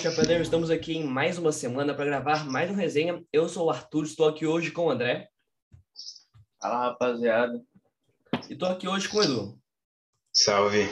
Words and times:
Salve, 0.00 0.16
Chapeadeiros! 0.16 0.46
Estamos 0.46 0.70
aqui 0.70 0.96
em 0.96 1.04
mais 1.04 1.36
uma 1.36 1.52
semana 1.52 1.92
para 1.92 2.06
gravar 2.06 2.46
mais 2.46 2.70
uma 2.70 2.80
resenha. 2.80 3.22
Eu 3.30 3.48
sou 3.48 3.66
o 3.66 3.70
Arthur, 3.70 4.04
estou 4.04 4.26
aqui 4.26 4.46
hoje 4.46 4.70
com 4.70 4.86
o 4.86 4.90
André. 4.90 5.28
Fala, 6.60 6.86
rapaziada. 6.86 7.62
E 8.48 8.54
estou 8.54 8.68
aqui 8.68 8.88
hoje 8.88 9.08
com 9.08 9.18
o 9.18 9.22
Edu. 9.22 9.58
Salve. 10.32 10.88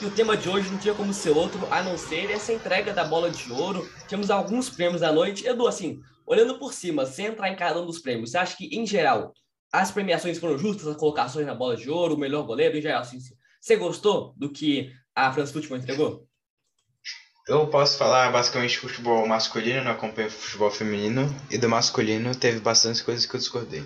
E 0.00 0.06
o 0.06 0.10
tema 0.10 0.36
de 0.36 0.48
hoje 0.48 0.70
não 0.70 0.78
tinha 0.78 0.94
como 0.94 1.12
ser 1.12 1.30
outro, 1.30 1.60
a 1.70 1.82
não 1.82 1.98
ser 1.98 2.30
essa 2.30 2.52
entrega 2.52 2.94
da 2.94 3.04
bola 3.04 3.30
de 3.30 3.52
ouro. 3.52 3.86
Temos 4.08 4.30
alguns 4.30 4.70
prêmios 4.70 5.02
à 5.02 5.12
noite. 5.12 5.46
Edu, 5.46 5.66
assim, 5.66 6.00
olhando 6.26 6.58
por 6.58 6.72
cima, 6.72 7.04
sem 7.04 7.26
entrar 7.26 7.50
em 7.50 7.56
cada 7.56 7.80
um 7.80 7.86
dos 7.86 7.98
prêmios, 7.98 8.30
você 8.30 8.38
acha 8.38 8.56
que, 8.56 8.74
em 8.74 8.86
geral, 8.86 9.34
as 9.70 9.90
premiações 9.90 10.38
foram 10.38 10.56
justas, 10.56 10.86
as 10.86 10.96
colocações 10.96 11.46
na 11.46 11.54
bola 11.54 11.76
de 11.76 11.90
ouro, 11.90 12.14
o 12.14 12.18
melhor 12.18 12.44
goleiro, 12.44 12.76
em 12.78 12.82
geral, 12.82 13.02
assim, 13.02 13.18
você 13.60 13.76
gostou 13.76 14.32
do 14.36 14.50
que 14.50 14.92
a 15.14 15.30
France 15.32 15.52
Football 15.52 15.78
entregou? 15.78 16.26
Eu 17.46 17.68
posso 17.68 17.96
falar 17.96 18.32
basicamente 18.32 18.78
futebol 18.78 19.24
masculino, 19.24 19.84
não 19.84 19.92
acompanho 19.92 20.28
futebol 20.28 20.68
feminino, 20.68 21.22
e 21.48 21.56
do 21.56 21.68
masculino 21.68 22.34
teve 22.34 22.58
bastante 22.58 23.04
coisas 23.04 23.24
que 23.24 23.36
eu 23.36 23.38
discordei. 23.38 23.84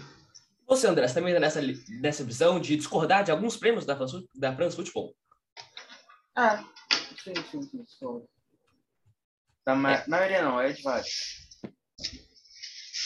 Você, 0.67 0.87
André, 0.87 1.07
você 1.07 1.15
também 1.15 1.35
está 1.35 1.41
nessa, 1.41 1.61
nessa 2.01 2.25
visão 2.25 2.59
de 2.59 2.75
discordar 2.77 3.23
de 3.23 3.31
alguns 3.31 3.59
prêmios 3.59 3.85
da 3.85 3.95
France, 3.95 4.27
da 4.35 4.57
France 4.57 4.77
Football? 4.77 5.15
Ah, 6.35 6.65
sim, 7.23 7.35
sim, 7.51 7.63
sim. 7.63 7.85
Sou. 7.87 8.27
Da 9.67 9.75
ma 9.75 9.93
é. 9.93 10.05
maioria 10.09 10.43
não, 10.43 10.59
é 10.59 10.73
de 10.73 10.81
vários. 10.83 11.51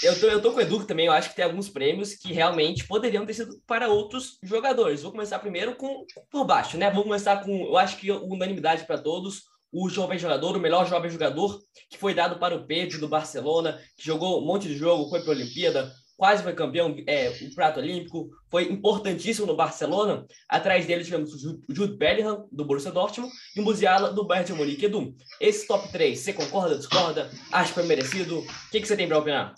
Eu 0.04 0.20
tô, 0.20 0.26
eu 0.26 0.40
tô 0.40 0.52
com 0.52 0.58
o 0.58 0.60
Edu 0.60 0.84
também, 0.84 1.06
eu 1.06 1.12
acho 1.12 1.30
que 1.30 1.36
tem 1.36 1.44
alguns 1.44 1.68
prêmios 1.68 2.14
que 2.14 2.32
realmente 2.32 2.86
poderiam 2.86 3.26
ter 3.26 3.34
sido 3.34 3.60
para 3.66 3.88
outros 3.88 4.38
jogadores. 4.42 5.02
Vou 5.02 5.10
começar 5.10 5.38
primeiro 5.40 5.74
com 5.74 6.06
por 6.30 6.44
baixo, 6.44 6.76
né? 6.76 6.90
Vou 6.90 7.02
começar 7.02 7.42
com, 7.42 7.66
eu 7.66 7.76
acho 7.76 7.96
que 7.96 8.12
unanimidade 8.12 8.86
para 8.86 8.98
todos, 8.98 9.44
o 9.74 9.88
jovem 9.88 10.18
jogador, 10.18 10.56
o 10.56 10.60
melhor 10.60 10.88
jovem 10.88 11.10
jogador, 11.10 11.58
que 11.90 11.98
foi 11.98 12.14
dado 12.14 12.38
para 12.38 12.54
o 12.54 12.64
Pedro 12.64 13.00
do 13.00 13.08
Barcelona, 13.08 13.80
que 13.96 14.06
jogou 14.06 14.40
um 14.40 14.46
monte 14.46 14.68
de 14.68 14.76
jogo, 14.76 15.10
foi 15.10 15.20
para 15.20 15.32
a 15.32 15.34
Olimpíada, 15.34 15.92
quase 16.16 16.44
foi 16.44 16.52
campeão, 16.52 16.94
é, 17.08 17.28
o 17.42 17.54
prato 17.56 17.80
olímpico, 17.80 18.28
foi 18.48 18.70
importantíssimo 18.70 19.48
no 19.48 19.56
Barcelona. 19.56 20.24
Atrás 20.48 20.86
dele 20.86 21.02
tivemos 21.02 21.34
o 21.44 21.60
Jude 21.68 21.96
Bellingham, 21.96 22.46
do 22.52 22.64
Borussia 22.64 22.92
Dortmund, 22.92 23.32
e 23.56 23.60
o 23.60 23.64
Musiala, 23.64 24.12
do 24.12 24.24
Bayern 24.24 24.46
de 24.46 24.56
Munique. 24.56 24.86
Edu, 24.86 25.12
esse 25.40 25.66
top 25.66 25.90
3, 25.90 26.16
você 26.16 26.32
concorda, 26.32 26.78
discorda? 26.78 27.28
Acha 27.50 27.68
que 27.68 27.74
foi 27.74 27.84
merecido? 27.84 28.38
O 28.38 28.70
que, 28.70 28.80
que 28.80 28.86
você 28.86 28.96
tem 28.96 29.08
para 29.08 29.18
opinar? 29.18 29.54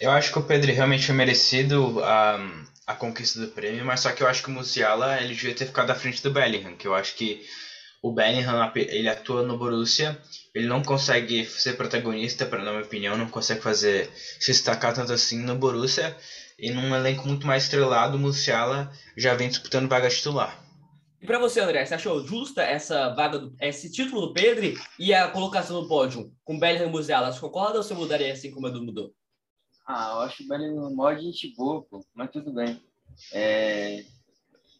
Eu 0.00 0.12
acho 0.12 0.32
que 0.32 0.38
o 0.38 0.44
Pedro 0.44 0.72
realmente 0.72 1.06
foi 1.06 1.16
merecido 1.16 2.00
a, 2.04 2.38
a 2.86 2.94
conquista 2.94 3.40
do 3.40 3.48
prêmio, 3.48 3.84
mas 3.84 3.98
só 3.98 4.12
que 4.12 4.22
eu 4.22 4.28
acho 4.28 4.44
que 4.44 4.48
o 4.48 4.52
Musiala 4.52 5.20
ele 5.20 5.34
devia 5.34 5.54
ter 5.54 5.66
ficado 5.66 5.90
à 5.90 5.96
frente 5.96 6.22
do 6.22 6.30
Bellingham, 6.30 6.76
que 6.76 6.86
eu 6.86 6.94
acho 6.94 7.16
que 7.16 7.44
o 8.08 8.12
Bellingham 8.12 8.72
ele 8.74 9.08
atua 9.08 9.42
no 9.42 9.58
Borussia, 9.58 10.18
ele 10.54 10.66
não 10.66 10.82
consegue 10.82 11.44
ser 11.44 11.76
protagonista, 11.76 12.46
na 12.46 12.70
minha 12.70 12.84
opinião, 12.84 13.16
não 13.16 13.28
consegue 13.28 13.60
fazer 13.60 14.10
se 14.14 14.52
destacar 14.52 14.94
tanto 14.94 15.12
assim 15.12 15.38
no 15.42 15.56
Borussia, 15.56 16.16
e 16.58 16.70
num 16.70 16.94
elenco 16.94 17.26
muito 17.26 17.46
mais 17.46 17.64
estrelado, 17.64 18.16
o 18.16 18.20
Musiala 18.20 18.90
já 19.16 19.34
vem 19.34 19.48
disputando 19.48 19.88
vaga 19.88 20.08
titular. 20.08 20.64
E 21.20 21.26
para 21.26 21.38
você, 21.38 21.60
André, 21.60 21.84
você 21.84 21.94
achou 21.94 22.24
justa 22.24 22.62
essa 22.62 23.14
vaga, 23.14 23.38
do, 23.38 23.54
esse 23.60 23.90
título 23.90 24.28
do 24.28 24.32
Pedro 24.32 24.78
e 24.98 25.12
a 25.12 25.28
colocação 25.28 25.82
no 25.82 25.88
pódio 25.88 26.32
com 26.44 26.58
Bellingham 26.58 26.88
e 26.88 26.90
Musiala? 26.90 27.32
Você 27.32 27.40
concorda 27.40 27.78
ou 27.78 27.82
você 27.82 27.94
mudaria 27.94 28.32
assim 28.32 28.50
como 28.50 28.66
o 28.66 28.70
Edu 28.70 28.82
mudou? 28.82 29.12
Ah, 29.86 30.12
eu 30.14 30.20
acho 30.20 30.44
o 30.44 30.48
Bellingham 30.48 30.94
mó 30.94 31.12
gente 31.14 31.54
boa, 31.56 31.82
pô, 31.82 32.04
mas 32.14 32.30
tudo 32.30 32.52
bem. 32.52 32.80
É... 33.32 34.04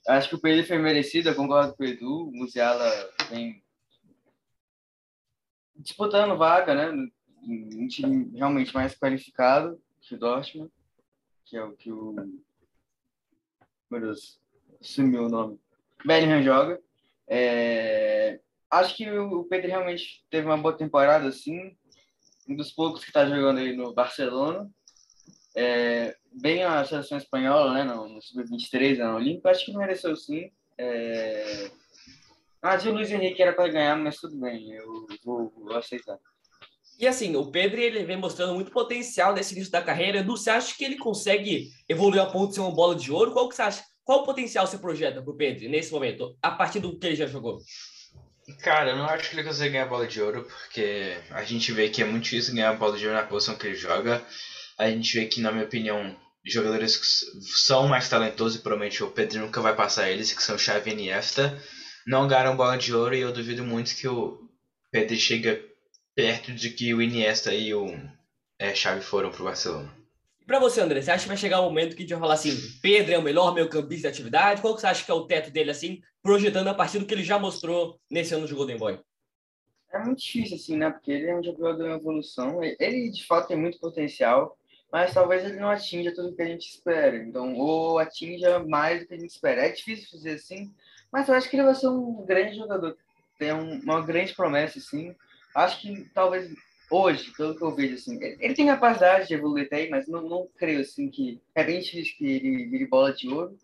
Acho 0.09 0.29
que 0.29 0.35
o 0.37 0.41
Pedro 0.41 0.65
foi 0.65 0.79
merecido, 0.79 1.29
eu 1.29 1.35
concordo 1.35 1.75
com 1.75 1.83
o 1.83 1.87
Edu. 1.87 2.29
O 2.29 2.33
Musiala 2.33 2.89
vem 3.31 3.63
disputando 5.77 6.37
vaga, 6.37 6.75
né? 6.75 7.09
Um 7.43 7.87
time 7.87 8.37
realmente 8.37 8.75
mais 8.75 8.95
qualificado 8.95 9.81
que 10.01 10.15
o 10.15 10.19
Dortmund, 10.19 10.71
que 11.45 11.57
é 11.57 11.63
o 11.63 11.73
que 11.73 11.93
o. 11.93 12.15
Meu 13.91 14.01
Deus, 14.01 14.41
sumiu 14.81 15.27
o 15.27 15.29
nome. 15.29 15.61
Bellingham 16.05 16.43
joga. 16.43 16.81
É... 17.29 18.41
Acho 18.71 18.97
que 18.97 19.11
o 19.11 19.45
Pedro 19.45 19.69
realmente 19.69 20.25
teve 20.29 20.47
uma 20.47 20.57
boa 20.57 20.77
temporada, 20.77 21.29
assim. 21.29 21.77
Um 22.49 22.57
dos 22.57 22.73
poucos 22.73 23.03
que 23.03 23.11
está 23.11 23.27
jogando 23.27 23.59
aí 23.59 23.77
no 23.77 23.93
Barcelona. 23.95 24.69
É, 25.55 26.15
bem 26.31 26.63
a 26.65 26.85
seleção 26.85 27.17
espanhola, 27.17 27.73
né, 27.73 27.83
no, 27.83 28.09
no 28.09 28.21
Sub-23, 28.21 28.99
na 28.99 29.17
Olímpica, 29.17 29.51
acho 29.51 29.65
que 29.65 29.77
mereceu 29.77 30.15
sim. 30.15 30.51
É... 30.77 31.71
Ah, 32.67 32.89
o 32.89 32.93
Luiz 32.93 33.11
Henrique 33.11 33.43
era 33.43 33.53
para 33.53 33.69
ganhar, 33.69 33.97
mas 33.97 34.17
tudo 34.17 34.37
bem, 34.39 34.73
eu 34.73 35.07
vou, 35.25 35.53
vou, 35.57 35.77
aceitar. 35.77 36.19
E 36.99 37.07
assim, 37.07 37.37
o 37.37 37.51
Pedro 37.51 37.81
ele 37.81 38.05
vem 38.05 38.17
mostrando 38.17 38.55
muito 38.55 38.71
potencial 38.71 39.35
nesse 39.35 39.55
início 39.55 39.71
da 39.71 39.83
carreira. 39.83 40.19
Edu, 40.19 40.37
você 40.37 40.51
acha 40.51 40.75
que 40.77 40.85
ele 40.85 40.97
consegue 40.97 41.69
evoluir 41.89 42.23
a 42.23 42.27
ponto 42.27 42.49
de 42.49 42.55
ser 42.55 42.61
uma 42.61 42.75
bola 42.75 42.97
de 42.97 43.13
ouro? 43.13 43.33
Qual 43.33 43.49
que 43.49 43.55
você 43.55 43.63
acha? 43.63 43.85
Qual 44.03 44.21
o 44.21 44.25
potencial 44.25 44.67
você 44.67 44.79
projeta 44.79 45.23
para 45.23 45.31
o 45.31 45.37
Pedro 45.37 45.69
nesse 45.69 45.93
momento, 45.93 46.37
a 46.43 46.51
partir 46.51 46.81
do 46.81 46.99
que 46.99 47.07
ele 47.07 47.17
já 47.17 47.27
jogou? 47.27 47.59
Cara, 48.63 48.91
eu 48.91 48.97
não 48.97 49.07
acho 49.07 49.29
que 49.29 49.37
ele 49.37 49.47
consegue 49.47 49.73
ganhar 49.73 49.85
a 49.85 49.89
bola 49.89 50.07
de 50.07 50.23
ouro, 50.23 50.45
porque 50.45 51.17
a 51.31 51.43
gente 51.45 51.73
vê 51.73 51.89
que 51.89 52.03
é 52.03 52.05
muito 52.05 52.25
difícil 52.25 52.55
ganhar 52.55 52.71
a 52.71 52.75
bola 52.75 52.97
de 52.97 53.05
ouro 53.05 53.19
na 53.19 53.27
posição 53.27 53.57
que 53.57 53.67
ele 53.67 53.77
joga 53.77 54.25
a 54.79 54.91
gente 54.91 55.19
vê 55.19 55.27
que, 55.27 55.41
na 55.41 55.51
minha 55.51 55.65
opinião, 55.65 56.15
jogadores 56.45 56.97
que 56.97 57.07
são 57.43 57.89
mais 57.89 58.09
talentosos 58.09 58.59
e 58.59 58.63
provavelmente 58.63 59.03
o 59.03 59.11
Pedro 59.11 59.41
nunca 59.41 59.61
vai 59.61 59.75
passar 59.75 60.11
eles, 60.11 60.33
que 60.33 60.43
são 60.43 60.59
Xavi 60.59 60.91
e 60.91 60.93
Iniesta, 60.93 61.61
não 62.07 62.29
ganharam 62.29 62.57
bola 62.57 62.79
de 62.79 62.95
ouro 62.95 63.15
e 63.15 63.21
eu 63.21 63.33
duvido 63.33 63.65
muito 63.65 63.97
que 63.97 64.07
o 64.07 64.49
Pedro 64.91 65.17
chegue 65.17 65.69
perto 66.15 66.53
de 66.53 66.71
que 66.71 66.95
o 66.95 67.03
Iniesta 67.03 67.53
e 67.53 67.75
o 67.75 67.89
é, 68.59 68.75
Xavi 68.75 69.03
foram 69.03 69.31
pro 69.31 69.45
Barcelona. 69.45 69.93
E 70.41 70.45
pra 70.45 70.61
você, 70.61 70.81
André, 70.81 71.03
você 71.03 71.11
acha 71.11 71.25
que 71.25 71.29
vai 71.29 71.37
chegar 71.37 71.61
o 71.61 71.65
um 71.65 71.69
momento 71.69 71.97
que 71.97 72.03
a 72.03 72.07
gente 72.07 72.15
vai 72.15 72.21
falar 72.21 72.35
assim, 72.35 72.53
Pedro 72.81 73.13
é 73.13 73.19
o 73.19 73.23
melhor 73.23 73.53
meio 73.53 73.69
campista 73.69 74.09
de 74.09 74.15
atividade? 74.15 74.63
Qual 74.63 74.75
que 74.75 74.81
você 74.81 74.87
acha 74.87 75.05
que 75.05 75.11
é 75.11 75.15
o 75.15 75.27
teto 75.27 75.51
dele, 75.51 75.71
assim, 75.71 76.01
projetando 76.23 76.69
a 76.69 76.75
partir 76.75 77.01
do 77.01 77.07
que 77.07 77.13
ele 77.13 77.25
já 77.25 77.39
mostrou 77.39 78.01
nesse 78.09 78.35
ano 78.35 78.47
de 78.47 78.55
Golden 78.55 78.79
Boy? 78.79 79.01
É 79.93 79.99
muito 79.99 80.23
difícil, 80.23 80.57
assim, 80.57 80.77
né? 80.77 80.91
Porque 80.91 81.11
ele 81.11 81.27
é 81.27 81.37
um 81.37 81.43
jogador 81.43 81.89
em 81.89 81.95
evolução. 81.95 82.63
Ele, 82.63 83.11
de 83.11 83.27
fato, 83.27 83.49
tem 83.49 83.57
muito 83.57 83.79
potencial 83.81 84.57
mas 84.93 85.13
talvez 85.13 85.45
ele 85.45 85.59
não 85.59 85.69
atinja 85.69 86.15
tudo 86.15 86.35
que 86.35 86.43
a 86.43 86.47
gente 86.47 86.69
espera. 86.69 87.17
Então, 87.17 87.55
ou 87.57 87.99
atinja 87.99 88.61
mais 88.61 89.01
do 89.01 89.07
que 89.07 89.15
a 89.15 89.19
gente 89.19 89.31
espera. 89.31 89.67
É 89.67 89.71
difícil 89.71 90.09
fazer 90.11 90.31
assim, 90.31 90.73
mas 91.13 91.29
eu 91.29 91.35
acho 91.35 91.49
que 91.49 91.57
ele 91.57 91.65
vai 91.65 91.75
ser 91.75 91.89
um 91.89 92.25
grande 92.25 92.57
jogador. 92.57 92.97
Tem 93.39 93.53
uma 93.53 94.01
grande 94.01 94.35
promessa, 94.35 94.81
sim. 94.81 95.15
Acho 95.55 95.81
que 95.81 96.09
talvez 96.15 96.53
hoje, 96.91 97.33
pelo 97.37 97.57
que 97.57 97.63
eu 97.63 97.75
vejo, 97.75 97.95
assim, 97.95 98.19
ele, 98.23 98.55
tem 98.55 98.67
capacidade 98.67 99.29
de 99.29 99.35
evoluir 99.35 99.67
até 99.67 99.77
aí, 99.77 99.91
mas 99.91 100.07
não, 100.07 100.23
não 100.23 100.49
creio, 100.57 100.81
assim, 100.81 101.09
que 101.09 101.41
é 101.55 101.65
bem 101.65 101.81
difícil 101.81 102.17
que 102.17 102.27
ele 102.27 102.67
vire 102.67 102.87
bola 102.87 103.13
de 103.13 103.29
ouro, 103.29 103.57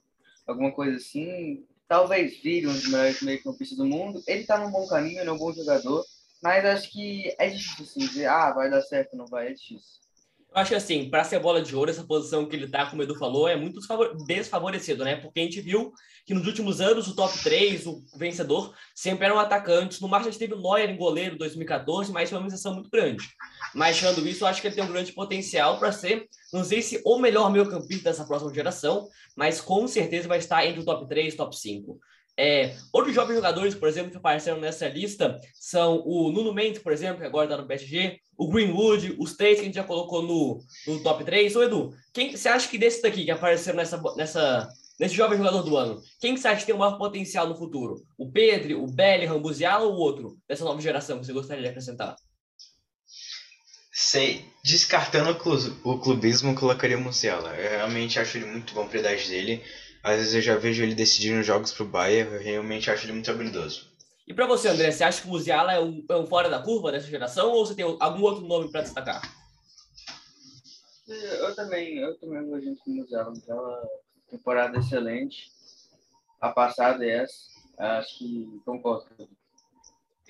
alguma 0.47 0.73
coisa 0.73 0.97
assim. 0.97 1.65
Talvez 1.89 2.41
vire 2.43 2.67
um 2.67 2.73
dos 2.73 2.89
melhores 2.89 3.23
meio-campistas 3.23 3.77
do 3.77 3.85
mundo. 3.85 4.23
Ele 4.27 4.45
tá 4.45 4.59
num 4.59 4.71
bom 4.71 4.87
caminho, 4.87 5.21
ele 5.21 5.29
é 5.29 5.33
um 5.33 5.39
bom 5.39 5.53
jogador, 5.53 6.05
mas 6.43 6.65
acho 6.65 6.91
que 6.91 7.35
é 7.39 7.49
difícil, 7.49 7.85
assim, 7.85 8.01
dizer, 8.01 8.27
ah, 8.27 8.53
vai 8.53 8.71
dar 8.71 8.83
certo, 8.83 9.17
não 9.17 9.27
vai, 9.27 9.49
é 9.49 9.53
difícil. 9.53 10.02
Eu 10.55 10.61
acho 10.61 10.69
que 10.71 10.75
assim, 10.75 11.09
para 11.09 11.25
ser 11.25 11.39
bola 11.39 11.63
de 11.63 11.75
ouro, 11.75 11.91
essa 11.91 12.05
posição 12.05 12.45
que 12.45 12.55
ele 12.55 12.69
tá, 12.69 12.85
como 12.85 13.01
o 13.01 13.05
Edu 13.05 13.15
falou, 13.15 13.49
é 13.49 13.57
muito 13.57 13.81
desfavorecido, 14.27 15.03
né? 15.03 15.17
Porque 15.17 15.41
a 15.41 15.43
gente 15.45 15.63
viu 15.63 15.93
que 16.27 16.35
nos 16.35 16.47
últimos 16.47 16.79
anos 16.79 17.09
o 17.09 17.17
top 17.17 17.43
3, 17.43 17.87
o 17.87 18.03
vencedor, 18.19 18.75
sempre 18.95 19.25
eram 19.25 19.39
atacantes. 19.39 19.99
No 19.99 20.09
máximo 20.09 20.29
a 20.29 20.31
gente 20.31 20.39
teve 20.39 20.53
o 20.53 20.61
Neuer 20.61 20.91
em 20.91 20.97
goleiro 20.97 21.37
em 21.37 21.39
2014, 21.39 22.13
mas 22.13 22.29
foi 22.29 22.39
uma 22.39 22.49
exceção 22.49 22.75
muito 22.75 22.91
grande. 22.91 23.27
Mas 23.75 23.97
tirando 23.97 24.29
isso, 24.29 24.45
eu 24.45 24.49
acho 24.49 24.61
que 24.61 24.67
ele 24.67 24.75
tem 24.75 24.85
um 24.85 24.93
grande 24.93 25.13
potencial 25.13 25.79
para 25.79 25.91
ser, 25.91 26.29
não 26.53 26.63
sei 26.63 26.83
se 26.83 27.01
o 27.03 27.19
melhor 27.19 27.51
meio 27.51 27.69
campista 27.69 28.11
dessa 28.11 28.27
próxima 28.27 28.53
geração, 28.53 29.09
mas 29.35 29.59
com 29.59 29.89
certeza 29.89 30.29
vai 30.29 30.39
estar 30.39 30.67
entre 30.67 30.81
o 30.81 30.85
top 30.85 31.09
3 31.09 31.33
e 31.33 31.37
top 31.37 31.57
5. 31.57 31.99
É, 32.39 32.75
outros 32.93 33.15
jovens 33.15 33.35
jogadores, 33.35 33.75
por 33.75 33.89
exemplo, 33.89 34.11
que 34.11 34.17
apareceram 34.17 34.59
nessa 34.59 34.89
lista 34.89 35.39
são 35.55 36.03
o 36.07 36.33
Nuno 36.33 36.55
Mendes, 36.55 36.83
por 36.83 36.93
exemplo, 36.93 37.21
que 37.21 37.27
agora 37.27 37.45
está 37.45 37.57
no 37.57 37.67
PSG, 37.67 38.19
o 38.39 38.49
Greenwood, 38.49 39.17
os 39.19 39.37
três 39.37 39.57
que 39.57 39.63
a 39.63 39.65
gente 39.65 39.75
já 39.75 39.85
colocou 39.85 40.23
no, 40.23 40.59
no 40.87 41.03
top 41.03 41.25
3. 41.25 41.55
Ô, 41.57 41.63
Edu, 41.63 41.95
quem 42.13 42.35
você 42.35 42.49
acha 42.49 42.69
que 42.69 42.79
desses 42.79 43.03
daqui 43.03 43.25
que 43.25 43.31
apareceram 43.31 43.77
nessa, 43.77 44.01
nessa, 44.17 44.69
nesse 44.99 45.15
jovem 45.15 45.37
jogador 45.37 45.63
do 45.63 45.77
ano, 45.77 46.01
quem 46.21 46.37
você 46.37 46.49
acha 46.49 46.61
que 46.61 46.67
tem 46.67 46.75
o 46.75 46.79
maior 46.79 46.97
potencial 46.97 47.47
no 47.47 47.57
futuro? 47.57 48.03
O 48.17 48.31
Pedro, 48.31 48.83
o 48.83 48.91
Bellingham, 48.91 49.37
o 49.37 49.83
ou 49.83 49.93
o 49.93 49.99
outro 49.99 50.39
dessa 50.49 50.65
nova 50.65 50.81
geração 50.81 51.19
que 51.19 51.27
você 51.27 51.33
gostaria 51.35 51.63
de 51.63 51.69
acrescentar? 51.69 52.17
Sei, 53.95 54.43
descartando 54.65 55.31
o 55.85 55.99
clubismo, 55.99 56.55
colocaria 56.55 56.97
o 56.97 57.01
Musiala. 57.01 57.55
Eu 57.57 57.71
realmente 57.71 58.19
acho 58.19 58.39
ele 58.39 58.47
muito 58.47 58.73
bom 58.73 58.89
para 58.89 58.97
a 58.97 59.01
idade 59.01 59.29
dele. 59.29 59.63
Às 60.03 60.17
vezes 60.17 60.35
eu 60.35 60.43
já 60.43 60.57
vejo 60.57 60.83
ele 60.83 60.95
decidindo 60.95 61.43
jogos 61.43 61.73
pro 61.73 61.85
Bayern, 61.85 62.35
eu 62.35 62.41
realmente 62.41 62.91
acho 62.91 63.07
ele 63.07 63.13
muito 63.13 63.31
habilidoso. 63.31 63.87
E 64.27 64.35
para 64.35 64.47
você, 64.47 64.69
André, 64.69 64.91
você 64.91 65.05
acha 65.05 65.21
que 65.21 65.29
o 65.29 65.31
Musiala 65.31 65.73
é 65.73 65.81
um, 65.81 66.05
é 66.09 66.17
um 66.17 66.27
fora 66.27 66.49
da 66.49 66.61
curva 66.61 66.91
dessa 66.91 67.07
geração 67.07 67.53
ou 67.53 67.67
você 67.67 67.75
tem 67.75 67.85
algum 67.85 68.23
outro 68.23 68.47
nome 68.47 68.71
para 68.71 68.83
destacar? 68.83 69.21
Eu 71.07 71.55
também, 71.55 71.99
eu 71.99 72.19
também 72.19 72.45
vou 72.49 72.61
junto 72.61 72.83
com 72.83 72.91
o 72.91 72.95
Musiala. 72.95 73.33
Então, 73.37 73.59
uma 73.59 73.83
temporada 74.31 74.79
excelente. 74.79 75.51
A 76.41 76.51
passada 76.51 77.05
é 77.05 77.23
essa. 77.23 77.53
Acho 77.79 78.19
que 78.19 78.61
concordo. 78.65 79.29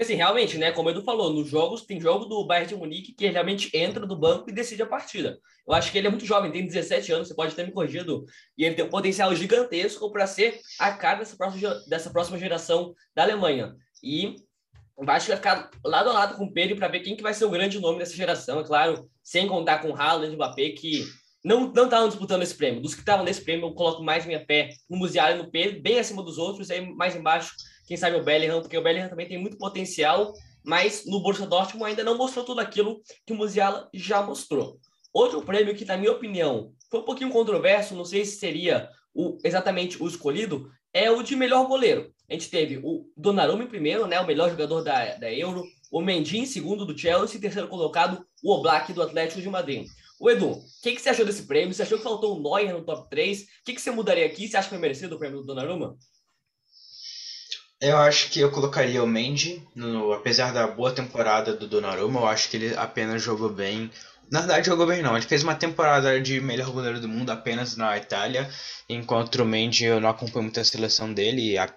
Assim, 0.00 0.14
realmente, 0.14 0.56
né? 0.56 0.72
Como 0.72 0.88
o 0.88 0.90
Edu 0.90 1.02
falou, 1.02 1.32
nos 1.32 1.48
jogos, 1.48 1.82
tem 1.82 2.00
jogo 2.00 2.24
do 2.24 2.46
Bayern 2.46 2.68
de 2.68 2.74
Munique 2.74 3.12
que 3.12 3.28
realmente 3.28 3.70
entra 3.76 4.06
do 4.06 4.16
banco 4.16 4.48
e 4.48 4.52
decide 4.52 4.82
a 4.82 4.86
partida. 4.86 5.38
Eu 5.66 5.74
acho 5.74 5.92
que 5.92 5.98
ele 5.98 6.06
é 6.06 6.10
muito 6.10 6.24
jovem, 6.24 6.50
tem 6.50 6.66
17 6.66 7.12
anos, 7.12 7.28
você 7.28 7.34
pode 7.34 7.54
ter 7.54 7.66
me 7.66 7.72
corrigido, 7.72 8.24
e 8.56 8.64
ele 8.64 8.74
tem 8.74 8.84
um 8.84 8.88
potencial 8.88 9.34
gigantesco 9.34 10.10
para 10.10 10.26
ser 10.26 10.60
a 10.78 10.92
cara 10.92 11.18
dessa 11.18 11.36
próxima, 11.36 11.82
dessa 11.86 12.10
próxima 12.10 12.38
geração 12.38 12.94
da 13.14 13.22
Alemanha. 13.22 13.76
E 14.02 14.36
acho 15.08 15.26
que 15.26 15.32
vai 15.32 15.36
ficar 15.36 15.70
lado 15.84 16.10
a 16.10 16.12
lado 16.12 16.36
com 16.36 16.44
o 16.44 16.52
Pedro 16.52 16.76
para 16.76 16.88
ver 16.88 17.00
quem 17.00 17.16
que 17.16 17.22
vai 17.22 17.34
ser 17.34 17.44
o 17.44 17.50
grande 17.50 17.78
nome 17.78 17.98
dessa 17.98 18.16
geração, 18.16 18.60
é 18.60 18.64
claro, 18.64 19.08
sem 19.22 19.46
contar 19.46 19.78
com 19.78 19.90
o 19.90 19.96
Haaland 19.96 20.32
e 20.32 20.36
Mbappé, 20.36 20.70
que 20.70 21.04
não 21.44 21.72
não 21.72 21.84
estavam 21.84 22.08
disputando 22.08 22.42
esse 22.42 22.54
prêmio. 22.54 22.80
Dos 22.80 22.94
que 22.94 23.00
estavam 23.00 23.24
nesse 23.24 23.42
prêmio, 23.42 23.66
eu 23.66 23.74
coloco 23.74 24.02
mais 24.02 24.24
minha 24.24 24.44
fé 24.44 24.70
no 24.88 24.96
Musiala 24.96 25.34
e 25.34 25.38
no 25.38 25.50
Pedro, 25.50 25.82
bem 25.82 25.98
acima 25.98 26.22
dos 26.22 26.38
outros, 26.38 26.70
aí 26.70 26.80
mais 26.94 27.16
embaixo, 27.16 27.52
quem 27.92 27.96
sabe 27.98 28.16
o 28.16 28.24
Bellingham, 28.24 28.62
porque 28.62 28.78
o 28.78 28.82
Bellingham 28.82 29.10
também 29.10 29.28
tem 29.28 29.36
muito 29.36 29.58
potencial, 29.58 30.32
mas 30.64 31.04
no 31.04 31.20
Borussia 31.20 31.46
Dortmund 31.46 31.90
ainda 31.90 32.02
não 32.02 32.16
mostrou 32.16 32.42
tudo 32.42 32.58
aquilo 32.58 33.02
que 33.26 33.34
o 33.34 33.36
Musiala 33.36 33.90
já 33.92 34.22
mostrou. 34.22 34.78
Outro 35.12 35.42
prêmio 35.42 35.74
que, 35.74 35.84
na 35.84 35.98
minha 35.98 36.10
opinião, 36.10 36.72
foi 36.90 37.00
um 37.00 37.04
pouquinho 37.04 37.28
controverso, 37.28 37.94
não 37.94 38.06
sei 38.06 38.24
se 38.24 38.38
seria 38.38 38.88
o, 39.14 39.36
exatamente 39.44 40.02
o 40.02 40.08
escolhido, 40.08 40.70
é 40.90 41.10
o 41.10 41.22
de 41.22 41.36
melhor 41.36 41.66
goleiro. 41.66 42.10
A 42.30 42.32
gente 42.32 42.48
teve 42.48 42.78
o 42.82 43.12
Donnarumma 43.14 43.62
em 43.62 43.68
primeiro, 43.68 44.06
né, 44.06 44.18
o 44.18 44.26
melhor 44.26 44.48
jogador 44.48 44.80
da, 44.80 45.16
da 45.16 45.30
Euro, 45.30 45.62
o 45.90 46.00
Mendy 46.00 46.38
em 46.38 46.46
segundo 46.46 46.86
do 46.86 46.96
Chelsea 46.96 47.38
terceiro 47.38 47.68
colocado 47.68 48.24
o 48.42 48.54
Oblak 48.54 48.90
do 48.94 49.02
Atlético 49.02 49.42
de 49.42 49.50
Madrid. 49.50 49.86
O 50.18 50.30
Edu, 50.30 50.52
o 50.52 50.62
que, 50.82 50.92
que 50.92 51.02
você 51.02 51.10
achou 51.10 51.26
desse 51.26 51.42
prêmio? 51.42 51.74
Você 51.74 51.82
achou 51.82 51.98
que 51.98 52.04
faltou 52.04 52.38
o 52.38 52.42
Neuer 52.42 52.72
no 52.72 52.86
top 52.86 53.10
3? 53.10 53.42
O 53.42 53.46
que, 53.66 53.74
que 53.74 53.82
você 53.82 53.90
mudaria 53.90 54.24
aqui? 54.24 54.48
Você 54.48 54.56
acha 54.56 54.68
que 54.68 54.74
foi 54.74 54.78
merecido 54.80 55.14
o 55.14 55.18
prêmio 55.18 55.40
do 55.40 55.46
Donnarumma? 55.46 55.94
Eu 57.82 57.98
acho 57.98 58.30
que 58.30 58.38
eu 58.38 58.48
colocaria 58.48 59.02
o 59.02 59.06
Mendy, 59.08 59.60
no, 59.74 60.12
apesar 60.12 60.52
da 60.52 60.68
boa 60.68 60.92
temporada 60.92 61.52
do 61.52 61.66
Donnarumma, 61.66 62.20
eu 62.20 62.26
acho 62.28 62.48
que 62.48 62.56
ele 62.56 62.76
apenas 62.76 63.20
jogou 63.20 63.48
bem. 63.48 63.90
Na 64.30 64.38
verdade, 64.38 64.68
jogou 64.68 64.86
bem 64.86 65.02
não. 65.02 65.16
Ele 65.16 65.26
fez 65.26 65.42
uma 65.42 65.56
temporada 65.56 66.20
de 66.20 66.40
melhor 66.40 66.70
goleiro 66.70 67.00
do 67.00 67.08
mundo 67.08 67.30
apenas 67.30 67.76
na 67.76 67.98
Itália, 67.98 68.48
enquanto 68.88 69.34
o 69.34 69.44
Mendy 69.44 69.86
eu 69.86 70.00
não 70.00 70.10
acompanho 70.10 70.44
muito 70.44 70.60
a 70.60 70.64
seleção 70.64 71.12
dele. 71.12 71.54
E, 71.54 71.58
a, 71.58 71.68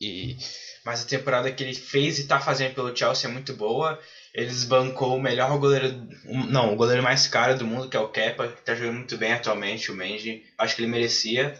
e 0.00 0.36
mas 0.84 1.02
a 1.02 1.08
temporada 1.08 1.50
que 1.50 1.64
ele 1.64 1.74
fez 1.74 2.20
e 2.20 2.22
está 2.22 2.38
fazendo 2.38 2.74
pelo 2.76 2.96
Chelsea 2.96 3.28
é 3.28 3.32
muito 3.32 3.52
boa. 3.52 3.98
Eles 4.32 4.62
bancou 4.62 5.16
o 5.16 5.20
melhor 5.20 5.58
goleiro, 5.58 6.06
não, 6.24 6.72
o 6.72 6.76
goleiro 6.76 7.02
mais 7.02 7.26
caro 7.26 7.58
do 7.58 7.66
mundo, 7.66 7.88
que 7.88 7.96
é 7.96 8.00
o 8.00 8.08
Kepa, 8.08 8.46
que 8.46 8.60
está 8.60 8.76
jogando 8.76 8.98
muito 8.98 9.18
bem 9.18 9.32
atualmente, 9.32 9.90
o 9.90 9.94
Mendy. 9.94 10.44
Acho 10.56 10.76
que 10.76 10.82
ele 10.82 10.90
merecia. 10.92 11.58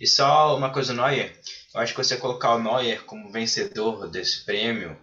E 0.00 0.06
só 0.06 0.56
uma 0.56 0.70
coisa, 0.70 0.92
Neuer, 0.92 1.32
eu 1.74 1.80
acho 1.80 1.94
que 1.94 2.02
você 2.02 2.16
colocar 2.16 2.54
o 2.54 2.62
Neuer 2.62 3.04
como 3.04 3.30
vencedor 3.30 4.08
desse 4.08 4.44
prêmio, 4.44 4.96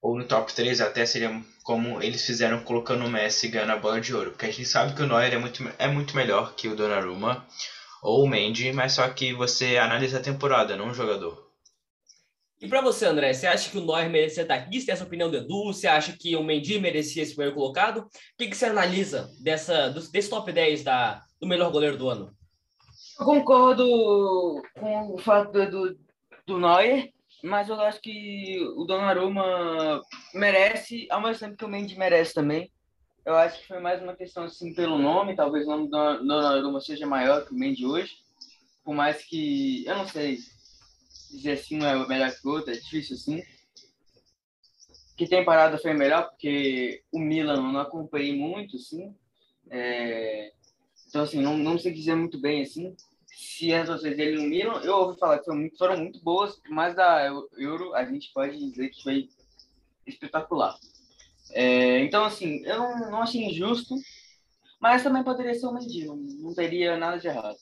ou 0.00 0.16
no 0.16 0.24
top 0.24 0.54
3 0.54 0.80
até 0.80 1.04
seria 1.04 1.42
como 1.64 2.00
eles 2.00 2.24
fizeram 2.24 2.60
colocando 2.62 3.04
o 3.04 3.10
Messi 3.10 3.48
ganhando 3.48 3.72
a 3.72 3.76
bola 3.76 4.00
de 4.00 4.14
ouro. 4.14 4.30
Porque 4.30 4.46
a 4.46 4.50
gente 4.50 4.66
sabe 4.66 4.94
que 4.94 5.02
o 5.02 5.06
Neuer 5.06 5.34
é 5.34 5.38
muito, 5.38 5.68
é 5.78 5.88
muito 5.88 6.14
melhor 6.14 6.54
que 6.54 6.68
o 6.68 6.76
Donnarumma 6.76 7.44
ou 8.02 8.24
o 8.24 8.28
Mendy, 8.28 8.72
mas 8.72 8.92
só 8.92 9.08
que 9.08 9.32
você 9.32 9.76
analisa 9.78 10.18
a 10.18 10.22
temporada, 10.22 10.76
não 10.76 10.90
o 10.90 10.94
jogador. 10.94 11.44
E 12.60 12.68
para 12.68 12.80
você, 12.80 13.04
André, 13.04 13.32
você 13.32 13.46
acha 13.46 13.68
que 13.68 13.76
o 13.76 13.84
Neuer 13.84 14.08
merecia 14.08 14.42
estar 14.42 14.54
aqui? 14.54 14.80
Você 14.80 14.86
tem 14.86 14.92
essa 14.92 15.04
opinião 15.04 15.28
do 15.28 15.36
Edu? 15.36 15.64
Você 15.64 15.88
acha 15.88 16.16
que 16.16 16.36
o 16.36 16.42
Mendy 16.42 16.78
merecia 16.78 17.22
esse 17.22 17.34
primeiro 17.34 17.56
colocado? 17.56 17.98
O 17.98 18.08
que, 18.38 18.46
que 18.46 18.56
você 18.56 18.66
analisa 18.66 19.28
dessa, 19.42 19.90
desse 20.12 20.30
top 20.30 20.52
10 20.52 20.84
da, 20.84 21.20
do 21.40 21.48
melhor 21.48 21.70
goleiro 21.72 21.98
do 21.98 22.08
ano? 22.08 22.32
Eu 23.18 23.24
concordo 23.24 24.62
com 24.78 25.14
o 25.14 25.18
fato 25.18 25.52
do, 25.52 25.98
do 26.46 26.58
Neuer, 26.58 27.12
mas 27.42 27.68
eu 27.68 27.80
acho 27.80 28.00
que 28.00 28.58
o 28.76 28.84
Donnarumma 28.84 30.02
merece, 30.34 31.06
ao 31.10 31.22
mesmo 31.22 31.40
tempo 31.40 31.56
que 31.56 31.64
o 31.64 31.68
Mendy 31.68 31.98
merece 31.98 32.34
também. 32.34 32.70
Eu 33.24 33.34
acho 33.34 33.60
que 33.60 33.68
foi 33.68 33.80
mais 33.80 34.02
uma 34.02 34.14
questão 34.14 34.44
assim 34.44 34.74
pelo 34.74 34.98
nome, 34.98 35.34
talvez 35.34 35.66
o 35.66 35.70
nome 35.70 35.84
do 35.84 35.90
Donnarumma 35.90 36.80
seja 36.80 37.06
maior 37.06 37.44
que 37.44 37.52
o 37.52 37.56
Mendy 37.56 37.86
hoje, 37.86 38.12
por 38.84 38.94
mais 38.94 39.24
que, 39.24 39.84
eu 39.86 39.96
não 39.96 40.06
sei 40.06 40.38
dizer 41.30 41.52
assim, 41.52 41.78
não 41.78 41.88
é 41.88 42.06
melhor 42.06 42.30
que 42.30 42.46
o 42.46 42.50
outro, 42.50 42.70
é 42.70 42.74
difícil 42.74 43.16
assim. 43.16 43.42
Que 45.16 45.26
temporada 45.26 45.78
foi 45.78 45.94
melhor, 45.94 46.28
porque 46.28 47.02
o 47.10 47.18
Milan 47.18 47.56
eu 47.56 47.62
não 47.62 47.80
acompanhei 47.80 48.36
muito, 48.36 48.76
assim. 48.76 49.14
É... 49.70 50.52
Então, 51.16 51.24
assim, 51.24 51.40
não, 51.40 51.56
não 51.56 51.78
sei 51.78 51.94
dizer 51.94 52.14
muito 52.14 52.38
bem, 52.38 52.60
assim, 52.60 52.94
se 53.26 53.72
as 53.72 53.88
atuações 53.88 54.18
dele 54.18 54.46
Milan, 54.46 54.82
eu 54.82 54.96
ouvi 54.96 55.18
falar 55.18 55.38
que 55.38 55.50
muito, 55.50 55.78
foram 55.78 55.96
muito 55.96 56.22
boas, 56.22 56.60
mas 56.68 56.94
da 56.94 57.24
Euro 57.56 57.94
a 57.94 58.04
gente 58.04 58.30
pode 58.34 58.58
dizer 58.58 58.90
que 58.90 59.02
foi 59.02 59.30
espetacular. 60.06 60.76
É, 61.52 62.00
então, 62.00 62.22
assim, 62.22 62.62
eu 62.66 62.76
não, 62.76 63.10
não 63.10 63.22
achei 63.22 63.42
injusto, 63.44 63.94
mas 64.78 65.02
também 65.02 65.24
poderia 65.24 65.54
ser 65.54 65.64
o 65.64 65.72
Mendy, 65.72 66.04
não, 66.04 66.16
não 66.16 66.54
teria 66.54 66.98
nada 66.98 67.16
de 67.18 67.28
errado. 67.28 67.56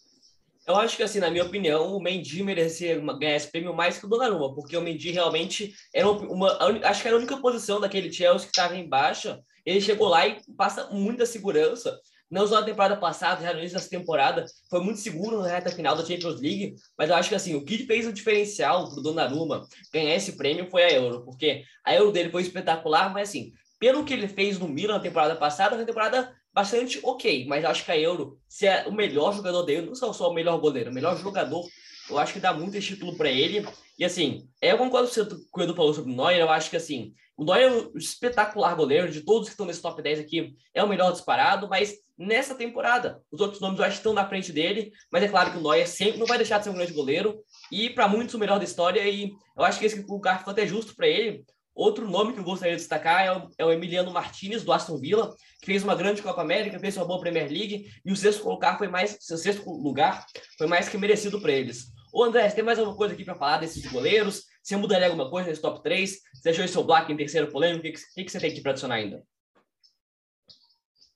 Eu 0.67 0.75
acho 0.75 0.97
que, 0.97 1.05
assim, 1.05 1.21
na 1.21 1.31
minha 1.31 1.45
opinião, 1.45 1.97
o 1.97 2.03
Mendy 2.03 2.43
merecia 2.43 2.99
ganhar 2.99 3.37
esse 3.37 3.53
prêmio 3.53 3.73
mais 3.73 3.99
que 3.99 4.07
o 4.07 4.09
Donnarumma, 4.09 4.53
porque 4.53 4.77
o 4.77 4.81
Mendy 4.81 5.13
realmente 5.13 5.73
era 5.95 6.11
uma, 6.11 6.59
acho 6.89 7.03
que 7.03 7.07
era 7.07 7.17
a 7.17 7.21
única 7.21 7.37
posição 7.37 7.79
daquele 7.81 8.13
Chelsea 8.13 8.49
que 8.49 8.59
estava 8.59 8.77
em 8.77 8.89
baixa. 8.89 9.41
Ele 9.65 9.81
chegou 9.81 10.09
lá 10.09 10.27
e 10.27 10.41
passa 10.57 10.91
muita 10.91 11.25
segurança 11.25 11.97
não 12.35 12.49
só 12.49 12.59
na 12.59 12.67
temporada 12.67 12.97
passada, 12.97 13.43
já 13.43 13.53
no 13.53 13.61
início 13.61 13.79
dessa 13.79 13.89
temporada, 13.89 14.45
foi 14.69 14.81
muito 14.81 14.99
seguro 14.99 15.41
na 15.41 15.47
reta 15.47 15.71
final 15.71 15.95
da 15.95 16.05
Champions 16.05 16.41
League, 16.41 16.75
mas 16.99 17.09
eu 17.09 17.15
acho 17.15 17.29
que 17.29 17.35
assim, 17.37 17.55
o 17.55 17.65
que 17.65 17.87
fez 17.87 18.09
o 18.09 18.13
diferencial 18.13 18.91
pro 18.91 19.01
Donnarumma 19.01 19.65
ganhar 19.93 20.17
esse 20.17 20.33
prêmio 20.33 20.69
foi 20.69 20.83
a 20.83 20.91
Euro, 20.91 21.25
porque 21.25 21.63
a 21.85 21.95
Euro 21.95 22.11
dele 22.11 22.31
foi 22.31 22.43
espetacular, 22.43 23.13
mas 23.13 23.29
assim, 23.29 23.53
pelo 23.79 24.05
que 24.05 24.13
ele 24.13 24.27
fez 24.27 24.59
no 24.59 24.67
Milan 24.67 24.95
na 24.95 25.01
temporada 25.01 25.37
passada, 25.37 25.77
uma 25.77 25.85
temporada 25.85 26.35
bastante 26.53 26.99
ok, 27.05 27.47
mas 27.47 27.63
eu 27.63 27.71
acho 27.71 27.85
que 27.85 27.93
a 27.93 27.99
Euro, 27.99 28.37
se 28.49 28.67
é 28.67 28.85
o 28.89 28.93
melhor 28.93 29.33
jogador 29.33 29.63
dele, 29.63 29.87
não 29.87 29.95
só 29.95 30.29
o 30.29 30.35
melhor 30.35 30.59
goleiro, 30.59 30.91
o 30.91 30.95
melhor 30.95 31.17
jogador, 31.17 31.65
eu 32.09 32.19
acho 32.19 32.33
que 32.33 32.41
dá 32.41 32.53
muito 32.53 32.77
esse 32.77 32.89
título 32.89 33.17
para 33.17 33.31
ele. 33.31 33.67
E 33.99 34.05
assim, 34.05 34.49
eu 34.61 34.77
concordo 34.77 35.09
com 35.51 35.61
o 35.61 35.63
Edu 35.63 35.75
falou 35.75 35.95
sobre 35.95 36.13
o 36.13 36.17
Neuer, 36.17 36.41
eu 36.41 36.51
acho 36.51 36.69
que 36.69 36.77
assim, 36.77 37.13
o 37.37 37.45
Neuer 37.45 37.63
é 37.63 37.71
um 37.71 37.97
espetacular 37.97 38.75
goleiro, 38.75 39.11
de 39.11 39.21
todos 39.21 39.49
que 39.49 39.53
estão 39.53 39.67
nesse 39.67 39.83
top 39.83 40.03
10 40.03 40.21
aqui, 40.21 40.55
é 40.73 40.83
o 40.83 40.89
melhor 40.89 41.13
disparado, 41.13 41.69
mas 41.69 41.95
nessa 42.19 42.55
temporada. 42.55 43.21
Os 43.31 43.41
outros 43.41 43.61
nomes 43.61 43.79
eu 43.79 43.85
acho 43.85 43.95
que 43.95 44.01
estão 44.01 44.13
na 44.13 44.29
frente 44.29 44.53
dele, 44.53 44.93
mas 45.11 45.23
é 45.23 45.29
claro 45.29 45.53
que 45.53 45.59
o 45.59 45.61
Neuer 45.61 45.89
sempre 45.89 46.19
não 46.19 46.27
vai 46.27 46.39
deixar 46.39 46.59
de 46.59 46.65
ser 46.65 46.71
um 46.71 46.75
grande 46.75 46.93
goleiro 46.93 47.41
e 47.71 47.91
para 47.91 48.09
muitos 48.09 48.35
o 48.35 48.39
melhor 48.39 48.59
da 48.59 48.65
história 48.65 49.07
e 49.09 49.33
eu 49.57 49.65
acho 49.65 49.79
que 49.79 49.87
esse 49.87 50.01
lugar 50.03 50.39
ficou 50.39 50.53
até 50.53 50.67
justo 50.67 50.95
para 50.95 51.07
ele. 51.07 51.45
Outro 51.75 52.09
nome 52.09 52.33
que 52.33 52.39
eu 52.39 52.45
gostaria 52.45 52.77
de 52.77 52.81
destacar 52.81 53.25
é 53.25 53.33
o, 53.33 53.49
é 53.59 53.65
o, 53.65 53.73
Emiliano 53.73 54.13
Martinez 54.13 54.63
do 54.63 54.73
Aston 54.73 54.97
Villa, 54.97 55.35
que 55.61 55.67
fez 55.67 55.83
uma 55.83 55.97
grande 55.97 56.23
Copa 56.23 56.41
América, 56.41 56.79
fez 56.79 56.97
uma 56.97 57.05
boa 57.05 57.19
Premier 57.19 57.51
League 57.51 57.91
e 58.05 58.13
o 58.13 58.17
sexto 58.17 58.45
colocar 58.45 58.79
foi 58.79 58.87
mais, 58.87 59.17
sexto 59.21 59.69
lugar 59.69 60.25
foi 60.57 60.69
mais 60.69 60.89
que 60.89 60.97
merecido 60.97 61.41
para 61.41 61.51
eles. 61.51 61.94
Ô 62.15 62.23
André, 62.23 62.49
você 62.49 62.55
tem 62.55 62.65
mais 62.65 62.79
alguma 62.79 62.97
coisa 62.97 63.13
aqui 63.13 63.25
para 63.25 63.35
falar 63.35 63.59
desses 63.59 63.85
goleiros? 63.91 64.45
Você 64.63 64.77
mudaria 64.77 65.09
alguma 65.09 65.29
coisa 65.29 65.49
nesse 65.49 65.61
top 65.61 65.83
3? 65.83 66.21
Você 66.33 66.51
achou 66.51 66.65
esse 66.65 66.73
seu 66.73 66.85
Black 66.85 67.13
em 67.13 67.17
terceiro 67.17 67.51
polêmico? 67.51 67.81
O 67.81 67.83
que, 67.91 67.99
que, 68.15 68.25
que 68.25 68.31
você 68.31 68.39
tem 68.39 68.53
aqui 68.53 68.61
para 68.61 68.71
adicionar 68.71 68.95
ainda? 68.95 69.27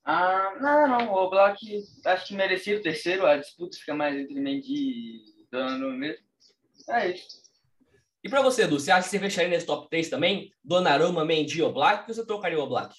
Ah, 0.03 0.57
não, 0.59 0.87
não. 0.89 1.13
O 1.13 1.29
Black 1.29 1.57
acho 2.03 2.27
que 2.27 2.33
merecia 2.33 2.77
o 2.77 2.81
terceiro. 2.81 3.25
A 3.25 3.37
disputa 3.37 3.77
fica 3.77 3.95
mais 3.95 4.13
entre 4.19 4.41
Mendy 4.41 4.73
e 4.73 5.47
Donnarumma 5.49 5.95
mesmo. 5.95 6.25
É 6.89 7.11
isso. 7.11 7.43
E 8.21 8.27
para 8.27 8.41
você, 8.41 8.63
Edu, 8.63 8.77
você 8.77 8.91
acha 8.91 9.05
que 9.05 9.11
você 9.11 9.19
fecharia 9.19 9.49
nesse 9.49 9.65
top 9.65 9.89
3 9.89 10.09
também? 10.09 10.53
Donnarumma, 10.61 11.23
Mendy 11.23 11.61
ou 11.61 11.71
Black? 11.71 12.09
Ou 12.09 12.13
você 12.13 12.25
trocaria 12.25 12.59
o 12.59 12.67
Black? 12.67 12.93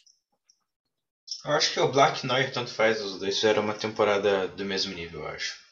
Eu 1.45 1.51
acho 1.51 1.75
que 1.75 1.81
o 1.81 1.93
Black 1.93 2.25
e 2.25 2.27
Neuer 2.27 2.51
tanto 2.51 2.73
faz. 2.73 2.99
Os 3.03 3.19
dois 3.19 3.35
fizeram 3.35 3.63
uma 3.63 3.75
temporada 3.75 4.49
do 4.49 4.65
mesmo 4.65 4.95
nível, 4.95 5.21
eu 5.21 5.29
acho. 5.29 5.70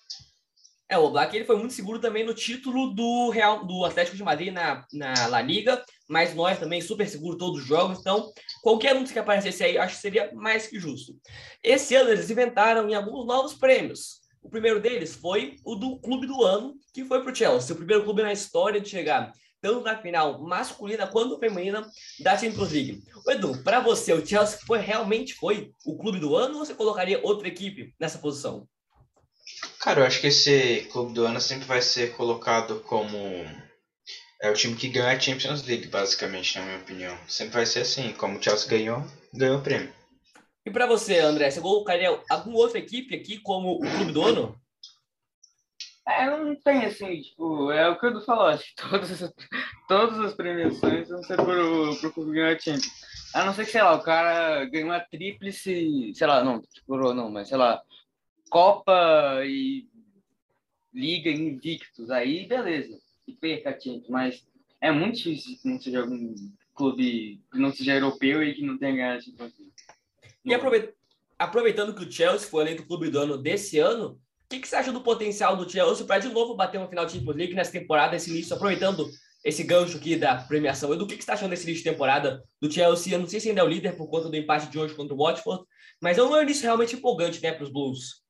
É, 0.91 0.97
o 0.97 1.11
Black 1.11 1.37
ele 1.37 1.45
foi 1.45 1.57
muito 1.57 1.75
seguro 1.75 1.99
também 1.99 2.25
no 2.25 2.33
título 2.33 2.95
do 2.95 3.29
Real 3.29 3.67
do 3.67 3.85
Atlético 3.85 4.17
de 4.17 4.23
Madrid 4.23 4.53
na, 4.53 4.87
na 4.91 5.27
La 5.27 5.43
Liga, 5.43 5.85
mas 6.09 6.35
nós 6.35 6.59
também 6.59 6.81
super 6.81 7.07
seguro 7.07 7.37
todos 7.37 7.61
os 7.61 7.67
jogos, 7.67 7.99
então 7.99 8.33
qualquer 8.63 8.97
um 8.97 9.05
que 9.05 9.19
aparecesse 9.19 9.63
aí 9.63 9.77
acho 9.77 9.97
que 9.97 10.01
seria 10.01 10.33
mais 10.35 10.67
que 10.67 10.81
justo. 10.81 11.15
Esse 11.63 11.95
ano 11.95 12.11
eles 12.11 12.31
inventaram 12.31 12.89
em 12.89 12.95
alguns 12.95 13.27
novos 13.27 13.53
prêmios. 13.53 14.21
O 14.43 14.49
primeiro 14.49 14.81
deles 14.81 15.15
foi 15.15 15.57
o 15.63 15.75
do 15.75 15.99
Clube 16.01 16.27
do 16.27 16.43
Ano, 16.43 16.75
que 16.95 17.05
foi 17.05 17.23
para 17.23 17.33
o 17.33 17.35
Chelsea, 17.35 17.75
o 17.75 17.79
primeiro 17.79 18.05
clube 18.05 18.23
na 18.23 18.33
história 18.33 18.81
de 18.81 18.89
chegar 18.89 19.31
tanto 19.61 19.83
na 19.83 20.01
final 20.01 20.41
masculina 20.41 21.07
quanto 21.07 21.39
feminina 21.39 21.87
da 22.21 22.39
Champions 22.39 22.73
League. 22.73 23.03
Edu, 23.27 23.63
para 23.63 23.81
você, 23.81 24.13
o 24.13 24.25
Chelsea 24.25 24.59
foi 24.67 24.79
realmente 24.79 25.35
foi 25.35 25.73
o 25.85 25.99
clube 25.99 26.19
do 26.19 26.35
ano 26.35 26.59
ou 26.59 26.65
você 26.65 26.75
colocaria 26.75 27.21
outra 27.23 27.49
equipe 27.49 27.93
nessa 27.99 28.19
posição? 28.19 28.67
Cara, 29.81 30.01
eu 30.01 30.07
acho 30.07 30.21
que 30.21 30.27
esse 30.27 30.89
clube 30.93 31.13
do 31.15 31.25
ano 31.25 31.41
sempre 31.41 31.67
vai 31.67 31.81
ser 31.81 32.15
colocado 32.15 32.81
como 32.81 33.17
é 34.41 34.51
o 34.51 34.55
time 34.55 34.77
que 34.77 34.89
ganha 34.89 35.17
a 35.17 35.21
Champions 35.21 35.67
League, 35.67 35.89
basicamente, 35.89 36.59
na 36.59 36.65
minha 36.65 36.79
opinião. 36.79 37.19
Sempre 37.27 37.55
vai 37.55 37.67
ser 37.67 37.81
assim, 37.81 38.13
como 38.13 38.39
o 38.39 38.43
Chelsea 38.43 38.69
ganhou, 38.69 39.05
ganhou 39.35 39.59
o 39.59 39.63
prêmio. 39.63 39.93
E 40.65 40.71
para 40.71 40.87
você, 40.87 41.19
André, 41.19 41.51
você 41.51 41.61
colocaria 41.61 42.21
alguma 42.29 42.59
outra 42.59 42.79
equipe 42.79 43.15
aqui 43.15 43.39
como 43.39 43.77
o 43.77 43.81
clube 43.81 44.13
do 44.13 44.23
ano? 44.23 44.61
É, 46.07 46.27
não 46.27 46.55
tem 46.57 46.87
assim, 46.87 47.21
tipo, 47.21 47.71
é 47.71 47.89
o 47.89 47.99
que 47.99 48.07
o 48.07 48.09
Edu 48.09 48.21
falou, 48.23 48.47
acho 48.47 48.65
que 48.65 48.75
todas, 48.77 49.35
todas 49.89 50.19
as 50.21 50.35
premiações 50.35 51.09
vão 51.09 51.23
ser 51.23 51.37
pro, 51.37 51.97
pro 52.01 52.13
clube 52.13 52.33
ganhar 52.33 52.59
Champions. 52.59 52.93
A 53.35 53.45
não 53.45 53.53
ser 53.53 53.67
que, 53.67 53.73
sei 53.73 53.83
lá, 53.83 53.95
o 53.95 54.03
cara 54.03 54.65
ganhou 54.67 54.89
uma 54.89 55.01
tríplice, 55.01 56.13
sei 56.15 56.27
lá, 56.27 56.43
não, 56.43 56.63
coroa 56.87 57.13
não, 57.13 57.31
mas 57.31 57.49
sei 57.49 57.59
lá, 57.59 57.83
Copa 58.49 59.43
e 59.45 59.87
Liga 60.93 61.31
invictos, 61.31 62.11
aí 62.11 62.47
beleza, 62.47 62.99
e 63.27 63.33
perca 63.33 63.79
Champions, 63.79 64.09
mas 64.09 64.47
é 64.81 64.91
muito 64.91 65.17
difícil 65.17 65.59
que 65.61 65.69
não 65.69 65.81
seja 65.81 66.01
algum 66.01 66.35
clube 66.75 67.41
que 67.53 67.59
não 67.59 67.73
seja 67.73 67.95
europeu 67.95 68.43
e 68.43 68.55
que 68.55 68.63
não 68.63 68.79
tenha 68.79 68.97
ganhado 68.97 69.19
a 69.19 69.21
Champions. 69.21 69.53
E 70.45 70.55
aproveitando 71.39 71.95
que 71.95 72.05
o 72.05 72.11
Chelsea 72.11 72.49
foi 72.49 72.63
eleito 72.63 72.87
clube 72.87 73.11
do 73.11 73.19
ano 73.19 73.37
desse 73.37 73.79
ano, 73.79 74.13
o 74.13 74.49
que, 74.49 74.61
que 74.61 74.67
você 74.67 74.77
acha 74.77 74.91
do 74.91 75.03
potencial 75.03 75.57
do 75.57 75.71
Chelsea 75.71 76.07
para 76.07 76.21
de 76.21 76.29
novo 76.31 76.57
bater 76.57 76.79
uma 76.79 76.89
final 76.89 77.05
de 77.05 77.13
Champions 77.13 77.37
League 77.37 77.55
nessa 77.55 77.71
temporada, 77.71 78.17
esse 78.17 78.31
início, 78.31 78.57
aproveitando 78.57 79.07
esse 79.45 79.63
gancho 79.63 79.99
aqui 79.99 80.17
da 80.17 80.37
premiação. 80.37 80.93
Edu, 80.93 81.05
o 81.05 81.07
que, 81.07 81.17
que 81.17 81.23
você 81.23 81.25
está 81.25 81.35
achando 81.35 81.51
desse 81.51 81.65
início 81.65 81.85
de 81.85 81.91
temporada 81.91 82.43
do 82.61 82.73
Chelsea? 82.73 83.13
Eu 83.13 83.21
não 83.21 83.27
sei 83.27 83.41
se 83.41 83.51
ainda 83.51 83.61
é 83.61 83.65
o 83.65 83.69
líder 83.69 83.95
por 83.95 84.09
conta 84.09 84.29
do 84.29 84.37
empate 84.37 84.71
de 84.71 84.79
hoje 84.79 84.95
contra 84.95 85.15
o 85.15 85.19
Watford, 85.19 85.65
mas 86.01 86.17
é 86.17 86.23
um 86.23 86.43
início 86.43 86.63
realmente 86.63 86.97
empolgante 86.97 87.43
né, 87.43 87.53
para 87.53 87.63
os 87.63 87.71
Blues. 87.71 88.27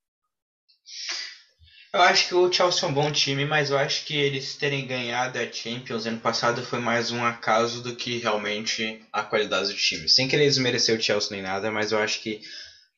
Eu 1.92 2.02
acho 2.02 2.28
que 2.28 2.34
o 2.34 2.52
Chelsea 2.52 2.86
é 2.86 2.90
um 2.90 2.94
bom 2.94 3.10
time, 3.10 3.46
mas 3.46 3.70
eu 3.70 3.78
acho 3.78 4.04
que 4.04 4.14
eles 4.14 4.54
terem 4.56 4.86
ganhado 4.86 5.38
a 5.38 5.50
Champions 5.50 6.04
ano 6.04 6.20
passado 6.20 6.62
foi 6.62 6.78
mais 6.78 7.10
um 7.10 7.24
acaso 7.24 7.82
do 7.82 7.96
que 7.96 8.18
realmente 8.18 9.02
a 9.10 9.22
qualidade 9.22 9.68
do 9.68 9.74
time. 9.74 10.06
Sem 10.06 10.28
querer 10.28 10.44
desmerecer 10.44 10.96
o 10.96 11.02
Chelsea 11.02 11.30
nem 11.30 11.40
nada, 11.40 11.70
mas 11.70 11.90
eu 11.90 11.98
acho 11.98 12.20
que 12.20 12.42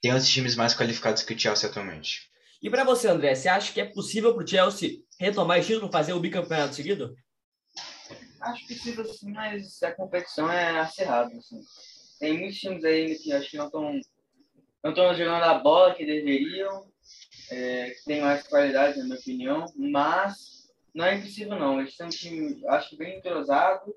tem 0.03 0.13
outros 0.13 0.29
times 0.29 0.57
mais 0.57 0.75
qualificados 0.75 1.23
que 1.23 1.35
o 1.35 1.39
Chelsea 1.39 1.71
atualmente. 1.71 2.29
E 2.61 2.69
para 2.69 2.83
você, 2.83 3.09
André, 3.09 3.35
você 3.35 3.49
acha 3.49 3.73
que 3.73 3.81
é 3.81 3.85
possível 3.85 4.35
para 4.35 4.43
o 4.43 4.47
Chelsea 4.47 4.99
retomar 5.19 5.59
esse 5.59 5.69
título, 5.69 5.93
fazer 5.93 6.13
o 6.13 6.21
bicampeonato 6.21 6.75
seguido? 6.75 7.15
Acho 8.41 8.67
possível 8.67 9.05
sim, 9.05 9.31
mas 9.31 9.83
a 9.83 9.93
competição 9.93 10.51
é 10.51 10.81
acirrada. 10.81 11.33
Assim. 11.37 11.61
Tem 12.19 12.39
muitos 12.39 12.59
times 12.59 12.85
aí 12.85 13.17
que 13.17 13.33
acho 13.33 13.51
que 13.51 13.57
não 13.57 13.67
estão 13.67 14.01
não 14.83 14.91
estão 14.91 15.15
jogando 15.15 15.45
a 15.45 15.59
bola 15.59 15.95
que 15.95 16.05
deveriam, 16.05 16.90
é, 17.51 17.91
que 17.91 18.05
tem 18.05 18.21
mais 18.21 18.47
qualidade, 18.47 18.99
na 18.99 19.05
minha 19.05 19.19
opinião, 19.19 19.67
mas 19.77 20.71
não 20.95 21.05
é 21.05 21.17
impossível 21.17 21.59
não. 21.59 21.81
Eles 21.81 21.97
são 21.97 22.07
um 22.07 22.11
time, 22.11 22.63
acho 22.67 22.97
bem 22.97 23.19
entrosado 23.19 23.95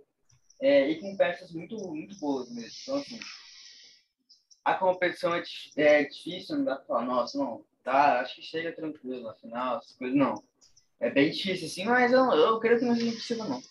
é, 0.59 0.89
e 0.89 0.99
com 0.99 1.15
peças 1.15 1.51
muito, 1.51 1.75
muito 1.89 2.17
boas 2.19 2.49
mesmo. 2.49 2.77
Então, 2.81 2.95
assim, 2.97 3.19
a 4.63 4.73
competição 4.75 5.35
é, 5.35 5.43
é 5.75 6.03
difícil, 6.03 6.57
não 6.57 6.65
dá 6.65 6.75
pra 6.75 6.85
falar, 6.85 7.05
nossa, 7.05 7.37
não, 7.37 7.65
tá, 7.83 8.21
acho 8.21 8.35
que 8.35 8.41
chega 8.41 8.71
tranquilo 8.71 9.23
na 9.23 9.33
final, 9.33 9.77
essas 9.77 9.93
coisas, 9.93 10.17
não. 10.17 10.41
É 10.99 11.09
bem 11.09 11.31
difícil, 11.31 11.67
assim, 11.67 11.85
mas 11.85 12.11
eu, 12.13 12.31
eu 12.31 12.59
creio 12.59 12.79
que 12.79 12.85
não 12.85 12.95
seja 12.95 13.07
impossível, 13.07 13.45
não. 13.45 13.61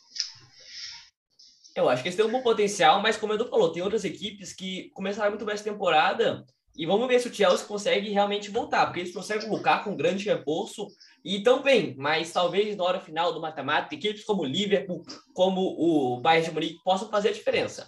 Eu 1.74 1.88
acho 1.88 2.02
que 2.02 2.08
eles 2.08 2.16
têm 2.16 2.26
um 2.26 2.30
bom 2.30 2.42
potencial, 2.42 3.00
mas 3.00 3.16
como 3.16 3.32
o 3.32 3.36
Edu 3.36 3.48
falou, 3.48 3.72
tem 3.72 3.82
outras 3.82 4.04
equipes 4.04 4.52
que 4.52 4.90
começaram 4.90 5.30
muito 5.30 5.44
bem 5.46 5.54
essa 5.54 5.64
temporada 5.64 6.44
e 6.76 6.86
vamos 6.86 7.06
ver 7.06 7.20
se 7.20 7.28
o 7.28 7.34
Chelsea 7.34 7.66
consegue 7.66 8.10
realmente 8.10 8.50
voltar, 8.50 8.86
porque 8.86 9.00
eles 9.00 9.12
conseguem 9.12 9.46
colocar 9.46 9.84
com 9.84 9.96
grande 9.96 10.24
reforço 10.24 10.86
e 11.24 11.42
tão 11.42 11.62
bem, 11.62 11.94
mas 11.98 12.32
talvez 12.32 12.74
na 12.76 12.84
hora 12.84 13.00
final 13.00 13.32
do 13.32 13.40
mata-mata, 13.40 13.94
equipes 13.94 14.24
como 14.24 14.42
o 14.42 14.46
Liverpool, 14.46 15.02
como 15.34 15.60
o 15.60 16.20
Bayern 16.20 16.48
de 16.48 16.54
Munique 16.54 16.82
possam 16.82 17.10
fazer 17.10 17.28
a 17.28 17.32
diferença. 17.32 17.86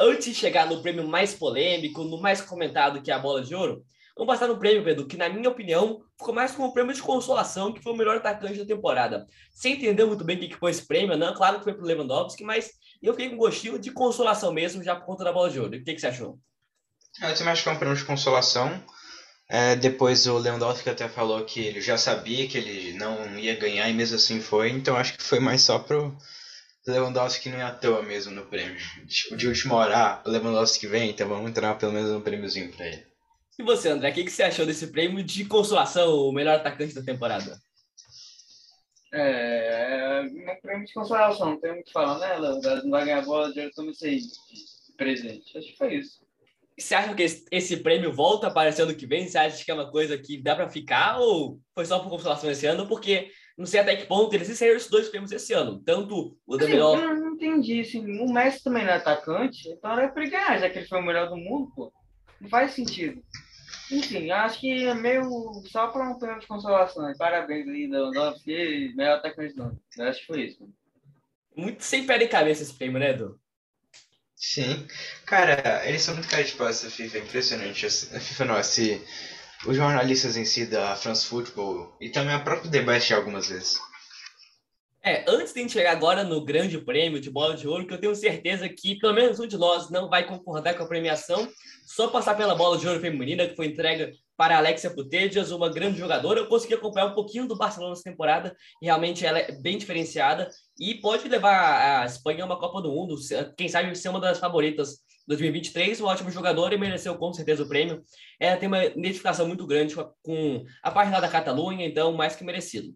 Antes 0.00 0.26
de 0.26 0.34
chegar 0.34 0.66
no 0.66 0.80
prêmio 0.80 1.06
mais 1.06 1.34
polêmico, 1.34 2.04
no 2.04 2.20
mais 2.20 2.40
comentado 2.40 3.02
que 3.02 3.10
é 3.10 3.14
a 3.14 3.18
bola 3.18 3.42
de 3.42 3.54
ouro, 3.54 3.84
vamos 4.16 4.32
passar 4.32 4.48
no 4.48 4.58
prêmio, 4.58 4.82
Pedro, 4.82 5.06
que 5.06 5.18
na 5.18 5.28
minha 5.28 5.50
opinião 5.50 6.00
ficou 6.18 6.34
mais 6.34 6.52
como 6.52 6.68
um 6.68 6.72
prêmio 6.72 6.94
de 6.94 7.02
consolação, 7.02 7.70
que 7.70 7.82
foi 7.82 7.92
o 7.92 7.96
melhor 7.96 8.16
atacante 8.16 8.58
da 8.58 8.64
temporada. 8.64 9.26
Você 9.52 9.68
entendeu 9.68 10.06
muito 10.06 10.24
bem 10.24 10.36
o 10.36 10.40
que 10.40 10.56
foi 10.56 10.70
esse 10.70 10.86
prêmio, 10.86 11.18
não? 11.18 11.34
Claro 11.34 11.58
que 11.58 11.64
foi 11.64 11.74
para 11.74 11.84
o 11.84 11.86
Lewandowski, 11.86 12.42
mas 12.42 12.70
eu 13.02 13.12
fiquei 13.12 13.28
com 13.28 13.36
gostinho 13.36 13.78
de 13.78 13.92
consolação 13.92 14.52
mesmo, 14.52 14.82
já 14.82 14.96
por 14.96 15.04
conta 15.04 15.22
da 15.22 15.32
bola 15.32 15.50
de 15.50 15.60
ouro. 15.60 15.76
O 15.76 15.84
que, 15.84 15.94
que 15.94 16.00
você 16.00 16.06
achou? 16.06 16.38
Eu 17.20 17.34
também 17.34 17.52
acho 17.52 17.62
que 17.62 17.68
é 17.68 17.72
um 17.72 17.78
prêmio 17.78 17.96
de 17.96 18.04
consolação. 18.04 18.82
É, 19.48 19.76
depois 19.76 20.26
o 20.26 20.38
Lewandowski 20.38 20.88
até 20.88 21.08
falou 21.08 21.44
que 21.44 21.60
ele 21.60 21.80
já 21.80 21.98
sabia 21.98 22.48
que 22.48 22.56
ele 22.56 22.94
não 22.94 23.38
ia 23.38 23.54
ganhar 23.54 23.88
e 23.90 23.92
mesmo 23.92 24.16
assim 24.16 24.40
foi, 24.40 24.70
então 24.70 24.96
acho 24.96 25.16
que 25.16 25.22
foi 25.22 25.40
mais 25.40 25.60
só 25.60 25.78
pro 25.78 26.16
Lewandowski 26.86 27.48
não 27.48 27.58
é 27.58 27.62
à 27.62 27.70
toa 27.70 28.02
mesmo 28.02 28.32
no 28.32 28.46
prêmio. 28.46 28.76
Tipo, 29.06 29.36
de 29.36 29.46
última 29.46 29.76
hora, 29.76 29.96
ah, 29.96 30.22
o 30.26 30.30
Lewandowski 30.30 30.86
vem, 30.86 31.10
então 31.10 31.28
vamos 31.28 31.50
entrar 31.50 31.76
pelo 31.76 31.92
menos 31.92 32.10
um 32.10 32.20
prêmiozinho 32.20 32.72
pra 32.72 32.86
ele. 32.86 33.06
E 33.58 33.62
você, 33.62 33.90
André, 33.90 34.10
o 34.10 34.14
que, 34.14 34.24
que 34.24 34.30
você 34.30 34.42
achou 34.42 34.66
desse 34.66 34.88
prêmio 34.88 35.22
de 35.22 35.44
consolação, 35.44 36.10
o 36.10 36.32
melhor 36.32 36.56
atacante 36.56 36.94
da 36.94 37.02
temporada? 37.02 37.60
É, 39.12 40.18
é 40.18 40.22
um 40.22 40.60
prêmio 40.60 40.86
de 40.86 40.94
consolação, 40.94 41.50
não 41.50 41.60
tem 41.60 41.72
muito 41.72 41.82
o 41.82 41.86
que 41.86 41.92
falar, 41.92 42.18
né? 42.18 42.38
Não 42.82 42.90
vai 42.90 43.04
ganhar 43.04 43.22
bola, 43.22 43.52
já 43.52 43.70
toma 43.70 43.90
isso 43.90 44.04
aí 44.04 44.18
de 44.18 44.96
presente. 44.96 45.56
Acho 45.56 45.68
que 45.68 45.76
foi 45.76 45.94
isso. 45.96 46.21
Você 46.78 46.94
acha 46.94 47.14
que 47.14 47.22
esse 47.50 47.76
prêmio 47.78 48.12
volta 48.12 48.46
a 48.46 48.50
aparecer 48.50 48.82
ano 48.82 48.94
que 48.94 49.06
vem? 49.06 49.26
Você 49.26 49.36
acha 49.36 49.64
que 49.64 49.70
é 49.70 49.74
uma 49.74 49.90
coisa 49.90 50.16
que 50.16 50.42
dá 50.42 50.56
para 50.56 50.68
ficar 50.68 51.18
ou 51.18 51.60
foi 51.74 51.84
só 51.84 51.98
por 51.98 52.08
consolação 52.08 52.50
esse 52.50 52.66
ano? 52.66 52.88
Porque 52.88 53.30
não 53.56 53.66
sei 53.66 53.80
até 53.80 53.94
que 53.94 54.06
ponto 54.06 54.34
eles 54.34 54.48
saíram 54.56 54.76
esses 54.76 54.90
dois 54.90 55.08
prêmios 55.08 55.30
esse 55.32 55.52
ano. 55.52 55.82
Tanto 55.84 56.36
o 56.46 56.56
da 56.56 56.66
melhor. 56.66 56.98
Eu 56.98 57.14
não 57.16 57.34
entendi. 57.34 57.80
Assim, 57.80 58.20
o 58.20 58.32
Messi 58.32 58.64
também 58.64 58.84
não 58.84 58.92
é 58.92 58.96
atacante, 58.96 59.68
então 59.68 59.92
era 59.92 60.08
para 60.08 60.24
ganhar, 60.24 60.58
já 60.58 60.70
que 60.70 60.78
ele 60.78 60.88
foi 60.88 60.98
o 60.98 61.04
melhor 61.04 61.28
do 61.28 61.36
mundo, 61.36 61.70
pô. 61.74 61.92
Não 62.40 62.48
faz 62.48 62.72
sentido. 62.72 63.22
Enfim, 63.90 64.30
acho 64.30 64.58
que 64.58 64.86
é 64.86 64.94
meio 64.94 65.24
só 65.66 65.88
para 65.88 66.08
um 66.08 66.18
prêmio 66.18 66.40
de 66.40 66.46
consolação. 66.46 67.12
Parabéns 67.18 67.68
aí, 67.68 67.86
Lewandowski, 67.86 68.94
melhor 68.96 69.18
atacante 69.18 69.54
do 69.54 69.64
ano. 69.64 69.80
Acho 70.00 70.20
que 70.20 70.26
foi 70.26 70.46
isso. 70.46 70.68
Muito 71.54 71.84
sem 71.84 72.06
pé 72.06 72.16
de 72.16 72.28
cabeça 72.28 72.62
esse 72.62 72.72
prêmio, 72.72 72.98
né, 72.98 73.10
Edu? 73.10 73.38
Sim. 74.42 74.88
Cara, 75.24 75.86
eles 75.88 76.02
são 76.02 76.14
muito 76.14 76.28
de 76.28 76.52
pau 76.52 76.66
essa 76.66 76.90
FIFA, 76.90 77.18
é 77.18 77.20
impressionante. 77.20 77.86
A 77.86 77.90
FIFA 78.18 78.44
não, 78.44 78.60
se 78.60 79.00
os 79.64 79.76
jornalistas 79.76 80.36
em 80.36 80.44
si 80.44 80.66
da 80.66 80.96
France 80.96 81.26
Football 81.26 81.96
e 82.00 82.08
também 82.08 82.34
a 82.34 82.40
própria 82.40 82.68
debate 82.68 83.14
algumas 83.14 83.48
vezes. 83.48 83.78
É, 85.00 85.24
antes 85.28 85.52
de 85.52 85.60
a 85.60 85.62
gente 85.62 85.72
chegar 85.72 85.92
agora 85.92 86.24
no 86.24 86.44
grande 86.44 86.76
prêmio 86.76 87.20
de 87.20 87.30
bola 87.30 87.56
de 87.56 87.68
ouro, 87.68 87.86
que 87.86 87.94
eu 87.94 88.00
tenho 88.00 88.14
certeza 88.16 88.68
que 88.68 88.98
pelo 88.98 89.14
menos 89.14 89.38
um 89.38 89.46
de 89.46 89.56
nós 89.56 89.88
não 89.90 90.08
vai 90.08 90.26
concordar 90.26 90.74
com 90.74 90.82
a 90.82 90.88
premiação, 90.88 91.48
só 91.86 92.08
passar 92.08 92.34
pela 92.34 92.56
bola 92.56 92.76
de 92.76 92.88
ouro 92.88 93.00
feminina, 93.00 93.46
que 93.46 93.54
foi 93.54 93.66
entrega 93.66 94.10
para 94.36 94.58
Alexia 94.58 94.90
Putellas, 94.90 95.50
uma 95.50 95.68
grande 95.68 95.98
jogadora. 95.98 96.40
Eu 96.40 96.46
consegui 96.46 96.74
acompanhar 96.74 97.06
um 97.06 97.14
pouquinho 97.14 97.46
do 97.46 97.56
Barcelona 97.56 97.92
essa 97.92 98.02
temporada, 98.02 98.56
e 98.80 98.86
realmente 98.86 99.24
ela 99.24 99.38
é 99.38 99.52
bem 99.52 99.78
diferenciada 99.78 100.48
e 100.78 100.94
pode 100.96 101.28
levar 101.28 102.02
a 102.02 102.06
Espanha 102.06 102.42
a 102.42 102.46
uma 102.46 102.58
Copa 102.58 102.80
do 102.80 102.90
Mundo, 102.92 103.16
quem 103.56 103.68
sabe 103.68 103.94
ser 103.94 104.08
uma 104.08 104.20
das 104.20 104.38
favoritas 104.38 104.98
2023, 105.26 106.00
um 106.00 106.06
ótimo 106.06 106.30
jogador 106.30 106.72
e 106.72 106.78
mereceu 106.78 107.16
com 107.16 107.32
certeza 107.32 107.62
o 107.62 107.68
prêmio. 107.68 108.02
Ela 108.40 108.56
tem 108.56 108.66
uma 108.66 108.84
identificação 108.84 109.46
muito 109.46 109.66
grande 109.66 109.94
com 109.94 110.64
a 110.82 110.90
lá 110.90 111.20
da 111.20 111.28
Catalunha, 111.28 111.86
então 111.86 112.12
mais 112.12 112.34
que 112.34 112.44
merecido. 112.44 112.92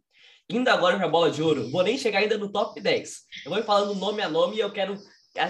Indo 0.48 0.68
agora 0.70 0.96
para 0.96 1.06
a 1.06 1.10
bola 1.10 1.30
de 1.30 1.42
ouro, 1.42 1.70
vou 1.70 1.82
nem 1.82 1.98
chegar 1.98 2.20
ainda 2.20 2.38
no 2.38 2.50
top 2.50 2.80
10. 2.80 3.16
Eu 3.44 3.50
vou 3.50 3.62
falando 3.64 3.94
nome 3.96 4.22
a 4.22 4.28
nome 4.28 4.56
e 4.56 4.60
eu 4.60 4.70
quero. 4.70 4.96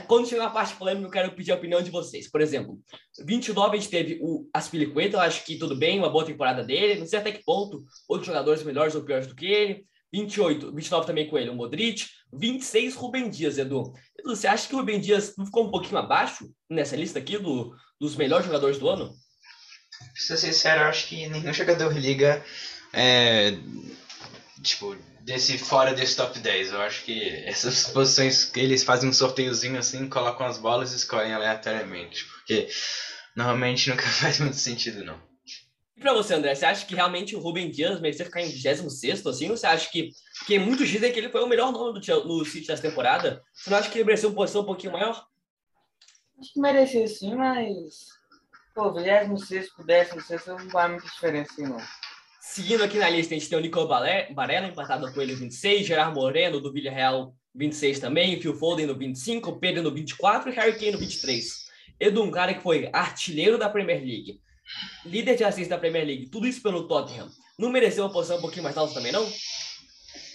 Quando 0.06 0.28
chegar 0.28 0.46
a 0.46 0.50
parte 0.50 0.74
polêmica, 0.76 1.06
eu 1.06 1.10
quero 1.10 1.32
pedir 1.32 1.52
a 1.52 1.56
opinião 1.56 1.82
de 1.82 1.90
vocês. 1.90 2.30
Por 2.30 2.40
exemplo, 2.40 2.78
29 3.24 3.76
a 3.76 3.80
gente 3.80 3.90
teve 3.90 4.18
o 4.22 4.48
Aspilicueta, 4.52 5.16
eu 5.16 5.20
acho 5.20 5.44
que 5.44 5.58
tudo 5.58 5.76
bem, 5.76 5.98
uma 5.98 6.10
boa 6.10 6.24
temporada 6.24 6.62
dele. 6.62 7.00
Não 7.00 7.06
sei 7.06 7.18
até 7.18 7.32
que 7.32 7.44
ponto 7.44 7.84
outros 8.08 8.26
jogadores 8.26 8.62
melhores 8.62 8.94
ou 8.94 9.02
piores 9.02 9.26
do 9.26 9.34
que 9.34 9.46
ele. 9.46 9.86
28, 10.12 10.72
29 10.72 11.06
também 11.06 11.28
com 11.28 11.36
ele, 11.36 11.50
o 11.50 11.54
Modric. 11.54 12.06
26, 12.32 12.94
Rubem 12.94 13.28
Dias, 13.28 13.58
Edu. 13.58 13.92
Edu, 14.18 14.34
você 14.34 14.46
acha 14.46 14.68
que 14.68 14.74
o 14.74 14.78
Rubem 14.78 15.00
Dias 15.00 15.34
ficou 15.44 15.66
um 15.66 15.70
pouquinho 15.70 15.98
abaixo 15.98 16.50
nessa 16.70 16.96
lista 16.96 17.18
aqui 17.18 17.38
do, 17.38 17.74
dos 18.00 18.16
melhores 18.16 18.46
jogadores 18.46 18.78
do 18.78 18.88
ano? 18.88 19.14
Pra 19.98 20.22
ser 20.22 20.36
sincero, 20.36 20.82
eu 20.82 20.86
acho 20.86 21.08
que 21.08 21.28
nenhum 21.28 21.52
jogador 21.52 21.92
liga 21.92 22.44
é, 22.92 23.56
tipo, 24.62 24.96
desse 25.26 25.58
fora 25.58 25.92
desse 25.92 26.16
top 26.16 26.38
10. 26.38 26.72
Eu 26.72 26.80
acho 26.80 27.04
que 27.04 27.28
essas 27.44 27.88
posições 27.90 28.44
que 28.44 28.60
eles 28.60 28.84
fazem 28.84 29.10
um 29.10 29.12
sorteiozinho 29.12 29.78
assim, 29.78 30.08
colocam 30.08 30.46
as 30.46 30.56
bolas 30.56 30.92
e 30.92 30.96
escolhem 30.96 31.34
aleatoriamente. 31.34 32.24
Porque 32.24 32.68
normalmente 33.34 33.90
nunca 33.90 34.06
faz 34.06 34.38
muito 34.38 34.56
sentido, 34.56 35.04
não. 35.04 35.20
E 35.96 36.00
pra 36.00 36.12
você, 36.12 36.34
André, 36.34 36.54
você 36.54 36.64
acha 36.64 36.86
que 36.86 36.94
realmente 36.94 37.34
o 37.34 37.40
Rubem 37.40 37.70
Dias 37.70 38.00
merecia 38.00 38.26
ficar 38.26 38.42
em 38.42 38.50
26 38.50 39.26
assim? 39.26 39.50
Ou 39.50 39.56
você 39.56 39.66
acha 39.66 39.90
que. 39.90 40.10
Porque 40.38 40.58
muitos 40.58 40.88
dizem 40.88 41.12
que 41.12 41.18
ele 41.18 41.30
foi 41.30 41.42
o 41.42 41.48
melhor 41.48 41.72
nome 41.72 41.98
do 41.98 42.24
no 42.24 42.44
City 42.44 42.68
dessa 42.68 42.82
temporada. 42.82 43.42
Você 43.52 43.70
não 43.70 43.78
acha 43.78 43.90
que 43.90 43.98
ele 43.98 44.04
merecia 44.04 44.28
uma 44.28 44.36
posição 44.36 44.62
um 44.62 44.66
pouquinho 44.66 44.92
maior? 44.92 45.26
Acho 46.38 46.52
que 46.52 46.60
merecia 46.60 47.06
sim, 47.08 47.34
mas. 47.34 48.14
Pô, 48.74 48.92
26 48.92 49.72
por 49.72 49.86
16 49.86 50.46
não 50.46 50.70
faz 50.70 50.90
muita 50.90 51.06
diferença 51.06 51.50
assim, 51.50 51.62
não. 51.62 51.80
Seguindo 52.48 52.84
aqui 52.84 52.96
na 52.96 53.10
lista, 53.10 53.34
a 53.34 53.38
gente 53.38 53.50
tem 53.50 53.58
o 53.58 53.60
Nico 53.60 53.84
Barella, 53.86 54.68
empatado 54.68 55.12
com 55.12 55.20
ele 55.20 55.34
26, 55.34 55.84
Gerard 55.84 56.14
Moreno, 56.14 56.60
do 56.60 56.72
Villarreal, 56.72 57.34
26 57.54 57.98
também, 57.98 58.40
Phil 58.40 58.54
Foden 58.54 58.86
no 58.86 58.96
25, 58.96 59.58
Pedro 59.58 59.82
no 59.82 59.92
24 59.92 60.50
e 60.50 60.54
Harry 60.54 60.78
Kane 60.78 60.92
no 60.92 60.98
23. 60.98 61.66
Edu, 61.98 62.22
um 62.22 62.30
cara 62.30 62.54
que 62.54 62.62
foi 62.62 62.88
artilheiro 62.92 63.58
da 63.58 63.68
Premier 63.68 63.98
League, 63.98 64.40
líder 65.04 65.36
de 65.36 65.44
assistência 65.44 65.70
da 65.70 65.78
Premier 65.78 66.06
League, 66.06 66.30
tudo 66.30 66.46
isso 66.46 66.62
pelo 66.62 66.86
Tottenham. 66.86 67.28
Não 67.58 67.68
mereceu 67.68 68.04
uma 68.04 68.12
posição 68.12 68.38
um 68.38 68.40
pouquinho 68.40 68.62
mais 68.62 68.76
alta 68.76 68.94
também, 68.94 69.12
não? 69.12 69.28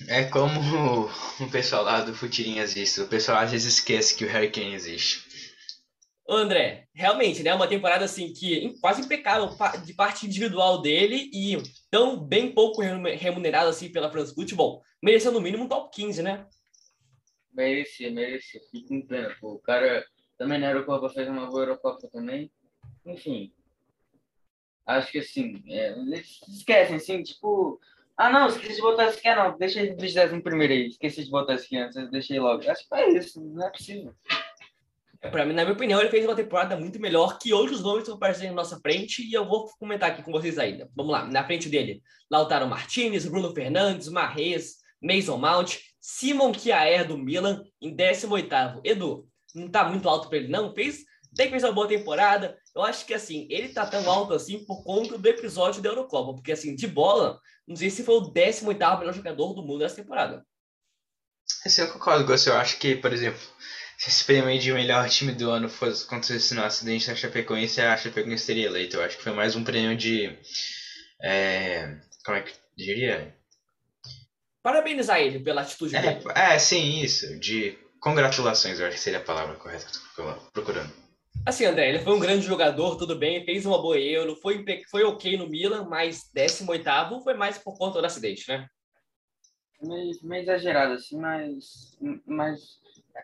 É 0.08 0.26
como 0.26 1.10
o 1.40 1.50
pessoal 1.50 1.84
lá 1.84 2.02
do 2.02 2.14
Futirinhas 2.14 2.74
disse, 2.74 3.02
o 3.02 3.08
pessoal 3.08 3.38
às 3.38 3.52
vezes 3.52 3.76
esquece 3.76 4.16
que 4.16 4.26
o 4.26 4.30
Harry 4.30 4.52
Kane 4.52 4.74
existe. 4.74 5.24
André, 6.30 6.88
realmente, 6.94 7.42
né? 7.42 7.54
Uma 7.54 7.68
temporada 7.68 8.06
assim 8.06 8.32
que 8.32 8.76
quase 8.80 9.02
impecável 9.02 9.50
de 9.84 9.94
parte 9.94 10.26
individual 10.26 10.82
dele 10.82 11.30
e 11.34 11.58
tão 11.92 12.18
bem 12.18 12.54
pouco 12.54 12.82
remunerado 12.82 13.70
assim 13.70 13.92
pela 13.92 14.10
France 14.10 14.34
Football, 14.34 14.82
merecendo 15.04 15.34
no 15.34 15.42
mínimo 15.42 15.66
um 15.66 15.68
top 15.68 15.94
15, 15.94 16.24
né? 16.24 16.48
Merecia, 17.54 18.10
merecia. 18.10 18.62
Fico 18.72 19.06
pena. 19.06 19.36
Pô. 19.42 19.56
O 19.56 19.60
cara 19.60 20.06
também 20.38 20.58
na 20.58 20.72
Eurocopa 20.72 21.10
fez 21.10 21.28
uma 21.28 21.48
boa 21.48 21.64
Eurocopa 21.64 22.08
também. 22.08 22.50
Enfim. 23.06 23.54
Acho 24.86 25.12
que 25.12 25.20
assim, 25.20 25.62
é, 25.68 25.94
esquecem, 26.48 26.96
assim, 26.96 27.22
tipo. 27.22 27.80
Ah, 28.18 28.30
não, 28.30 28.48
esqueci 28.48 28.76
de 28.76 28.82
botar 28.82 29.08
esse 29.08 29.20
aqui, 29.20 29.36
não. 29.36 29.58
Deixa 29.58 29.82
ele 29.82 30.36
em 30.36 30.42
primeiro 30.42 30.74
aí. 30.74 30.88
Esqueci 30.88 31.24
de 31.26 31.30
botar 31.30 31.56
esse 31.56 31.66
aqui 31.66 31.78
antes, 31.78 32.10
deixei 32.10 32.40
logo. 32.40 32.70
Acho 32.70 32.88
que 32.88 32.96
é 32.96 33.10
isso, 33.18 33.42
não 33.42 33.68
é 33.68 33.70
possível. 33.70 34.16
Para 35.22 35.46
mim, 35.46 35.54
na 35.54 35.64
minha 35.64 35.76
opinião, 35.76 36.00
ele 36.00 36.10
fez 36.10 36.26
uma 36.26 36.36
temporada 36.36 36.76
muito 36.76 37.00
melhor 37.00 37.38
que 37.38 37.54
outros 37.54 37.82
nomes 37.82 37.98
que 37.98 38.04
estão 38.04 38.16
aparecendo 38.16 38.50
na 38.50 38.56
nossa 38.56 38.80
frente 38.80 39.22
e 39.22 39.32
eu 39.32 39.48
vou 39.48 39.70
comentar 39.78 40.10
aqui 40.10 40.24
com 40.24 40.32
vocês 40.32 40.58
ainda. 40.58 40.90
Vamos 40.96 41.12
lá, 41.12 41.26
na 41.28 41.46
frente 41.46 41.70
dele, 41.70 42.02
Lautaro 42.30 42.68
Martinez, 42.68 43.28
Bruno 43.28 43.54
Fernandes, 43.54 44.08
Marrez, 44.08 44.78
Mason 45.00 45.38
Mount, 45.38 45.78
Simon 46.00 46.52
Kjaer 46.52 47.08
do 47.08 47.20
Milan 47.20 47.64
em 47.80 47.96
18º. 47.96 48.82
Edu, 48.84 49.28
não 49.54 49.70
tá 49.70 49.88
muito 49.88 50.10
alto 50.10 50.28
para 50.28 50.40
ele 50.40 50.48
não? 50.48 50.74
Fez, 50.74 51.04
tem 51.36 51.46
que 51.46 51.52
fez 51.52 51.64
uma 51.64 51.72
boa 51.72 51.88
temporada. 51.88 52.58
Eu 52.76 52.82
acho 52.82 53.06
que 53.06 53.14
assim, 53.14 53.48
ele 53.52 53.70
tá 53.70 53.86
tão 53.86 54.10
alto 54.10 54.34
assim 54.34 54.66
por 54.66 54.84
conta 54.84 55.20
do 55.20 55.28
episódio 55.28 55.84
da 55.84 55.90
Eurocopa, 55.90 56.34
porque 56.34 56.52
assim, 56.52 56.76
de 56.76 56.88
bola, 56.88 57.40
não 57.68 57.76
sei 57.76 57.92
se 57.92 58.04
foi 58.04 58.16
o 58.16 58.34
18º 58.34 59.00
melhor 59.00 59.14
jogador 59.14 59.54
do 59.54 59.62
mundo 59.62 59.80
nessa 59.80 59.98
temporada. 59.98 60.44
Esse 61.64 61.82
eu 61.82 61.92
concordo 61.92 62.26
com 62.26 62.36
você. 62.36 62.50
Eu 62.50 62.56
acho 62.56 62.80
que, 62.80 62.96
por 62.96 63.14
exemplo, 63.14 63.42
se 64.02 64.10
esse 64.10 64.26
prêmio 64.26 64.58
de 64.58 64.74
melhor 64.74 65.08
time 65.08 65.32
do 65.32 65.52
ano 65.52 65.70
fosse 65.70 66.06
acontecesse 66.06 66.56
no 66.56 66.64
acidente 66.64 67.06
da 67.06 67.16
Chapecoense, 67.16 67.82
a 67.82 67.96
Chapecoense 67.96 68.48
teria 68.48 68.66
eleito. 68.66 68.98
Eu 68.98 69.04
acho 69.04 69.16
que 69.16 69.22
foi 69.22 69.32
mais 69.32 69.56
um 69.56 69.64
prêmio 69.64 69.96
de. 69.96 70.36
É, 71.22 72.00
como 72.26 72.36
é 72.36 72.42
que 72.42 72.52
diria? 72.76 73.38
Parabenizar 74.64 75.20
ele 75.20 75.40
pela 75.40 75.62
atitude 75.62 75.96
é, 75.96 76.02
dele. 76.02 76.24
É, 76.34 76.58
sim, 76.58 77.00
isso. 77.00 77.40
De 77.40 77.78
congratulações, 78.00 78.80
eu 78.80 78.88
acho 78.88 78.96
que 78.96 79.04
seria 79.04 79.20
a 79.20 79.24
palavra 79.24 79.54
correta 79.54 79.86
que 79.86 80.20
eu 80.20 80.34
tô 80.34 80.52
procurando. 80.52 80.92
Assim, 81.46 81.66
André, 81.66 81.90
ele 81.90 82.00
foi 82.00 82.16
um 82.16 82.20
grande 82.20 82.48
jogador, 82.48 82.96
tudo 82.96 83.16
bem, 83.16 83.46
fez 83.46 83.68
uma 83.68 83.80
boa 83.80 84.00
Euro, 84.00 84.36
foi, 84.36 84.66
foi 84.90 85.04
ok 85.04 85.38
no 85.38 85.48
Milan, 85.48 85.88
mas 85.88 86.28
18 86.34 87.22
foi 87.24 87.36
mais 87.36 87.60
por 87.60 87.78
conta 87.78 88.02
do 88.02 88.08
acidente, 88.08 88.50
né? 88.50 88.66
Meio, 89.80 90.12
meio 90.24 90.42
exagerado, 90.42 90.94
assim, 90.94 91.20
mas, 91.20 91.98
mas 92.26 92.82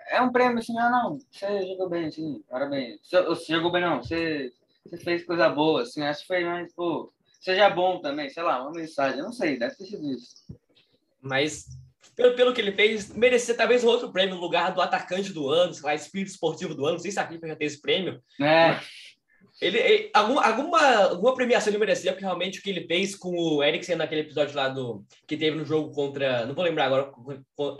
é 0.09 0.21
um 0.21 0.31
prêmio 0.31 0.59
assim, 0.59 0.77
ah 0.77 0.89
não, 0.89 1.19
você 1.31 1.67
jogou 1.67 1.89
bem, 1.89 2.05
assim, 2.05 2.43
parabéns. 2.49 2.99
Você, 3.03 3.21
você 3.23 3.53
jogou 3.53 3.71
bem 3.71 3.81
não, 3.81 4.01
você, 4.01 4.51
você 4.85 4.97
fez 4.97 5.25
coisa 5.25 5.49
boa, 5.49 5.81
assim, 5.81 6.01
acho 6.03 6.21
que 6.21 6.27
foi 6.27 6.43
mais, 6.43 6.73
pô, 6.73 7.11
seja 7.39 7.69
bom 7.69 7.99
também, 7.99 8.29
sei 8.29 8.43
lá, 8.43 8.61
uma 8.61 8.71
mensagem, 8.71 9.21
não 9.21 9.31
sei, 9.31 9.57
deve 9.57 9.75
ter 9.75 9.85
sido 9.85 10.09
isso. 10.11 10.35
Mas, 11.21 11.65
pelo, 12.15 12.35
pelo 12.35 12.53
que 12.53 12.61
ele 12.61 12.71
fez, 12.71 13.13
merecia 13.13 13.55
talvez 13.55 13.83
um 13.83 13.87
outro 13.87 14.11
prêmio 14.11 14.35
no 14.35 14.41
lugar 14.41 14.73
do 14.73 14.81
atacante 14.81 15.31
do 15.31 15.49
ano, 15.49 15.73
sei 15.73 15.83
lá, 15.83 15.95
espírito 15.95 16.31
esportivo 16.31 16.73
do 16.75 16.85
ano, 16.85 16.93
não 16.93 16.99
sei 16.99 17.11
se 17.11 17.19
a 17.19 17.27
FIFA 17.27 17.47
já 17.47 17.55
tem 17.55 17.67
esse 17.67 17.81
prêmio. 17.81 18.21
É. 18.41 18.79
Ele, 19.59 19.77
ele, 19.79 20.09
alguma, 20.13 20.45
alguma, 20.45 21.33
premiação 21.33 21.71
ele 21.71 21.79
merecia, 21.79 22.11
porque 22.11 22.23
realmente 22.23 22.59
o 22.59 22.61
que 22.61 22.69
ele 22.69 22.85
fez 22.85 23.15
com 23.15 23.35
o 23.35 23.63
Eriksen 23.63 23.95
naquele 23.95 24.21
episódio 24.21 24.55
lá 24.55 24.69
do 24.69 25.03
que 25.27 25.35
teve 25.35 25.57
no 25.57 25.65
jogo 25.65 25.91
contra. 25.91 26.45
Não 26.45 26.53
vou 26.53 26.63
lembrar 26.63 26.85
agora, 26.85 27.11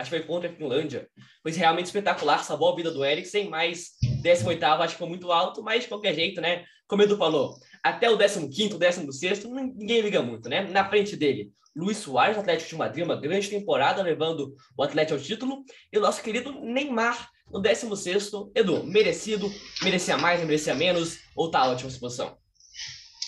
acho 0.00 0.10
que 0.10 0.16
foi 0.16 0.22
contra 0.26 0.50
a 0.50 0.52
Finlândia. 0.52 1.08
Foi 1.40 1.52
realmente 1.52 1.86
espetacular, 1.86 2.42
salvou 2.42 2.72
a 2.72 2.76
vida 2.76 2.90
do 2.90 3.04
Eriksen, 3.04 3.48
mas 3.48 3.90
18 4.22 4.64
acho 4.64 4.94
que 4.94 4.98
foi 4.98 5.08
muito 5.08 5.30
alto, 5.30 5.62
mas 5.62 5.84
de 5.84 5.88
qualquer 5.88 6.14
jeito, 6.14 6.40
né? 6.40 6.64
Como 6.88 7.02
o 7.02 7.04
Edu 7.04 7.16
falou, 7.16 7.54
até 7.82 8.10
o 8.10 8.18
15, 8.18 8.78
16, 8.78 9.44
ninguém 9.44 10.00
liga 10.00 10.20
muito, 10.20 10.48
né? 10.48 10.62
Na 10.62 10.88
frente 10.88 11.16
dele, 11.16 11.52
Luiz 11.76 11.98
Soares, 11.98 12.36
Atlético 12.36 12.70
de 12.70 12.76
Madrid, 12.76 13.04
uma 13.04 13.20
grande 13.20 13.48
temporada 13.48 14.02
levando 14.02 14.56
o 14.76 14.82
Atlético 14.82 15.16
ao 15.16 15.24
título, 15.24 15.62
e 15.92 15.98
o 15.98 16.00
nosso 16.00 16.22
querido 16.22 16.52
Neymar 16.60 17.30
no 17.50 17.60
16 17.60 18.30
Edu, 18.54 18.84
merecido, 18.84 19.50
merecia 19.82 20.16
mais, 20.16 20.40
merecia 20.40 20.74
menos, 20.74 21.18
ou 21.34 21.50
tá 21.50 21.68
ótima 21.68 21.88
essa 21.88 22.00
posição? 22.00 22.38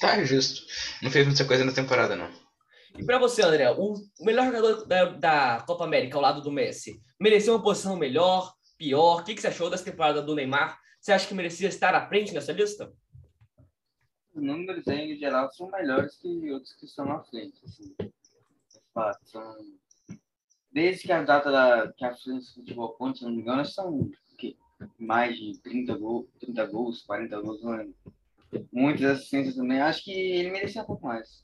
Tá 0.01 0.23
justo. 0.25 0.63
Não 1.03 1.11
fez 1.11 1.27
muita 1.27 1.45
coisa 1.45 1.65
na 1.65 1.73
temporada, 1.73 2.17
não. 2.17 2.31
E 2.99 3.05
para 3.05 3.19
você, 3.19 3.43
André, 3.43 3.71
o 3.71 3.95
melhor 4.21 4.47
jogador 4.47 4.87
da, 4.87 5.05
da, 5.05 5.65
Copa 5.67 5.85
América 5.85 6.17
ao 6.17 6.23
lado 6.23 6.43
do 6.43 6.51
Messi, 6.51 7.01
mereceu 7.21 7.55
uma 7.55 7.63
posição 7.63 7.97
melhor, 7.97 8.53
pior? 8.77 9.21
O 9.21 9.25
que, 9.25 9.35
que 9.35 9.41
você 9.41 9.49
achou 9.49 9.71
dessa 9.71 9.85
temporada 9.85 10.23
do 10.23 10.35
Neymar? 10.35 10.79
Você 11.01 11.13
acha 11.13 11.27
que 11.27 11.35
merecia 11.35 11.69
estar 11.69 11.95
à 11.95 12.09
frente 12.09 12.33
nessa 12.33 12.53
lista? 12.53 12.93
Os 14.35 14.43
números 14.43 14.87
em 14.87 15.17
geral 15.17 15.51
são 15.53 15.71
melhores 15.71 16.17
que 16.17 16.51
outros 16.51 16.75
que 16.75 16.87
estão 16.87 17.11
à 17.13 17.23
frente. 17.25 17.59
Assim. 17.65 17.95
Fato, 18.93 19.19
são 19.25 19.57
desde 20.73 21.05
que 21.05 21.13
a 21.13 21.23
data 21.23 21.51
da 21.51 21.93
que 21.93 22.05
a 22.05 22.15
França 22.15 22.55
Futebol 22.55 22.95
Ponte, 22.95 23.19
se 23.19 23.25
não 23.25 23.33
me 23.33 23.41
engano, 23.41 23.65
são 23.65 24.11
que, 24.39 24.57
mais 24.99 25.37
de 25.37 25.61
30, 25.61 25.97
gol, 25.97 26.29
30 26.41 26.67
gols, 26.67 27.03
40 27.03 27.41
gols, 27.41 27.63
não 27.63 27.77
lembro. 27.77 27.95
Muitas 28.73 29.19
assistências 29.19 29.57
também. 29.57 29.81
Acho 29.81 30.05
que 30.05 30.13
ele 30.13 30.51
merecia 30.51 30.83
um 30.83 30.87
pouco 30.87 31.07
mais. 31.07 31.43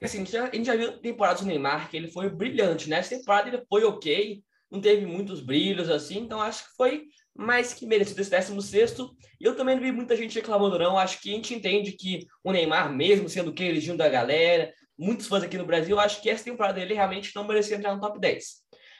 Assim, 0.00 0.18
a 0.18 0.20
gente, 0.20 0.32
já, 0.32 0.44
a 0.44 0.54
gente 0.54 0.66
já 0.66 0.76
viu 0.76 0.98
temporadas 0.98 1.40
do 1.40 1.46
Neymar 1.46 1.90
que 1.90 1.96
ele 1.96 2.08
foi 2.08 2.28
brilhante, 2.28 2.88
né? 2.88 2.98
Essa 2.98 3.16
temporada 3.16 3.48
ele 3.48 3.64
foi 3.68 3.82
ok, 3.84 4.42
não 4.70 4.80
teve 4.80 5.04
muitos 5.06 5.40
brilhos 5.40 5.90
assim, 5.90 6.20
então 6.20 6.40
acho 6.40 6.68
que 6.68 6.76
foi 6.76 7.08
mais 7.34 7.72
que 7.72 7.86
merecido 7.86 8.20
esse 8.20 8.30
16 8.30 8.98
E 9.40 9.44
eu 9.44 9.56
também 9.56 9.76
não 9.76 9.82
vi 9.82 9.92
muita 9.92 10.16
gente 10.16 10.34
reclamando, 10.34 10.78
não. 10.78 10.98
Acho 10.98 11.20
que 11.20 11.30
a 11.30 11.34
gente 11.34 11.54
entende 11.54 11.92
que 11.92 12.26
o 12.42 12.50
Neymar, 12.52 12.92
mesmo 12.92 13.28
sendo 13.28 13.52
queridinho 13.52 13.96
da 13.96 14.08
galera, 14.08 14.72
muitos 14.98 15.26
fãs 15.26 15.42
aqui 15.42 15.56
no 15.56 15.64
Brasil, 15.64 15.98
acho 15.98 16.20
que 16.20 16.28
essa 16.28 16.44
temporada 16.44 16.80
ele 16.80 16.94
realmente 16.94 17.34
não 17.34 17.44
merecia 17.44 17.76
entrar 17.76 17.94
no 17.94 18.00
top 18.00 18.18
10. 18.18 18.44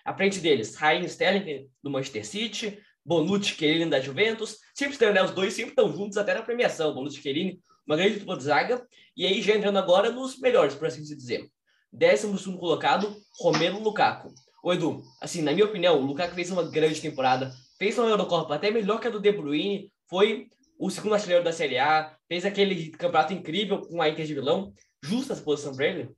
À 0.04 0.14
frente 0.14 0.38
deles, 0.40 0.74
Raheem 0.76 1.04
Sterling, 1.04 1.68
do 1.82 1.90
Manchester 1.90 2.24
City, 2.24 2.78
Bonucci 3.04 3.54
Chiellini 3.54 3.90
da 3.90 4.00
Juventus, 4.00 4.58
sempre 4.74 4.92
estão, 4.92 5.12
né? 5.12 5.22
Os 5.22 5.32
dois 5.32 5.54
sempre 5.54 5.70
estão 5.70 5.90
juntos 5.90 6.16
até 6.16 6.34
na 6.34 6.42
premiação, 6.42 6.94
Bonucci 6.94 7.20
Chiellini, 7.20 7.60
uma 7.86 7.96
grande 7.96 8.18
dupla 8.18 8.36
de 8.36 8.44
zaga, 8.44 8.86
e 9.16 9.26
aí 9.26 9.42
já 9.42 9.56
entrando 9.56 9.78
agora 9.78 10.10
nos 10.10 10.38
melhores, 10.38 10.74
por 10.74 10.86
assim 10.86 11.02
dizer. 11.02 11.48
Décimo 11.92 12.38
segundo 12.38 12.58
colocado, 12.58 13.16
Romelu 13.40 13.80
Lukaku. 13.80 14.32
O 14.62 14.72
Edu, 14.72 15.02
assim, 15.20 15.40
na 15.40 15.52
minha 15.52 15.64
opinião, 15.64 15.98
o 15.98 16.04
Lukaku 16.04 16.34
fez 16.34 16.50
uma 16.50 16.62
grande 16.62 17.00
temporada, 17.00 17.50
fez 17.78 17.98
uma 17.98 18.08
Eurocopa 18.08 18.54
até 18.54 18.70
melhor 18.70 19.00
que 19.00 19.08
a 19.08 19.10
do 19.10 19.20
De 19.20 19.32
Bruyne, 19.32 19.90
foi 20.08 20.48
o 20.78 20.90
segundo 20.90 21.14
artilheiro 21.14 21.42
da 21.42 21.52
Série 21.52 21.78
A, 21.78 22.14
fez 22.28 22.44
aquele 22.44 22.90
campeonato 22.90 23.32
incrível 23.32 23.80
com 23.80 24.00
a 24.00 24.08
Inter 24.08 24.26
de 24.26 24.34
Vilão, 24.34 24.72
justa 25.08 25.32
essa 25.32 25.42
posição 25.42 25.74
para 25.74 25.86
ele? 25.86 26.16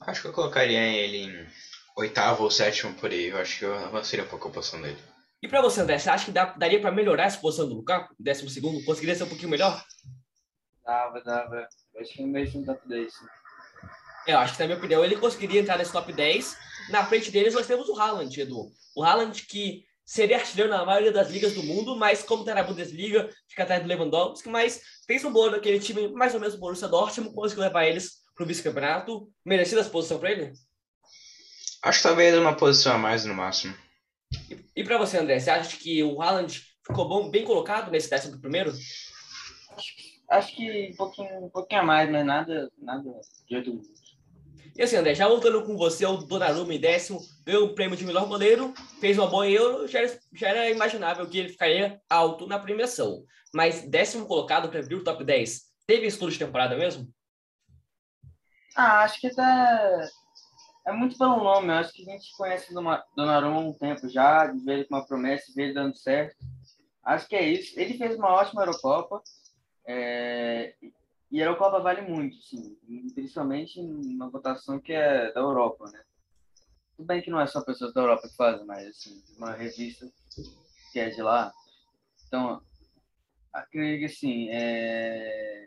Acho 0.00 0.22
que 0.22 0.28
eu 0.28 0.32
colocaria 0.32 0.80
ele 0.80 1.18
em 1.18 1.46
oitavo 1.96 2.44
ou 2.44 2.50
sétimo 2.50 2.94
por 2.94 3.10
aí. 3.10 3.28
Eu 3.28 3.38
acho 3.38 3.58
que 3.58 3.64
eu 3.64 3.74
avançaria 3.74 4.24
um 4.24 4.28
pouco 4.28 4.48
a 4.48 4.50
posição 4.50 4.80
dele. 4.80 4.98
E 5.42 5.48
para 5.48 5.60
você, 5.60 5.80
André, 5.80 5.98
você 5.98 6.08
acha 6.08 6.24
que 6.24 6.32
dá, 6.32 6.46
daria 6.46 6.80
para 6.80 6.90
melhorar 6.90 7.24
essa 7.24 7.38
posição 7.38 7.68
do 7.68 7.74
Lukaku? 7.74 8.14
Décimo 8.18 8.48
segundo? 8.48 8.82
Conseguiria 8.84 9.14
ser 9.14 9.24
um 9.24 9.28
pouquinho 9.28 9.50
melhor? 9.50 9.84
Dava, 10.84 11.20
dava. 11.20 11.68
Eu 11.94 12.00
acho 12.00 12.12
que 12.12 12.22
no 12.22 12.28
meio 12.28 12.50
do 12.50 12.64
top 12.64 12.88
10. 12.88 13.12
É, 14.26 14.32
eu 14.32 14.38
acho 14.38 14.54
que, 14.54 14.60
na 14.60 14.66
minha 14.66 14.78
opinião, 14.78 15.04
ele 15.04 15.16
conseguiria 15.16 15.60
entrar 15.60 15.76
nesse 15.76 15.92
top 15.92 16.12
10. 16.12 16.56
Na 16.90 17.04
frente 17.04 17.30
deles, 17.30 17.54
nós 17.54 17.66
temos 17.66 17.88
o 17.88 17.98
Haaland, 17.98 18.40
Edu. 18.40 18.72
O 18.96 19.04
Haaland 19.04 19.42
que 19.46 19.84
seria 20.04 20.36
artilheiro 20.36 20.70
na 20.70 20.84
maioria 20.84 21.12
das 21.12 21.30
ligas 21.30 21.54
do 21.54 21.62
mundo, 21.62 21.96
mas 21.96 22.22
como 22.22 22.42
está 22.42 22.54
na 22.54 22.62
Bundesliga, 22.62 23.28
fica 23.48 23.62
atrás 23.62 23.82
do 23.82 23.88
Lewandowski, 23.88 24.48
mas 24.48 24.80
fez 25.06 25.24
um 25.24 25.32
bom 25.32 25.50
naquele 25.50 25.80
time, 25.80 26.08
mais 26.08 26.34
ou 26.34 26.40
menos 26.40 26.54
o 26.54 26.58
Borussia 26.58 26.88
Dortmund, 26.88 27.34
conseguiu 27.34 27.64
levar 27.64 27.86
eles 27.86 28.24
para 28.34 28.44
o 28.44 28.46
vice-campeonato. 28.46 29.30
Merecida 29.44 29.80
essa 29.80 29.90
posição 29.90 30.18
para 30.18 30.32
ele? 30.32 30.52
Acho 31.82 31.98
que 31.98 32.02
talvez 32.02 32.36
uma 32.36 32.56
posição 32.56 32.94
a 32.94 32.98
mais 32.98 33.24
no 33.24 33.34
máximo. 33.34 33.74
E, 34.50 34.64
e 34.76 34.84
para 34.84 34.98
você, 34.98 35.18
André, 35.18 35.38
você 35.38 35.50
acha 35.50 35.76
que 35.76 36.02
o 36.02 36.20
Haaland 36.20 36.62
ficou 36.86 37.08
bom, 37.08 37.30
bem 37.30 37.44
colocado 37.44 37.90
nesse 37.90 38.10
décimo 38.10 38.40
primeiro? 38.40 38.72
Acho, 39.70 39.94
acho 40.30 40.56
que 40.56 40.90
um 40.92 40.96
pouquinho, 40.96 41.44
um 41.46 41.50
pouquinho 41.50 41.80
a 41.80 41.84
mais, 41.84 42.10
mas 42.10 42.26
nada, 42.26 42.70
nada 42.78 43.02
de 43.48 43.56
outro 43.56 43.74
mundo. 43.74 44.03
E 44.76 44.82
assim, 44.82 44.96
André, 44.96 45.14
já 45.14 45.28
voltando 45.28 45.62
com 45.64 45.76
você, 45.76 46.04
o 46.04 46.16
Donnarumma 46.16 46.74
em 46.74 46.80
décimo, 46.80 47.20
ganhou 47.46 47.66
o 47.66 47.74
prêmio 47.74 47.96
de 47.96 48.04
melhor 48.04 48.26
goleiro, 48.26 48.74
fez 49.00 49.16
uma 49.16 49.28
boa 49.28 49.48
Euro, 49.48 49.86
já 49.86 50.00
era, 50.00 50.20
já 50.32 50.48
era 50.48 50.70
imaginável 50.70 51.28
que 51.28 51.38
ele 51.38 51.48
ficaria 51.50 52.00
alto 52.10 52.46
na 52.46 52.58
premiação. 52.58 53.24
Mas 53.54 53.88
décimo 53.88 54.26
colocado 54.26 54.68
para 54.68 54.80
abrir 54.80 54.96
o 54.96 55.04
top 55.04 55.22
10, 55.22 55.62
teve 55.86 56.06
estudo 56.06 56.32
de 56.32 56.38
temporada 56.40 56.76
mesmo? 56.76 57.08
Ah, 58.76 59.04
acho 59.04 59.20
que 59.20 59.28
até 59.28 60.08
é 60.86 60.92
muito 60.92 61.16
pelo 61.16 61.42
nome. 61.42 61.68
Eu 61.68 61.74
acho 61.74 61.92
que 61.92 62.02
a 62.02 62.12
gente 62.12 62.36
conhece 62.36 62.72
o 62.72 62.74
Donnarumma 63.16 63.56
há 63.56 63.60
um 63.60 63.72
tempo 63.72 64.08
já, 64.08 64.46
de 64.46 64.58
ver 64.64 64.72
ele 64.72 64.84
com 64.84 64.96
uma 64.96 65.06
promessa, 65.06 65.46
de 65.46 65.54
ver 65.54 65.62
ele 65.64 65.74
dando 65.74 65.96
certo. 65.96 66.36
Acho 67.04 67.28
que 67.28 67.36
é 67.36 67.46
isso. 67.48 67.78
Ele 67.78 67.96
fez 67.96 68.16
uma 68.16 68.30
ótima 68.30 68.62
Eurocopa. 68.62 69.22
É, 69.86 70.53
e 71.34 71.42
a 71.42 71.46
Eurocopa 71.46 71.80
vale 71.80 72.02
muito, 72.02 72.36
sim, 72.36 72.78
principalmente 73.12 73.82
numa 73.82 74.30
votação 74.30 74.78
que 74.78 74.92
é 74.92 75.32
da 75.32 75.40
Europa, 75.40 75.90
né? 75.90 76.00
Tudo 76.96 77.06
bem 77.06 77.20
que 77.20 77.28
não 77.28 77.40
é 77.40 77.46
só 77.48 77.60
pessoas 77.60 77.92
da 77.92 78.02
Europa 78.02 78.28
que 78.28 78.36
fazem, 78.36 78.64
mas 78.64 78.86
assim, 78.86 79.20
uma 79.36 79.50
revista 79.50 80.08
que 80.92 81.00
é 81.00 81.10
de 81.10 81.20
lá. 81.20 81.52
Então, 82.28 82.62
acredito 83.52 83.98
que 83.98 84.04
assim, 84.04 84.48
é... 84.48 85.66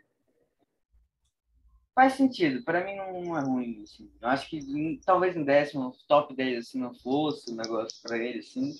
faz 1.94 2.14
sentido. 2.14 2.64
Para 2.64 2.82
mim 2.82 2.96
não 2.96 3.36
é 3.36 3.42
ruim. 3.42 3.82
Assim. 3.82 4.10
Eu 4.22 4.28
acho 4.30 4.48
que 4.48 4.98
talvez 5.04 5.36
em 5.36 5.44
décimo, 5.44 5.94
top 6.08 6.34
10 6.34 6.60
assim, 6.60 6.80
não 6.80 6.94
fosse 6.94 7.52
um 7.52 7.56
negócio 7.56 8.00
para 8.00 8.16
ele, 8.16 8.38
assim. 8.38 8.74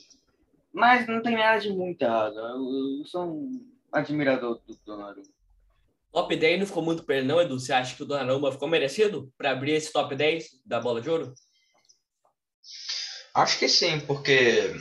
Mas 0.73 1.07
não 1.07 1.21
tem 1.21 1.37
nada 1.37 1.61
de 1.61 1.71
muito 1.71 2.01
errado. 2.01 2.39
Eu, 2.39 2.99
eu 3.01 3.05
sou 3.05 3.27
um 3.27 3.71
admirador 3.93 4.63
do 4.67 4.75
Donnarumma. 4.87 5.38
Top 6.13 6.35
10 6.35 6.61
não 6.61 6.67
ficou 6.67 6.83
muito 6.83 7.05
para 7.05 7.17
ele, 7.17 7.27
não, 7.27 7.41
Edu? 7.41 7.59
Você 7.59 7.73
acha 7.73 7.95
que 7.95 8.03
o 8.03 8.07
Donnarumma 8.07 8.51
ficou 8.51 8.69
merecido 8.69 9.33
para 9.37 9.51
abrir 9.51 9.73
esse 9.73 9.93
top 9.93 10.15
10 10.17 10.47
da 10.65 10.81
bola 10.81 11.01
de 11.01 11.11
ouro? 11.11 11.35
Acho 13.35 13.59
que 13.59 13.69
sim, 13.69 14.01
porque 14.01 14.75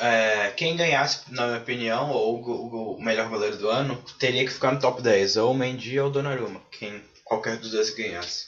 é, 0.00 0.50
quem 0.52 0.76
ganhasse, 0.76 1.32
na 1.32 1.46
minha 1.46 1.58
opinião, 1.58 2.10
ou 2.10 2.40
o, 2.40 2.96
o, 2.96 3.02
melhor 3.02 3.28
goleiro 3.28 3.58
do 3.58 3.68
ano, 3.68 4.02
teria 4.18 4.44
que 4.44 4.52
ficar 4.52 4.72
no 4.72 4.80
top 4.80 5.02
10, 5.02 5.36
ou 5.36 5.50
o 5.50 5.54
Mendy 5.54 5.98
ou 6.00 6.08
o 6.08 6.10
Donnarumma, 6.10 6.62
quem 6.70 7.02
qualquer 7.24 7.58
dos 7.58 7.72
dois 7.72 7.90
ganhasse. 7.90 8.46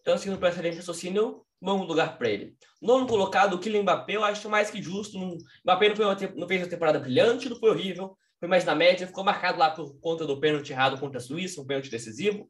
Então, 0.00 0.18
seguindo 0.18 0.38
para 0.38 0.50
essa 0.50 0.62
de 0.62 0.70
raciocínio, 0.70 1.44
vamos 1.60 1.88
lugar 1.88 2.18
para 2.18 2.28
ele. 2.28 2.56
Nono 2.82 3.06
colocado, 3.06 3.54
o 3.54 3.58
Kylian 3.58 3.82
Mbappé, 3.82 4.16
eu 4.16 4.24
acho 4.24 4.50
mais 4.50 4.70
que 4.70 4.82
justo. 4.82 5.18
O 5.18 5.38
Mbappé 5.64 5.88
não, 5.88 5.96
foi 5.96 6.04
uma, 6.04 6.14
não 6.36 6.48
fez 6.48 6.62
uma 6.62 6.68
temporada 6.68 6.98
brilhante, 6.98 7.48
não 7.48 7.58
foi 7.58 7.70
horrível, 7.70 8.14
foi 8.44 8.48
mais 8.50 8.66
na 8.66 8.74
média, 8.74 9.06
ficou 9.06 9.24
marcado 9.24 9.58
lá 9.58 9.70
por 9.70 9.98
conta 10.00 10.26
do 10.26 10.38
pênalti 10.38 10.70
errado 10.70 11.00
contra 11.00 11.16
a 11.16 11.20
Suíça, 11.20 11.62
um 11.62 11.66
pênalti 11.66 11.88
decisivo. 11.88 12.46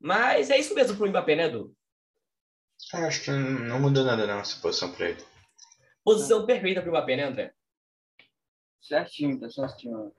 Mas 0.00 0.48
é 0.48 0.56
isso 0.56 0.74
mesmo 0.74 0.96
para 0.96 1.04
o 1.04 1.08
Mbappé, 1.10 1.36
né, 1.36 1.44
Edu? 1.44 1.76
Eu 2.94 3.00
acho 3.00 3.24
que 3.24 3.30
não 3.30 3.78
mudou 3.78 4.04
nada 4.04 4.26
não 4.26 4.40
essa 4.40 4.58
posição 4.62 4.90
para 4.92 5.10
ele. 5.10 5.22
Posição 6.02 6.46
perfeita 6.46 6.80
para 6.80 6.88
o 6.88 6.92
Mbappé, 6.92 7.16
né, 7.16 7.24
André? 7.24 7.52
Certinho, 8.80 9.38
tá 9.38 9.50
certinho. 9.50 10.14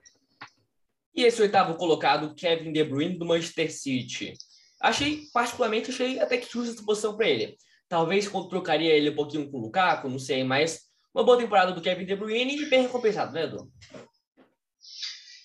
E 1.12 1.24
esse 1.24 1.42
oitavo 1.42 1.74
colocado, 1.74 2.32
Kevin 2.32 2.72
De 2.72 2.84
Bruyne, 2.84 3.18
do 3.18 3.26
Manchester 3.26 3.72
City. 3.72 4.32
Achei, 4.80 5.24
particularmente, 5.32 5.90
achei 5.90 6.20
até 6.20 6.38
que 6.38 6.48
justa 6.48 6.72
essa 6.72 6.84
posição 6.84 7.16
para 7.16 7.28
ele. 7.28 7.56
Talvez 7.88 8.30
trocaria 8.48 8.92
ele 8.94 9.10
um 9.10 9.16
pouquinho 9.16 9.50
com 9.50 9.58
o 9.58 9.62
Lukaku, 9.62 10.08
não 10.08 10.20
sei, 10.20 10.44
mas 10.44 10.82
uma 11.12 11.24
boa 11.24 11.36
temporada 11.36 11.72
do 11.72 11.82
Kevin 11.82 12.04
De 12.04 12.14
Bruyne 12.14 12.62
e 12.62 12.66
bem 12.66 12.82
recompensado, 12.82 13.32
né, 13.32 13.42
Edu? 13.42 13.68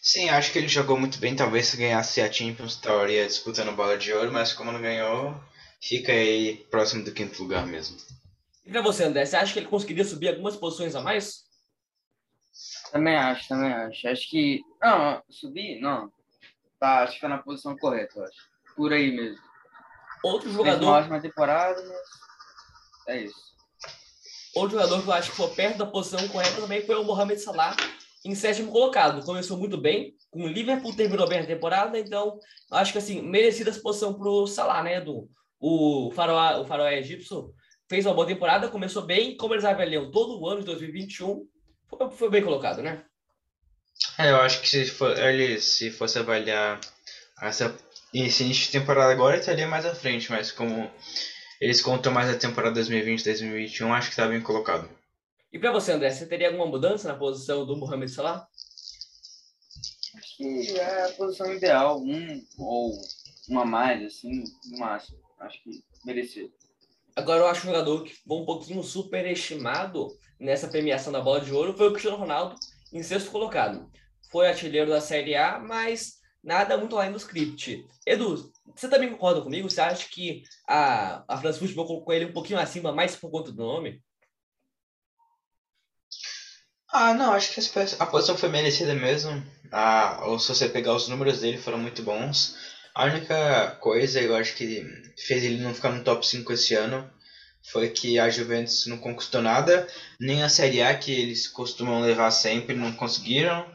Sim, 0.02 0.30
acho 0.30 0.52
que 0.52 0.58
ele 0.58 0.68
jogou 0.68 0.98
muito 0.98 1.20
bem. 1.20 1.36
Talvez 1.36 1.68
se 1.68 1.78
ganhasse 1.78 2.20
a 2.22 2.32
Champions, 2.32 2.74
estaria 2.74 3.28
disputando 3.28 3.76
bola 3.76 3.96
de 3.96 4.12
ouro, 4.12 4.32
mas 4.32 4.52
como 4.52 4.72
não 4.72 4.82
ganhou, 4.82 5.40
fica 5.80 6.12
aí 6.12 6.58
próximo 6.72 7.04
do 7.04 7.14
quinto 7.14 7.44
lugar 7.44 7.68
mesmo. 7.68 7.98
E 8.66 8.72
pra 8.72 8.82
você, 8.82 9.04
André, 9.04 9.26
você 9.26 9.36
acha 9.36 9.54
que 9.54 9.60
ele 9.60 9.68
conseguiria 9.68 10.04
subir 10.04 10.30
algumas 10.30 10.56
posições 10.56 10.96
a 10.96 11.02
mais? 11.02 11.44
Também 12.92 13.16
acho, 13.16 13.48
também 13.48 13.72
acho. 13.72 14.08
Acho 14.08 14.30
que. 14.30 14.62
Não, 14.82 15.22
subir? 15.30 15.80
Não. 15.80 16.12
Tá, 16.80 17.04
acho 17.04 17.16
que 17.16 17.22
tá 17.22 17.30
na 17.30 17.38
posição 17.38 17.78
correta, 17.78 18.18
eu 18.18 18.24
acho. 18.24 18.50
Por 18.76 18.92
aí 18.92 19.12
mesmo. 19.12 19.40
Outro 20.24 20.52
jogador. 20.52 20.84
Uma 20.84 20.98
ótima 20.98 21.22
temporada, 21.22 21.80
mas. 21.88 23.16
É 23.16 23.22
isso. 23.22 23.52
Outro 24.56 24.78
jogador 24.78 25.02
que 25.02 25.08
eu 25.08 25.14
acho 25.14 25.30
que 25.30 25.38
foi 25.38 25.48
perto 25.50 25.78
da 25.78 25.86
posição 25.86 26.28
correta 26.30 26.60
também 26.60 26.86
foi 26.86 26.96
o 26.96 27.04
Mohamed 27.04 27.40
Salah, 27.40 27.76
em 28.26 28.36
sétimo 28.36 28.72
colocado. 28.72 29.24
Começou 29.26 29.58
muito 29.58 29.78
bem, 29.78 30.14
com 30.30 30.44
o 30.44 30.48
Liverpool 30.48 30.96
terminou 30.96 31.28
bem 31.28 31.40
a 31.40 31.46
temporada, 31.46 31.98
então 31.98 32.40
acho 32.72 32.92
que 32.92 32.98
assim, 32.98 33.22
merecida 33.22 33.70
essa 33.70 33.82
posição 33.82 34.14
pro 34.14 34.48
Salah, 34.48 34.84
né, 34.84 34.98
Edu? 34.98 35.28
O 35.60 36.12
Faroé, 36.16 36.58
o 36.58 36.66
Faroé 36.66 37.00
egípcio 37.00 37.54
fez 37.90 38.06
uma 38.06 38.16
boa 38.16 38.26
temporada, 38.26 38.70
começou 38.70 39.04
bem, 39.04 39.36
como 39.36 39.54
eles 39.54 39.66
avaliam 39.66 40.10
todo 40.12 40.40
o 40.40 40.48
ano 40.48 40.62
de 40.62 40.66
2021, 40.68 41.46
foi, 41.90 42.12
foi 42.12 42.30
bem 42.30 42.44
colocado, 42.44 42.82
né? 42.82 43.04
É, 44.18 44.32
eu 44.32 44.38
acho 44.38 44.62
que 44.62 44.70
se, 44.70 44.86
for, 44.86 45.18
ele, 45.18 45.60
se 45.60 45.92
fosse 45.92 46.18
avaliar 46.18 46.80
essa, 47.42 47.76
esse 48.14 48.44
início 48.44 48.66
de 48.66 48.72
temporada 48.72 49.12
agora, 49.12 49.38
estaria 49.38 49.68
mais 49.68 49.86
à 49.86 49.94
frente, 49.94 50.32
mas 50.32 50.52
como 50.52 50.90
eles 51.60 51.82
contam 51.82 52.12
mais 52.12 52.30
a 52.30 52.38
temporada 52.38 52.82
2020-2021, 52.82 53.92
acho 53.92 54.08
que 54.08 54.14
está 54.14 54.28
bem 54.28 54.42
colocado. 54.42 54.90
E 55.52 55.60
para 55.60 55.72
você, 55.72 55.92
André, 55.92 56.10
você 56.10 56.26
teria 56.26 56.48
alguma 56.48 56.66
mudança 56.66 57.08
na 57.08 57.18
posição 57.18 57.66
do 57.66 57.76
Mohamed 57.76 58.10
Salah? 58.10 58.48
Acho 60.16 60.38
que 60.38 60.80
é 60.80 61.06
a 61.06 61.12
posição 61.14 61.54
ideal, 61.54 62.02
um 62.02 62.46
ou 62.58 62.94
uma 63.50 63.66
mais, 63.66 64.04
assim, 64.04 64.44
no 64.66 64.80
máximo. 64.80 65.20
Acho 65.40 65.62
que 65.64 65.84
merecido. 66.06 66.54
Agora 67.16 67.42
eu 67.42 67.48
acho 67.48 67.62
um 67.62 67.72
jogador 67.72 68.04
que 68.04 68.14
foi 68.14 68.38
um 68.38 68.46
pouquinho 68.46 68.82
superestimado 68.82 70.08
nessa 70.40 70.70
premiação 70.70 71.12
da 71.12 71.20
bola 71.20 71.42
de 71.42 71.52
ouro 71.52 71.76
foi 71.76 71.90
o 71.90 71.92
Cristiano 71.92 72.18
Ronaldo, 72.18 72.56
em 72.94 73.04
sexto 73.04 73.30
colocado. 73.30 73.92
Foi 74.32 74.48
artilheiro 74.48 74.90
da 74.90 75.02
Série 75.02 75.36
A, 75.36 75.60
mas 75.60 76.22
nada 76.42 76.78
muito 76.78 76.98
além 76.98 77.12
do 77.12 77.18
script. 77.18 77.86
Edu, 78.08 78.52
você 78.74 78.90
também 78.90 79.10
concorda 79.10 79.42
comigo? 79.42 79.70
Você 79.70 79.82
acha 79.82 80.08
que 80.10 80.44
a, 80.66 81.26
a 81.28 81.38
France 81.38 81.60
Football 81.60 81.86
colocou 81.86 82.14
ele 82.14 82.26
um 82.26 82.34
pouquinho 82.34 82.60
acima, 82.60 82.94
mais 82.94 83.16
por 83.18 83.30
conta 83.30 83.52
do 83.52 83.64
nome? 83.64 84.02
Ah, 86.94 87.14
não, 87.14 87.34
acho 87.34 87.54
que 87.54 87.80
a 88.00 88.06
posição 88.06 88.38
foi 88.38 88.50
merecida 88.50 88.94
mesmo. 88.94 89.44
Ah, 89.72 90.24
ou 90.26 90.38
se 90.38 90.50
você 90.50 90.68
pegar 90.68 90.94
os 90.94 91.08
números 91.08 91.40
dele, 91.40 91.58
foram 91.58 91.78
muito 91.78 92.04
bons. 92.04 92.56
A 92.94 93.06
única 93.06 93.78
coisa, 93.80 94.20
eu 94.20 94.36
acho 94.36 94.56
que 94.56 94.86
fez 95.26 95.44
ele 95.44 95.64
não 95.64 95.74
ficar 95.74 95.92
no 95.92 96.04
top 96.04 96.28
5 96.28 96.52
esse 96.52 96.76
ano 96.76 97.10
foi 97.64 97.90
que 97.90 98.20
a 98.20 98.30
Juventus 98.30 98.88
não 98.88 98.98
conquistou 98.98 99.42
nada, 99.42 99.88
nem 100.20 100.44
a 100.44 100.50
Série 100.50 100.82
A 100.82 100.98
que 100.98 101.12
eles 101.12 101.48
costumam 101.48 102.02
levar 102.02 102.32
sempre 102.32 102.76
não 102.76 102.92
conseguiram. 102.92 103.66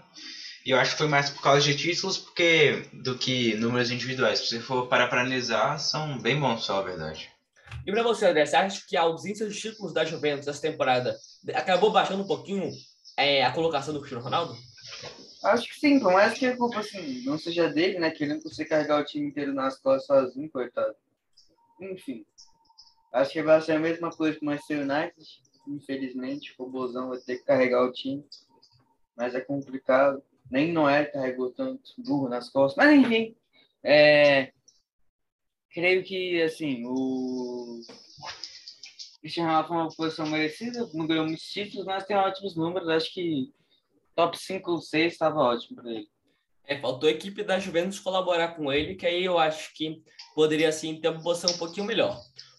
E 0.65 0.71
eu 0.71 0.79
acho 0.79 0.93
que 0.93 0.99
foi 0.99 1.09
mais 1.09 1.31
por 1.31 1.41
causa 1.41 1.61
de 1.63 1.77
títulos 1.77 2.19
porque 2.19 2.89
do 2.93 3.17
que 3.17 3.55
números 3.55 3.91
individuais. 3.91 4.41
Se 4.41 4.49
você 4.49 4.61
for 4.61 4.89
parar 4.89 5.07
para 5.07 5.21
analisar, 5.21 5.79
são 5.79 6.19
bem 6.19 6.39
bons 6.39 6.65
só, 6.65 6.81
a 6.81 6.83
verdade. 6.83 7.31
E 7.87 7.93
para 7.93 8.03
você, 8.03 8.27
André, 8.27 8.45
você 8.45 8.57
acha 8.57 8.83
que 8.87 8.97
a 8.97 9.03
ausência 9.03 9.49
de 9.49 9.57
títulos 9.57 9.95
da 9.95 10.05
Juventus 10.05 10.49
essa 10.49 10.61
temporada 10.61 11.17
acabou 11.55 11.93
baixando 11.93 12.25
um 12.25 12.27
pouquinho 12.27 12.69
é, 13.17 13.45
a 13.45 13.53
colocação 13.53 13.95
do 13.95 14.01
Cristiano 14.01 14.25
Ronaldo? 14.25 14.57
Acho 15.45 15.69
que 15.69 15.79
sim, 15.79 16.01
por 16.01 16.13
mais 16.13 16.37
que 16.37 16.47
a 16.47 16.57
culpa 16.57 16.81
assim, 16.81 17.23
não 17.25 17.39
seja 17.39 17.69
dele, 17.69 17.99
né? 17.99 18.11
Que 18.11 18.25
ele 18.25 18.35
não 18.35 18.67
carregar 18.69 19.01
o 19.01 19.05
time 19.05 19.29
inteiro 19.29 19.55
nas 19.55 19.79
costas 19.79 20.07
sozinho, 20.07 20.51
coitado. 20.51 20.95
Enfim. 21.81 22.27
Acho 23.13 23.33
que 23.33 23.43
vai 23.43 23.61
ser 23.61 23.73
a 23.73 23.79
mesma 23.79 24.11
coisa 24.11 24.39
com 24.39 24.45
o 24.45 24.49
Manchester 24.49 24.81
United. 24.81 25.43
Infelizmente, 25.69 26.55
o 26.59 26.67
Bozão 26.67 27.09
vai 27.09 27.19
ter 27.19 27.39
que 27.39 27.45
carregar 27.45 27.85
o 27.85 27.93
time. 27.93 28.25
Mas 29.17 29.35
é 29.35 29.41
complicado. 29.41 30.23
Nem 30.51 30.73
Noé 30.73 31.05
carregou 31.07 31.51
tanto 31.51 31.93
burro 31.99 32.29
nas 32.29 32.51
costas. 32.51 32.77
Mas 32.77 32.99
enfim. 32.99 33.37
É... 33.83 34.53
Creio 35.71 36.03
que 36.03 36.43
assim, 36.43 36.85
o 36.87 37.83
Cristiano 39.27 39.49
Ronaldo 39.49 39.69
foi 39.69 39.77
uma 39.77 39.89
posição 39.89 40.27
merecida, 40.27 40.89
não 40.95 41.05
ganhou 41.05 41.27
muitos 41.27 41.51
títulos, 41.51 41.85
mas 41.85 42.05
tem 42.05 42.17
ótimos 42.17 42.55
números. 42.55 42.89
Acho 42.89 43.13
que 43.13 43.53
top 44.15 44.39
5 44.39 44.71
ou 44.71 44.81
6 44.81 45.13
estava 45.13 45.41
ótimo 45.41 45.83
para 45.83 45.91
ele. 45.91 46.09
É, 46.65 46.81
faltou 46.81 47.09
a 47.09 47.13
equipe 47.13 47.43
da 47.43 47.59
Juventus 47.59 47.99
colaborar 47.99 48.55
com 48.55 48.73
ele, 48.73 48.95
que 48.95 49.05
aí 49.05 49.25
eu 49.25 49.37
acho 49.37 49.75
que 49.75 50.01
poderia 50.33 50.71
sim 50.71 51.01
ter 51.01 51.09
uma 51.09 51.21
posição 51.21 51.53
um 51.53 51.59
pouquinho 51.59 51.87
melhor. 51.87 52.17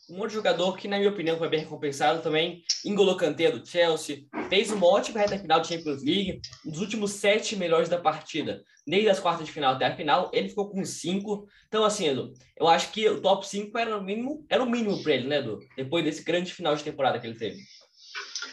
Um 0.10 0.20
outro 0.20 0.36
jogador 0.36 0.78
que, 0.78 0.88
na 0.88 0.98
minha 0.98 1.10
opinião, 1.10 1.38
foi 1.38 1.50
bem 1.50 1.60
recompensado 1.60 2.22
também, 2.22 2.64
Ingolo 2.86 3.18
Kanté 3.18 3.52
do 3.52 3.66
Chelsea, 3.66 4.24
fez 4.50 4.72
uma 4.72 4.88
ótima 4.88 5.20
reta 5.20 5.38
final 5.38 5.60
de 5.60 5.68
Champions 5.68 6.02
League, 6.02 6.42
um 6.66 6.72
dos 6.72 6.80
últimos 6.80 7.12
sete 7.12 7.58
melhores 7.58 7.90
da 7.90 7.98
partida, 7.98 8.64
desde 8.88 9.10
as 9.10 9.20
quartas 9.20 9.46
de 9.46 9.52
final 9.52 9.74
até 9.74 9.86
a 9.86 9.96
final, 9.96 10.32
ele 10.34 10.48
ficou 10.48 10.70
com 10.70 10.84
cinco. 10.86 11.46
Então, 11.68 11.84
assim, 11.84 12.08
Edu, 12.08 12.34
eu 12.56 12.70
acho 12.70 12.90
que 12.92 13.08
o 13.10 13.20
top 13.20 13.46
5 13.46 13.78
era 13.78 13.98
o 13.98 14.04
mínimo, 14.04 14.46
era 14.50 14.64
o 14.64 14.70
mínimo 14.70 15.04
para 15.04 15.14
ele, 15.14 15.28
né, 15.28 15.40
Edu? 15.40 15.60
Depois 15.76 16.06
desse 16.06 16.24
grande 16.24 16.54
final 16.54 16.74
de 16.74 16.84
temporada 16.84 17.20
que 17.20 17.28
ele 17.28 17.38
teve. 17.38 17.58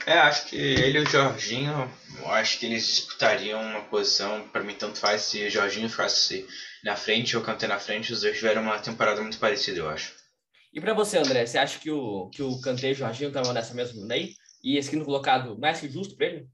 É, 0.06 0.18
acho 0.18 0.46
que 0.46 0.56
ele 0.56 0.98
e 0.98 1.02
o 1.02 1.06
Jorginho, 1.06 1.90
acho 2.26 2.58
que 2.58 2.66
eles 2.66 2.86
disputariam 2.86 3.62
uma 3.62 3.82
posição, 3.82 4.46
para 4.48 4.62
mim 4.62 4.74
tanto 4.74 4.98
faz 4.98 5.22
se 5.22 5.46
o 5.46 5.50
Jorginho 5.50 5.88
ficasse 5.88 6.46
na 6.82 6.96
frente 6.96 7.36
ou 7.36 7.42
Kanté 7.42 7.66
na 7.66 7.78
frente, 7.78 8.12
os 8.12 8.20
dois 8.20 8.36
tiveram 8.36 8.62
uma 8.62 8.78
temporada 8.78 9.22
muito 9.22 9.38
parecida, 9.38 9.78
eu 9.78 9.88
acho. 9.88 10.12
E 10.74 10.80
para 10.80 10.92
você, 10.92 11.18
André, 11.18 11.46
você 11.46 11.56
acha 11.56 11.78
que 11.78 11.88
o, 11.88 12.28
que 12.30 12.42
o 12.42 12.60
Kanté 12.60 12.88
e 12.88 12.92
o 12.92 12.94
Jorginho 12.96 13.28
estavam 13.28 13.52
nessa 13.52 13.72
mesma 13.72 14.04
lei? 14.04 14.34
E 14.60 14.76
esse 14.76 14.90
quinto 14.90 15.04
colocado 15.04 15.56
mais 15.56 15.80
que 15.80 15.88
justo 15.88 16.16
para 16.16 16.26
ele? 16.26 16.48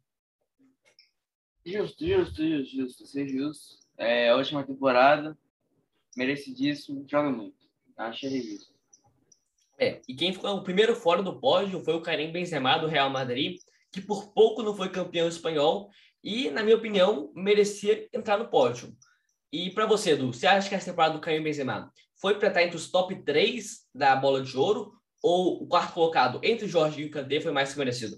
Justo, 1.64 2.06
justo, 2.06 2.46
justo, 2.46 2.76
justo, 2.76 3.06
ser 3.06 3.26
justo. 3.26 3.78
É, 3.96 4.34
última 4.34 4.62
temporada, 4.62 5.38
merecidíssimo, 6.14 7.06
joga 7.10 7.30
muito. 7.30 7.56
Acho 7.96 8.28
justo. 8.28 8.74
É, 9.78 10.02
e 10.06 10.14
quem 10.14 10.34
ficou 10.34 10.54
o 10.54 10.62
primeiro 10.62 10.94
fora 10.94 11.22
do 11.22 11.40
pódio 11.40 11.82
foi 11.82 11.94
o 11.94 12.02
Karim 12.02 12.30
Benzema 12.30 12.76
do 12.76 12.88
Real 12.88 13.08
Madrid, 13.08 13.58
que 13.90 14.02
por 14.02 14.34
pouco 14.34 14.62
não 14.62 14.76
foi 14.76 14.90
campeão 14.90 15.28
espanhol 15.28 15.90
e, 16.22 16.50
na 16.50 16.62
minha 16.62 16.76
opinião, 16.76 17.32
merecia 17.34 18.06
entrar 18.12 18.36
no 18.36 18.50
pódio. 18.50 18.94
E 19.52 19.70
para 19.70 19.86
você, 19.86 20.12
Edu, 20.12 20.32
você 20.32 20.46
acha 20.46 20.68
que 20.68 20.74
essa 20.74 20.90
temporada 20.90 21.14
do 21.14 21.20
Karim 21.20 21.42
Benzema 21.42 21.92
foi 22.20 22.38
para 22.38 22.48
estar 22.48 22.62
entre 22.62 22.76
os 22.76 22.90
top 22.90 23.14
3 23.22 23.86
da 23.94 24.14
bola 24.14 24.42
de 24.42 24.56
ouro 24.56 24.92
ou 25.22 25.62
o 25.62 25.66
quarto 25.66 25.94
colocado 25.94 26.40
entre 26.42 26.68
Jorginho 26.68 27.06
e 27.06 27.10
Kanté 27.10 27.40
foi 27.40 27.52
mais 27.52 27.72
que 27.72 27.78
merecido? 27.78 28.16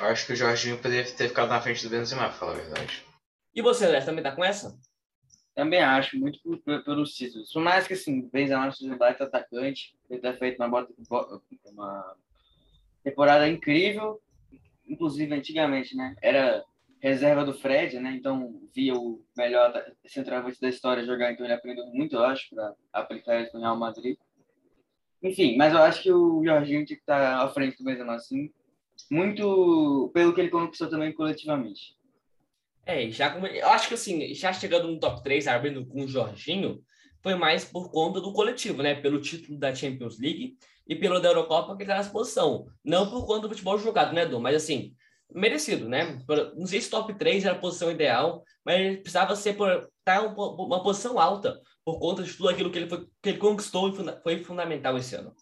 Acho 0.00 0.26
que 0.26 0.32
o 0.32 0.36
Jorginho 0.36 0.78
poderia 0.78 1.04
ter 1.04 1.28
ficado 1.28 1.48
na 1.48 1.60
frente 1.60 1.82
do 1.84 1.90
Benzema, 1.90 2.24
pra 2.24 2.32
falar 2.32 2.52
a 2.52 2.56
verdade. 2.56 3.04
E 3.54 3.62
você, 3.62 3.86
Léo, 3.86 4.04
também 4.04 4.22
tá 4.22 4.32
com 4.32 4.44
essa? 4.44 4.76
Também 5.54 5.80
acho, 5.80 6.18
muito 6.18 6.40
pelos 6.84 7.14
títulos. 7.14 7.52
Por 7.52 7.62
mais 7.62 7.86
que, 7.86 7.92
assim, 7.92 8.28
Benzema 8.30 8.72
seja 8.72 8.92
um 8.92 8.98
baita 8.98 9.24
atacante, 9.24 9.94
ele 10.08 10.20
ter 10.20 10.38
feito 10.38 10.56
uma, 10.62 10.88
uma 11.66 12.16
temporada 13.04 13.46
incrível, 13.48 14.20
inclusive 14.86 15.32
antigamente, 15.32 15.94
né? 15.94 16.16
Era 16.22 16.64
reserva 17.02 17.44
do 17.44 17.52
Fred, 17.52 17.98
né? 17.98 18.14
Então 18.14 18.62
via 18.72 18.94
o 18.94 19.20
melhor 19.36 19.72
centroavante 20.06 20.60
da 20.60 20.68
história 20.68 21.04
jogar, 21.04 21.32
então 21.32 21.44
ele 21.44 21.52
aprendeu 21.52 21.84
muito, 21.86 22.14
eu 22.14 22.24
acho, 22.24 22.48
para 22.54 22.74
aplicar 22.92 23.42
isso 23.42 23.54
no 23.54 23.60
Real 23.60 23.76
Madrid. 23.76 24.16
Enfim, 25.20 25.56
mas 25.56 25.72
eu 25.72 25.80
acho 25.80 26.02
que 26.02 26.12
o 26.12 26.44
Jorginho 26.44 26.84
tinha 26.86 26.96
que 26.96 27.02
estar 27.02 27.42
à 27.42 27.48
frente 27.48 27.76
do 27.76 27.84
Benzema, 27.84 28.14
assim, 28.14 28.50
muito 29.10 30.10
pelo 30.14 30.32
que 30.32 30.40
ele 30.40 30.50
conquistou 30.50 30.88
também 30.88 31.12
coletivamente. 31.12 31.96
É, 32.86 33.08
já 33.10 33.36
eu 33.36 33.68
acho 33.68 33.88
que 33.88 33.94
assim, 33.94 34.32
já 34.34 34.52
chegando 34.52 34.88
no 34.88 34.98
top 34.98 35.22
3, 35.22 35.48
abrindo 35.48 35.84
com 35.86 36.04
o 36.04 36.08
Jorginho, 36.08 36.82
foi 37.20 37.34
mais 37.34 37.64
por 37.64 37.90
conta 37.90 38.20
do 38.20 38.32
coletivo, 38.32 38.82
né? 38.82 38.94
Pelo 38.94 39.20
título 39.20 39.58
da 39.58 39.74
Champions 39.74 40.18
League 40.18 40.56
e 40.88 40.96
pelo 40.96 41.20
da 41.20 41.28
Eurocopa 41.28 41.76
que 41.76 41.82
ele 41.82 41.90
tá 41.90 42.02
na 42.02 42.08
posição. 42.08 42.66
Não 42.84 43.08
por 43.08 43.24
conta 43.26 43.42
do 43.42 43.48
futebol 43.50 43.78
jogado, 43.78 44.12
né, 44.12 44.26
Dom? 44.26 44.40
Mas 44.40 44.56
assim, 44.56 44.92
merecido, 45.34 45.88
né? 45.88 46.18
Não 46.56 46.66
sei 46.66 46.80
se 46.80 46.90
top 46.90 47.14
3 47.14 47.44
era 47.44 47.54
a 47.54 47.58
posição 47.58 47.90
ideal, 47.90 48.44
mas 48.64 48.80
ele 48.80 48.96
precisava 48.98 49.36
ser 49.36 49.56
por 49.56 49.68
estar 49.68 49.90
tá 50.04 50.22
uma 50.22 50.82
posição 50.82 51.18
alta 51.18 51.60
por 51.84 51.98
conta 51.98 52.22
de 52.22 52.32
tudo 52.32 52.48
aquilo 52.48 52.70
que 52.70 52.78
ele, 52.78 52.88
foi, 52.88 53.06
que 53.22 53.28
ele 53.30 53.38
conquistou 53.38 53.88
e 53.88 54.22
foi 54.22 54.44
fundamental 54.44 54.96
esse 54.96 55.14
ano. 55.14 55.34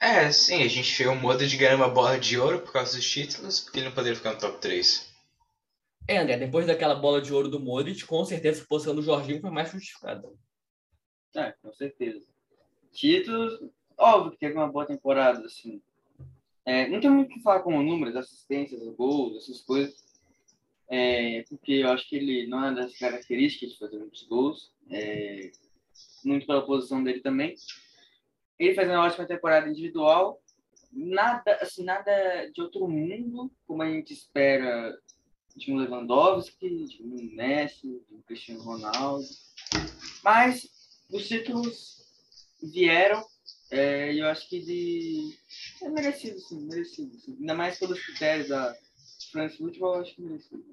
É, 0.00 0.30
sim, 0.32 0.62
a 0.62 0.68
gente 0.68 0.96
viu 0.96 1.12
o 1.12 1.16
Modric 1.16 1.56
ganhar 1.56 1.76
uma 1.76 1.88
bola 1.88 2.18
de 2.18 2.38
ouro 2.38 2.60
por 2.60 2.72
causa 2.72 2.96
dos 2.96 3.08
títulos, 3.08 3.60
porque 3.60 3.78
ele 3.78 3.86
não 3.88 3.94
poderia 3.94 4.16
ficar 4.16 4.32
no 4.32 4.38
top 4.38 4.58
3. 4.60 5.10
É, 6.08 6.18
André, 6.18 6.38
depois 6.38 6.66
daquela 6.66 6.94
bola 6.94 7.20
de 7.20 7.32
ouro 7.32 7.48
do 7.48 7.60
Modric, 7.60 8.04
com 8.04 8.24
certeza 8.24 8.62
a 8.62 8.66
posição 8.66 8.94
do 8.94 9.02
Jorginho 9.02 9.40
foi 9.40 9.50
mais 9.50 9.70
justificada. 9.70 10.26
É, 11.36 11.52
com 11.62 11.72
certeza. 11.72 12.26
Títulos, 12.92 13.60
óbvio 13.96 14.32
que 14.32 14.38
teve 14.38 14.54
uma 14.54 14.66
boa 14.66 14.86
temporada, 14.86 15.44
assim. 15.44 15.80
É, 16.64 16.88
não 16.88 17.00
tem 17.00 17.10
muito 17.10 17.30
o 17.30 17.34
que 17.34 17.42
falar 17.42 17.60
com 17.60 17.82
números, 17.82 18.16
assistências, 18.16 18.82
gols, 18.94 19.36
essas 19.36 19.60
coisas. 19.62 20.04
É, 20.88 21.44
porque 21.48 21.72
eu 21.72 21.88
acho 21.90 22.08
que 22.08 22.16
ele 22.16 22.46
não 22.46 22.64
é 22.66 22.74
das 22.74 22.98
características 22.98 23.70
de 23.70 23.78
fazer 23.78 23.98
muitos 23.98 24.22
gols. 24.24 24.72
É, 24.90 25.50
muito 26.24 26.46
pela 26.46 26.66
posição 26.66 27.02
dele 27.02 27.20
também. 27.20 27.54
Ele 28.58 28.74
faz 28.74 28.88
uma 28.88 29.04
ótima 29.04 29.26
temporada 29.26 29.68
individual. 29.68 30.40
Nada, 30.92 31.56
assim, 31.60 31.84
nada 31.84 32.46
de 32.52 32.60
outro 32.60 32.88
mundo, 32.88 33.50
como 33.66 33.82
a 33.82 33.90
gente 33.90 34.12
espera 34.12 34.98
de 35.56 35.72
um 35.72 35.76
Lewandowski, 35.76 36.84
de 36.84 37.02
um 37.02 37.34
Messi, 37.34 38.02
de 38.08 38.14
um 38.14 38.22
Cristiano 38.22 38.62
Ronaldo. 38.62 39.26
Mas 40.22 40.68
os 41.10 41.26
títulos 41.26 42.04
vieram 42.62 43.24
é, 43.70 44.14
eu 44.14 44.26
acho 44.26 44.48
que 44.48 44.60
de. 44.60 45.38
É 45.82 45.88
merecido, 45.88 46.38
sim, 46.40 46.66
merecido. 46.66 47.18
Sim. 47.18 47.36
Ainda 47.40 47.54
mais 47.54 47.78
pelos 47.78 48.04
critérios 48.04 48.48
da 48.48 48.74
France 49.30 49.56
Football, 49.56 49.94
eu 49.94 50.00
acho 50.00 50.14
que 50.14 50.22
é 50.22 50.24
merecido. 50.24 50.64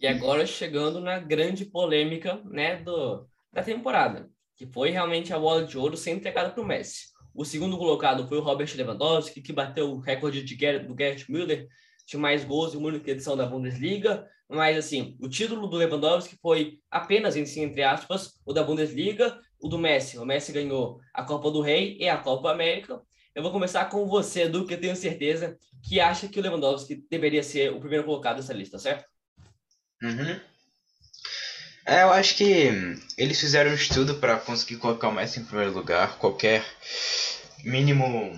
E 0.00 0.06
agora 0.06 0.44
chegando 0.44 1.00
na 1.00 1.18
grande 1.18 1.64
polêmica 1.64 2.40
né, 2.44 2.76
do, 2.76 3.26
da 3.52 3.62
temporada, 3.62 4.28
que 4.56 4.66
foi 4.66 4.90
realmente 4.90 5.32
a 5.32 5.38
bola 5.38 5.64
de 5.64 5.78
ouro 5.78 5.96
ser 5.96 6.10
entregada 6.10 6.50
para 6.50 6.62
o 6.62 6.66
Messi. 6.66 7.14
O 7.34 7.44
segundo 7.44 7.78
colocado 7.78 8.26
foi 8.28 8.38
o 8.38 8.42
Robert 8.42 8.70
Lewandowski, 8.76 9.40
que 9.40 9.52
bateu 9.52 9.90
o 9.90 10.00
recorde 10.00 10.42
de 10.42 10.56
Gerrit, 10.56 10.86
do 10.86 10.96
Gerd 10.96 11.24
Müller, 11.28 11.68
de 12.06 12.16
mais 12.16 12.44
gols 12.44 12.74
em 12.74 12.76
uma 12.76 12.88
única 12.88 13.10
edição 13.10 13.36
da 13.36 13.46
Bundesliga. 13.46 14.28
Mas, 14.48 14.76
assim, 14.76 15.16
o 15.20 15.28
título 15.28 15.66
do 15.66 15.76
Lewandowski 15.76 16.36
foi 16.40 16.78
apenas, 16.90 17.34
em 17.34 17.46
si, 17.46 17.60
entre 17.60 17.82
aspas, 17.82 18.38
o 18.44 18.52
da 18.52 18.62
Bundesliga, 18.62 19.40
o 19.64 19.68
do 19.68 19.78
Messi. 19.78 20.18
O 20.18 20.26
Messi 20.26 20.52
ganhou 20.52 21.00
a 21.14 21.22
Copa 21.22 21.50
do 21.50 21.62
Rei 21.62 21.96
e 21.98 22.06
a 22.06 22.18
Copa 22.18 22.50
América. 22.50 23.00
Eu 23.34 23.42
vou 23.42 23.50
começar 23.50 23.86
com 23.86 24.06
você, 24.06 24.42
Edu, 24.42 24.66
que 24.66 24.74
eu 24.74 24.80
tenho 24.80 24.94
certeza 24.94 25.56
que 25.82 25.98
acha 25.98 26.28
que 26.28 26.38
o 26.38 26.42
Lewandowski 26.42 27.02
deveria 27.10 27.42
ser 27.42 27.72
o 27.72 27.80
primeiro 27.80 28.04
colocado 28.04 28.36
dessa 28.36 28.52
lista, 28.52 28.78
certo? 28.78 29.06
Uhum. 30.02 30.38
É, 31.86 32.02
eu 32.02 32.10
acho 32.10 32.36
que 32.36 32.68
eles 33.16 33.40
fizeram 33.40 33.70
um 33.70 33.74
estudo 33.74 34.16
para 34.16 34.36
conseguir 34.36 34.76
colocar 34.76 35.08
o 35.08 35.12
Messi 35.12 35.40
em 35.40 35.44
primeiro 35.44 35.72
lugar. 35.72 36.18
Qualquer 36.18 36.62
mínimo 37.64 38.30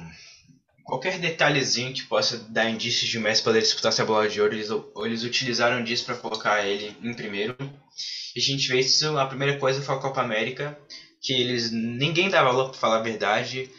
qualquer 0.84 1.18
detalhezinho 1.18 1.92
que 1.92 2.04
possa 2.04 2.38
dar 2.38 2.70
indícios 2.70 3.10
de 3.10 3.18
Messi 3.18 3.42
poder 3.42 3.60
disputar 3.60 3.90
essa 3.90 4.04
bola 4.04 4.28
de 4.28 4.40
ouro, 4.40 4.54
eles, 4.54 4.68
eles 5.04 5.24
utilizaram 5.24 5.82
disso 5.82 6.04
para 6.04 6.14
colocar 6.14 6.64
ele 6.64 6.96
em 7.02 7.12
primeiro. 7.12 7.56
E 8.36 8.38
a 8.38 8.42
gente 8.42 8.68
vê 8.68 8.78
isso, 8.78 9.18
a 9.18 9.26
primeira 9.26 9.58
coisa 9.58 9.82
foi 9.82 9.96
a 9.96 9.98
Copa 9.98 10.20
América, 10.20 10.78
que 11.20 11.32
eles 11.32 11.70
ninguém 11.70 12.28
dá 12.28 12.42
valor 12.42 12.70
para 12.70 12.78
falar 12.78 12.96
a 12.98 13.02
verdade. 13.02 13.70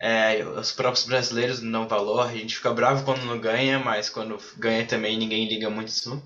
É, 0.00 0.42
os 0.44 0.72
próprios 0.72 1.06
brasileiros 1.06 1.60
não 1.60 1.72
dão 1.72 1.88
valor, 1.88 2.26
a 2.26 2.32
gente 2.32 2.56
fica 2.56 2.72
bravo 2.72 3.04
quando 3.04 3.24
não 3.24 3.38
ganha, 3.38 3.78
mas 3.78 4.08
quando 4.08 4.38
ganha 4.56 4.86
também 4.86 5.18
ninguém 5.18 5.48
liga 5.48 5.68
muito 5.68 5.88
isso. 5.88 6.22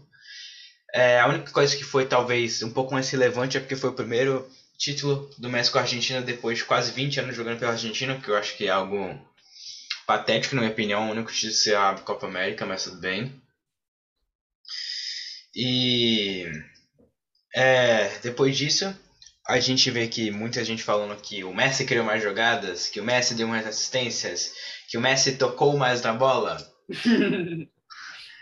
É, 0.92 1.18
a 1.20 1.26
única 1.26 1.50
coisa 1.50 1.76
que 1.76 1.82
foi 1.82 2.06
talvez 2.06 2.62
um 2.62 2.70
pouco 2.70 2.92
mais 2.94 3.10
relevante 3.10 3.56
é 3.56 3.60
porque 3.60 3.74
foi 3.74 3.90
o 3.90 3.94
primeiro 3.94 4.48
título 4.78 5.30
do 5.38 5.48
a 5.78 5.80
Argentina 5.80 6.20
depois 6.22 6.58
de 6.58 6.64
quase 6.64 6.92
20 6.92 7.20
anos 7.20 7.36
jogando 7.36 7.58
pela 7.58 7.72
Argentina, 7.72 8.20
que 8.20 8.28
eu 8.28 8.36
acho 8.36 8.56
que 8.56 8.66
é 8.66 8.70
algo 8.70 9.18
patético, 10.06 10.54
na 10.54 10.62
minha 10.62 10.72
opinião. 10.72 11.08
O 11.08 11.10
único 11.10 11.32
título 11.32 11.52
ser 11.52 11.76
a 11.76 11.94
Copa 11.94 12.26
América, 12.26 12.64
mas 12.66 12.84
tudo 12.84 12.98
bem. 12.98 13.42
E 15.54 16.44
é, 17.54 18.08
depois 18.22 18.56
disso, 18.56 18.94
a 19.46 19.60
gente 19.60 19.90
vê 19.90 20.08
que 20.08 20.30
muita 20.30 20.64
gente 20.64 20.82
falando 20.82 21.20
que 21.20 21.44
o 21.44 21.54
Messi 21.54 21.84
criou 21.84 22.04
mais 22.04 22.22
jogadas, 22.22 22.88
que 22.88 23.00
o 23.00 23.04
Messi 23.04 23.34
deu 23.34 23.46
mais 23.46 23.66
assistências, 23.66 24.52
que 24.88 24.96
o 24.96 25.00
Messi 25.00 25.36
tocou 25.36 25.76
mais 25.76 26.00
na 26.02 26.14
bola. 26.14 26.56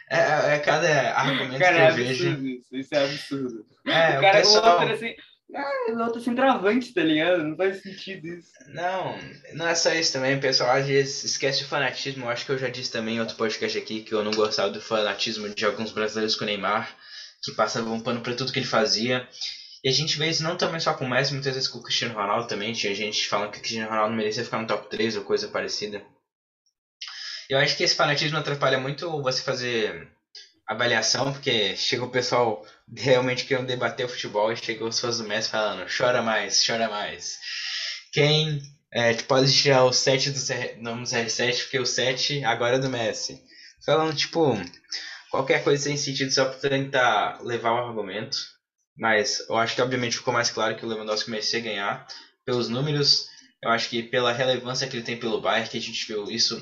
é, 0.08 0.16
é, 0.16 0.54
é 0.54 0.58
cada 0.60 1.12
argumento 1.14 1.58
cara, 1.58 1.76
que 1.76 1.82
eu 1.82 1.86
é 1.86 1.90
vejo. 1.90 2.46
Isso, 2.46 2.76
isso 2.76 2.94
é 2.94 3.04
absurdo. 3.04 3.66
É, 3.86 4.18
o 4.18 4.20
cara 4.20 4.38
o 4.38 4.42
pessoal... 4.42 4.78
outro, 4.78 4.94
assim, 4.94 5.14
ah, 5.54 5.92
o 5.92 5.98
outro 6.02 6.20
sem 6.20 6.36
travante, 6.36 6.94
tá 6.94 7.02
ligado? 7.02 7.42
Não 7.42 7.56
faz 7.56 7.82
sentido 7.82 8.26
isso. 8.28 8.52
Não, 8.68 9.18
não 9.54 9.66
é 9.66 9.74
só 9.74 9.92
isso 9.92 10.12
também, 10.12 10.36
o 10.36 10.40
pessoal 10.40 10.70
às 10.70 10.86
vezes 10.86 11.24
esquece 11.24 11.64
o 11.64 11.66
fanatismo. 11.66 12.26
Eu 12.26 12.30
acho 12.30 12.46
que 12.46 12.52
eu 12.52 12.58
já 12.58 12.68
disse 12.68 12.92
também 12.92 13.16
em 13.16 13.20
outro 13.20 13.36
podcast 13.36 13.76
aqui 13.76 14.02
que 14.02 14.14
eu 14.14 14.22
não 14.22 14.30
gostava 14.30 14.70
do 14.70 14.80
fanatismo 14.80 15.48
de 15.48 15.66
alguns 15.66 15.90
brasileiros 15.90 16.36
com 16.36 16.44
o 16.44 16.46
Neymar, 16.46 16.96
que 17.42 17.52
passavam 17.52 17.94
um 17.94 18.00
pano 18.00 18.20
pra 18.20 18.34
tudo 18.34 18.52
que 18.52 18.60
ele 18.60 18.66
fazia. 18.66 19.28
E 19.84 19.88
a 19.88 19.92
gente 19.92 20.16
vê 20.16 20.28
isso 20.28 20.44
não 20.44 20.56
também 20.56 20.78
só 20.78 20.94
com 20.94 21.04
o 21.04 21.08
Messi, 21.08 21.32
muitas 21.32 21.54
vezes 21.54 21.68
com 21.68 21.78
o 21.78 21.82
Cristiano 21.82 22.14
Ronaldo 22.14 22.46
também. 22.46 22.72
Tinha 22.72 22.94
gente 22.94 23.28
falando 23.28 23.50
que 23.50 23.58
o 23.58 23.60
Cristiano 23.60 23.90
Ronaldo 23.90 24.14
merecia 24.14 24.44
ficar 24.44 24.60
no 24.60 24.66
top 24.66 24.88
3 24.88 25.16
ou 25.16 25.24
coisa 25.24 25.48
parecida. 25.48 26.04
Eu 27.48 27.58
acho 27.58 27.76
que 27.76 27.82
esse 27.82 27.96
fanatismo 27.96 28.38
atrapalha 28.38 28.78
muito 28.78 29.22
você 29.22 29.42
fazer 29.42 30.08
avaliação, 30.66 31.32
porque 31.32 31.76
chega 31.76 32.04
o 32.04 32.10
pessoal 32.10 32.64
realmente 32.96 33.44
querendo 33.44 33.66
debater 33.66 34.06
o 34.06 34.08
futebol 34.08 34.52
e 34.52 34.56
chega 34.56 34.84
os 34.84 34.98
fãs 34.98 35.18
do 35.18 35.24
Messi 35.24 35.50
falando, 35.50 35.86
chora 35.90 36.22
mais, 36.22 36.64
chora 36.64 36.88
mais. 36.88 37.38
Quem 38.12 38.62
é, 38.92 39.14
pode 39.14 39.52
tirar 39.52 39.84
o 39.84 39.92
7 39.92 40.30
do 40.30 40.38
não 40.82 41.02
CR7, 41.02 41.62
porque 41.62 41.78
o 41.78 41.86
7 41.86 42.44
agora 42.44 42.76
é 42.76 42.78
do 42.78 42.88
Messi. 42.88 43.42
Falando, 43.84 44.14
tipo, 44.14 44.54
qualquer 45.30 45.64
coisa 45.64 45.82
sem 45.82 45.96
sentido 45.96 46.30
só 46.30 46.44
pra 46.44 46.70
tentar 46.70 47.42
levar 47.42 47.72
o 47.72 47.88
argumento. 47.88 48.36
Mas 48.96 49.40
eu 49.48 49.56
acho 49.56 49.74
que 49.74 49.82
obviamente 49.82 50.18
ficou 50.18 50.34
mais 50.34 50.50
claro 50.50 50.76
que 50.76 50.84
o 50.84 50.88
Lewandowski 50.88 51.30
merecia 51.30 51.60
ganhar. 51.60 52.06
Pelos 52.44 52.68
números, 52.68 53.28
eu 53.62 53.70
acho 53.70 53.88
que 53.88 54.02
pela 54.02 54.32
relevância 54.32 54.86
que 54.88 54.96
ele 54.96 55.04
tem 55.04 55.16
pelo 55.16 55.40
Bayern, 55.40 55.68
que 55.68 55.78
a 55.78 55.80
gente 55.80 56.06
viu 56.06 56.24
isso 56.30 56.60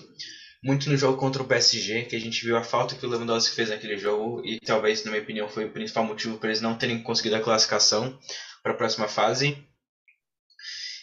muito 0.63 0.91
no 0.91 0.97
jogo 0.97 1.17
contra 1.17 1.43
o 1.43 1.47
PSG, 1.47 2.05
que 2.05 2.15
a 2.15 2.21
gente 2.21 2.45
viu 2.45 2.57
a 2.57 2.63
falta 2.63 2.95
que 2.95 3.05
o 3.05 3.09
Lewandowski 3.09 3.55
fez 3.55 3.71
naquele 3.71 3.97
jogo 3.97 4.43
e 4.45 4.61
talvez, 4.61 5.03
na 5.05 5.11
minha 5.11 5.23
opinião, 5.23 5.49
foi 5.49 5.65
o 5.65 5.73
principal 5.73 6.05
motivo 6.05 6.39
para 6.39 6.51
eles 6.51 6.61
não 6.61 6.77
terem 6.77 7.03
conseguido 7.03 7.37
a 7.37 7.41
classificação 7.41 8.19
para 8.63 8.73
a 8.73 8.77
próxima 8.77 9.09
fase. 9.09 9.57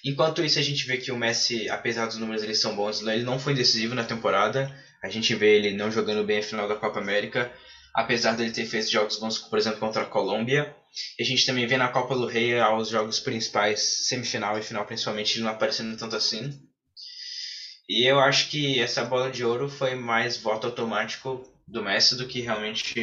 Enquanto 0.05 0.43
isso, 0.43 0.59
a 0.59 0.61
gente 0.61 0.85
vê 0.85 0.97
que 0.97 1.11
o 1.11 1.17
Messi, 1.17 1.67
apesar 1.69 2.05
dos 2.05 2.17
números 2.17 2.43
eles 2.43 2.59
são 2.59 2.75
bons, 2.75 3.01
ele 3.01 3.23
não 3.23 3.39
foi 3.39 3.55
decisivo 3.55 3.95
na 3.95 4.03
temporada. 4.03 4.71
A 5.03 5.09
gente 5.09 5.33
vê 5.33 5.57
ele 5.57 5.75
não 5.75 5.91
jogando 5.91 6.23
bem 6.23 6.39
a 6.39 6.43
final 6.43 6.67
da 6.67 6.75
Copa 6.75 6.99
América, 6.99 7.51
apesar 7.97 8.33
dele 8.33 8.51
ter 8.51 8.67
feito 8.67 8.91
jogos 8.91 9.17
bons, 9.17 9.39
por 9.39 9.57
exemplo, 9.57 9.79
contra 9.79 10.03
a 10.03 10.05
Colômbia. 10.05 10.75
E 11.17 11.23
a 11.23 11.25
gente 11.25 11.47
também 11.47 11.65
vê 11.65 11.77
na 11.77 11.87
Copa 11.87 12.13
do 12.13 12.27
Rei 12.27 12.59
aos 12.59 12.89
jogos 12.89 13.19
principais, 13.19 14.07
semifinal 14.07 14.55
e 14.55 14.61
final 14.61 14.85
principalmente, 14.85 15.35
ele 15.35 15.45
não 15.45 15.51
aparecendo 15.51 15.97
tanto 15.97 16.15
assim. 16.15 16.61
E 17.89 18.07
eu 18.07 18.19
acho 18.19 18.49
que 18.49 18.79
essa 18.79 19.03
bola 19.03 19.31
de 19.31 19.43
ouro 19.43 19.67
foi 19.67 19.95
mais 19.95 20.37
voto 20.37 20.67
automático 20.67 21.43
do 21.67 21.81
Messi 21.81 22.15
do 22.15 22.27
que 22.27 22.39
realmente 22.39 22.93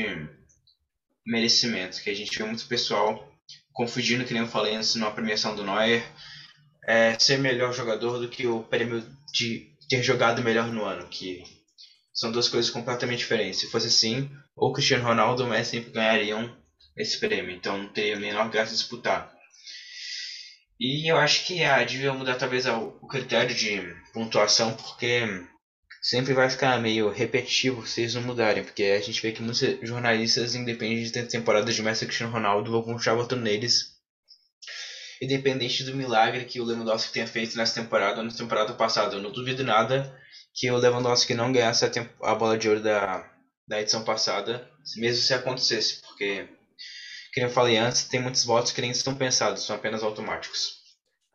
merecimento. 1.27 2.01
Que 2.01 2.11
a 2.11 2.15
gente 2.15 2.39
vê 2.39 2.45
muito 2.45 2.69
pessoal 2.69 3.29
confundindo, 3.73 4.25
que 4.25 4.33
nem 4.33 4.43
eu 4.43 4.49
falei 4.49 4.77
antes, 4.77 4.95
numa 4.95 5.11
premiação 5.11 5.57
do 5.57 5.65
Neuer. 5.65 6.05
é, 6.87 7.19
ser 7.19 7.39
melhor 7.39 7.75
jogador 7.75 8.21
do 8.21 8.29
que 8.29 8.47
o 8.47 8.63
prêmio 8.63 9.05
de 9.33 9.73
ter 9.89 10.05
jogado 10.05 10.41
melhor 10.41 10.69
no 10.69 10.85
ano, 10.85 11.09
que 11.09 11.43
são 12.13 12.31
duas 12.31 12.49
coisas 12.49 12.71
completamente 12.71 13.19
diferentes. 13.21 13.59
Se 13.59 13.71
fosse 13.71 13.89
assim, 13.89 14.31
ou 14.57 14.73
Cristiano 14.73 15.05
Ronaldo 15.05 15.43
ou 15.43 15.49
Messi 15.49 15.73
sempre 15.73 15.91
ganhariam 15.91 16.55
esse 16.97 17.19
prêmio, 17.19 17.51
então 17.51 17.79
não 17.79 17.89
teria 17.89 18.19
menor 18.19 18.49
graça 18.51 18.73
disputar. 18.73 19.33
E 20.79 21.11
eu 21.11 21.17
acho 21.17 21.47
que 21.47 21.63
ah, 21.63 21.83
devia 21.83 22.13
mudar 22.13 22.37
talvez 22.37 22.67
o 22.67 22.91
critério 23.09 23.55
de 23.55 23.81
pontuação, 24.13 24.75
porque 24.75 25.23
sempre 26.03 26.35
vai 26.35 26.51
ficar 26.51 26.81
meio 26.81 27.11
repetitivo 27.11 27.87
se 27.87 28.03
eles 28.03 28.15
não 28.15 28.23
mudarem, 28.23 28.65
porque 28.65 28.83
a 28.83 29.01
gente 29.01 29.23
vê 29.23 29.33
que 29.33 29.43
muitos 29.43 29.61
jornalistas, 29.83 30.55
independente 30.55 31.05
de 31.05 31.13
ter 31.13 31.27
temporada 31.27 31.73
de 31.73 31.83
Messi 31.83 32.05
e 32.05 32.07
Cristiano 32.07 32.33
Ronaldo, 32.33 32.71
vão 32.71 32.83
continuar 32.83 33.17
votando 33.17 33.43
neles. 33.43 33.95
Independente 35.23 35.85
do 35.85 35.97
milagre 35.97 36.45
que 36.45 36.61
o 36.61 36.65
Lewandowski 36.65 37.13
tenha 37.13 37.27
feito 37.27 37.57
nessa 37.57 37.81
temporada 37.81 38.19
ou 38.19 38.25
na 38.25 38.33
temporada 38.33 38.75
passada. 38.75 39.15
Eu 39.15 39.23
não 39.23 39.33
duvido 39.33 39.65
nada 39.65 40.15
que 40.53 40.71
o 40.71 40.77
Lewandowski 40.77 41.35
não 41.35 41.53
ganhasse 41.53 41.85
a, 41.85 41.91
a 42.23 42.35
bola 42.35 42.59
de 42.59 42.69
ouro 42.69 42.83
da, 42.83 43.25
da 43.67 43.81
edição 43.81 44.05
passada, 44.05 44.69
mesmo 44.97 45.23
se 45.23 45.35
acontecesse, 45.35 46.01
porque, 46.03 46.49
como 47.35 47.47
eu 47.47 47.51
falei 47.51 47.77
antes, 47.77 48.05
tem 48.05 48.21
muitos 48.21 48.45
votos 48.45 48.73
que 48.73 48.81
nem 48.81 48.91
estão 48.91 49.15
pensados, 49.15 49.63
são 49.63 49.77
apenas 49.77 50.03
automáticos. 50.03 50.85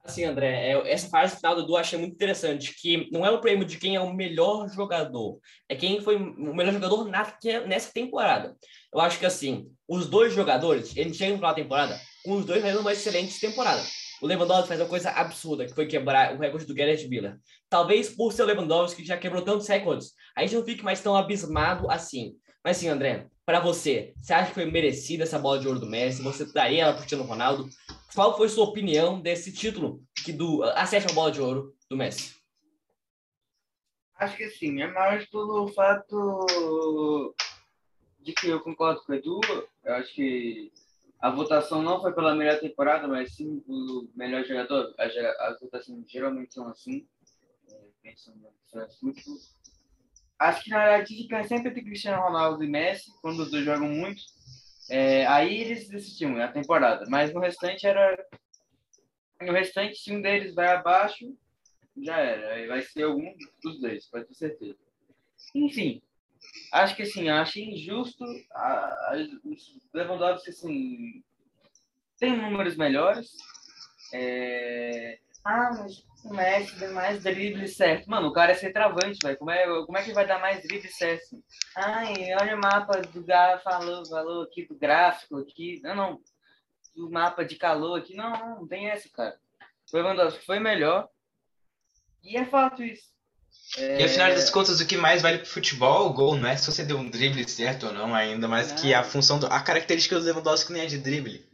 Assim, 0.03 0.23
André, 0.23 0.71
é, 0.71 0.91
essa 0.91 1.09
fase 1.09 1.35
final 1.35 1.55
do 1.55 1.63
Edu 1.63 1.75
achei 1.75 1.99
muito 1.99 2.13
interessante, 2.13 2.73
que 2.73 3.09
não 3.11 3.25
é 3.25 3.29
o 3.29 3.41
prêmio 3.41 3.65
de 3.65 3.77
quem 3.77 3.95
é 3.95 3.99
o 3.99 4.13
melhor 4.13 4.67
jogador, 4.69 5.39
é 5.67 5.75
quem 5.75 6.01
foi 6.01 6.15
o 6.15 6.55
melhor 6.55 6.73
jogador 6.73 7.05
na, 7.05 7.37
nessa 7.67 7.91
temporada. 7.91 8.55
Eu 8.93 9.01
acho 9.01 9.19
que, 9.19 9.25
assim, 9.25 9.69
os 9.87 10.07
dois 10.07 10.33
jogadores, 10.33 10.95
eles 10.95 11.17
chegam 11.17 11.37
na 11.37 11.53
temporada 11.53 11.99
com 12.23 12.33
os 12.33 12.45
dois 12.45 12.61
fazendo 12.61 12.81
uma 12.81 12.93
excelente 12.93 13.39
temporada. 13.39 13.83
O 14.21 14.27
Lewandowski 14.27 14.67
faz 14.67 14.79
uma 14.81 14.89
coisa 14.89 15.11
absurda, 15.11 15.65
que 15.65 15.73
foi 15.73 15.87
quebrar 15.87 16.35
o 16.35 16.39
recorde 16.39 16.65
do 16.65 16.73
Gareth 16.73 17.07
Miller. 17.07 17.37
Talvez 17.69 18.09
por 18.09 18.33
ser 18.33 18.43
o 18.43 18.45
Lewandowski 18.45 19.01
que 19.01 19.07
já 19.07 19.17
quebrou 19.17 19.41
tantos 19.41 19.67
recordes, 19.67 20.13
a 20.35 20.41
gente 20.41 20.55
não 20.55 20.65
fique 20.65 20.83
mais 20.83 21.01
tão 21.01 21.15
abismado 21.15 21.89
assim. 21.89 22.35
Mas 22.63 22.77
sim, 22.77 22.89
André, 22.89 23.27
para 23.45 23.61
você, 23.61 24.13
você 24.17 24.33
acha 24.33 24.49
que 24.49 24.53
foi 24.53 24.65
merecida 24.65 25.23
essa 25.23 25.39
bola 25.39 25.59
de 25.59 25.67
ouro 25.67 25.79
do 25.79 25.85
Messi? 25.85 26.21
Você 26.21 26.45
daria 26.51 26.83
ela 26.83 26.91
para 26.91 26.99
Cristiano 26.99 27.23
Ronaldo? 27.23 27.69
Qual 28.13 28.35
foi 28.35 28.49
sua 28.49 28.65
opinião 28.65 29.21
desse 29.21 29.53
título 29.53 30.03
que 30.23 30.33
do 30.33 30.61
a 30.63 30.85
sétima 30.85 31.13
bola 31.13 31.31
de 31.31 31.41
ouro 31.41 31.73
do 31.89 31.95
Messi? 31.95 32.35
Acho 34.15 34.35
que 34.35 34.49
sim, 34.49 34.81
é 34.81 34.87
mais 34.87 35.25
pelo 35.29 35.67
fato 35.69 37.33
de 38.19 38.33
que 38.33 38.49
eu 38.49 38.59
concordo 38.59 39.01
com 39.01 39.13
o 39.13 39.15
Edu. 39.15 39.39
Eu 39.83 39.93
acho 39.93 40.13
que 40.13 40.71
a 41.19 41.29
votação 41.29 41.81
não 41.81 42.01
foi 42.01 42.13
pela 42.13 42.33
melhor 42.33 42.59
temporada, 42.59 43.07
mas 43.07 43.35
sim 43.35 43.59
pelo 43.59 44.09
melhor 44.15 44.43
jogador. 44.45 44.93
As, 44.97 45.15
as 45.15 45.59
votações 45.59 46.09
geralmente 46.09 46.53
são 46.53 46.67
assim. 46.67 47.05
É, 47.69 48.13
Acho 50.39 50.63
que 50.63 50.69
na 50.69 50.79
verdade 50.79 51.17
fica 51.17 51.43
sempre 51.43 51.69
entre 51.69 51.83
Cristiano 51.83 52.23
Ronaldo 52.23 52.63
e 52.63 52.69
Messi, 52.69 53.11
quando 53.21 53.41
os 53.41 53.51
dois 53.51 53.65
jogam 53.65 53.89
muito. 53.89 54.21
É, 54.89 55.25
aí 55.27 55.59
eles 55.59 55.89
decidiam 55.89 56.41
a 56.41 56.47
temporada, 56.47 57.05
mas 57.09 57.33
no 57.33 57.41
restante 57.41 57.85
era. 57.85 58.17
No 59.41 59.51
restante, 59.51 59.97
se 59.97 60.13
um 60.13 60.21
deles 60.21 60.55
vai 60.55 60.67
abaixo, 60.67 61.37
já 61.97 62.17
era. 62.17 62.53
Aí 62.53 62.67
vai 62.67 62.81
ser 62.81 63.03
algum 63.03 63.29
dos 63.61 63.79
dois, 63.81 64.05
pode 64.09 64.25
ter 64.25 64.35
certeza. 64.35 64.77
Enfim, 65.53 66.01
acho 66.71 66.95
que 66.95 67.03
assim, 67.03 67.29
acho 67.29 67.59
injusto. 67.59 68.23
A, 68.51 68.67
a, 68.67 69.15
os 69.43 69.79
Lewandowski, 69.93 70.49
assim, 70.49 71.23
tem 72.19 72.37
números 72.37 72.75
melhores. 72.75 73.35
É... 74.13 75.19
Ah, 75.43 75.71
mas 75.77 76.05
o 76.23 76.33
Messi 76.33 76.77
deu 76.77 76.93
mais 76.93 77.23
drible 77.23 77.67
certo. 77.67 78.09
Mano, 78.09 78.27
o 78.27 78.33
cara 78.33 78.51
é 78.51 78.55
centroavante, 78.55 79.19
velho. 79.23 79.37
Como 79.37 79.51
é, 79.51 79.65
como 79.85 79.97
é 79.97 80.03
que 80.03 80.13
vai 80.13 80.27
dar 80.27 80.39
mais 80.39 80.61
drible 80.63 80.89
certo? 80.89 81.41
Ai, 81.75 82.13
olha 82.39 82.55
o 82.55 82.59
mapa 82.59 83.01
do 83.01 83.23
gráfico, 83.23 83.69
falou, 83.69 84.05
falou 84.05 84.43
aqui 84.43 84.65
do 84.65 84.75
gráfico 84.75 85.37
aqui. 85.37 85.79
Não, 85.81 85.95
não. 85.95 86.21
Do 86.95 87.09
mapa 87.09 87.45
de 87.45 87.55
calor 87.55 87.99
aqui. 87.99 88.15
Não, 88.15 88.31
não, 88.31 88.59
não 88.61 88.67
tem 88.67 88.89
essa, 88.89 89.09
cara. 89.09 89.39
O 89.91 89.97
Lewandowski 89.97 90.45
foi 90.45 90.59
melhor. 90.59 91.07
E 92.21 92.37
é 92.37 92.45
fato 92.45 92.83
isso. 92.83 93.09
É... 93.77 94.01
E 94.01 94.03
afinal 94.03 94.29
das 94.29 94.49
contas, 94.49 94.79
o 94.79 94.87
que 94.87 94.97
mais 94.97 95.21
vale 95.21 95.39
pro 95.39 95.47
futebol, 95.47 96.07
o 96.07 96.13
gol, 96.13 96.35
não 96.35 96.49
é 96.49 96.57
se 96.57 96.71
você 96.71 96.83
deu 96.83 96.97
um 96.97 97.09
drible 97.09 97.47
certo 97.47 97.87
ou 97.87 97.93
não, 97.93 98.15
ainda 98.15 98.47
mais 98.47 98.71
que 98.71 98.93
a 98.93 99.03
função, 99.03 99.39
do, 99.39 99.47
a 99.47 99.59
característica 99.61 100.19
do 100.19 100.25
Lewandowski 100.25 100.73
nem 100.73 100.83
é 100.83 100.85
de 100.85 100.97
drible. 100.97 101.45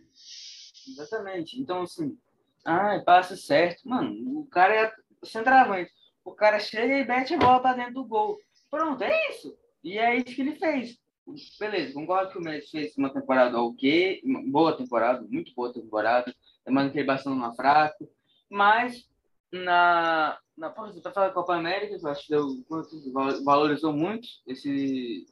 Exatamente. 0.87 1.59
Então, 1.59 1.81
assim, 1.81 2.17
ah, 2.63 3.01
passa 3.05 3.35
certo. 3.35 3.87
Mano, 3.87 4.39
o 4.39 4.45
cara 4.47 4.75
é 4.75 4.93
centroavante. 5.25 5.91
O 6.23 6.31
cara 6.31 6.59
chega 6.59 6.97
e 6.97 7.05
mete 7.05 7.33
a 7.33 7.37
bola 7.37 7.59
pra 7.59 7.73
dentro 7.73 7.95
do 7.95 8.05
gol. 8.05 8.39
Pronto, 8.69 9.03
é 9.03 9.29
isso. 9.29 9.55
E 9.83 9.97
é 9.97 10.15
isso 10.15 10.35
que 10.35 10.41
ele 10.41 10.55
fez. 10.55 10.97
Beleza, 11.59 11.93
concordo 11.93 12.31
que 12.31 12.37
o 12.37 12.41
Messi 12.41 12.69
fez 12.71 12.97
uma 12.97 13.11
temporada 13.11 13.59
ok, 13.59 14.21
uma 14.23 14.43
boa 14.43 14.77
temporada, 14.77 15.25
muito 15.27 15.53
boa 15.55 15.73
temporada. 15.73 16.33
É 16.65 16.71
mais 16.71 16.91
que 16.91 16.97
ele 16.97 17.05
Barcelona 17.05 17.53
fraco. 17.53 18.07
Mas 18.49 19.07
na, 19.51 20.37
na 20.57 20.69
da 20.69 21.31
Copa 21.31 21.55
América, 21.55 21.95
eu 21.95 22.09
acho 22.09 22.23
que 22.23 22.29
deu, 22.29 22.47
valorizou 23.43 23.93
muito 23.93 24.27
esse, 24.47 25.25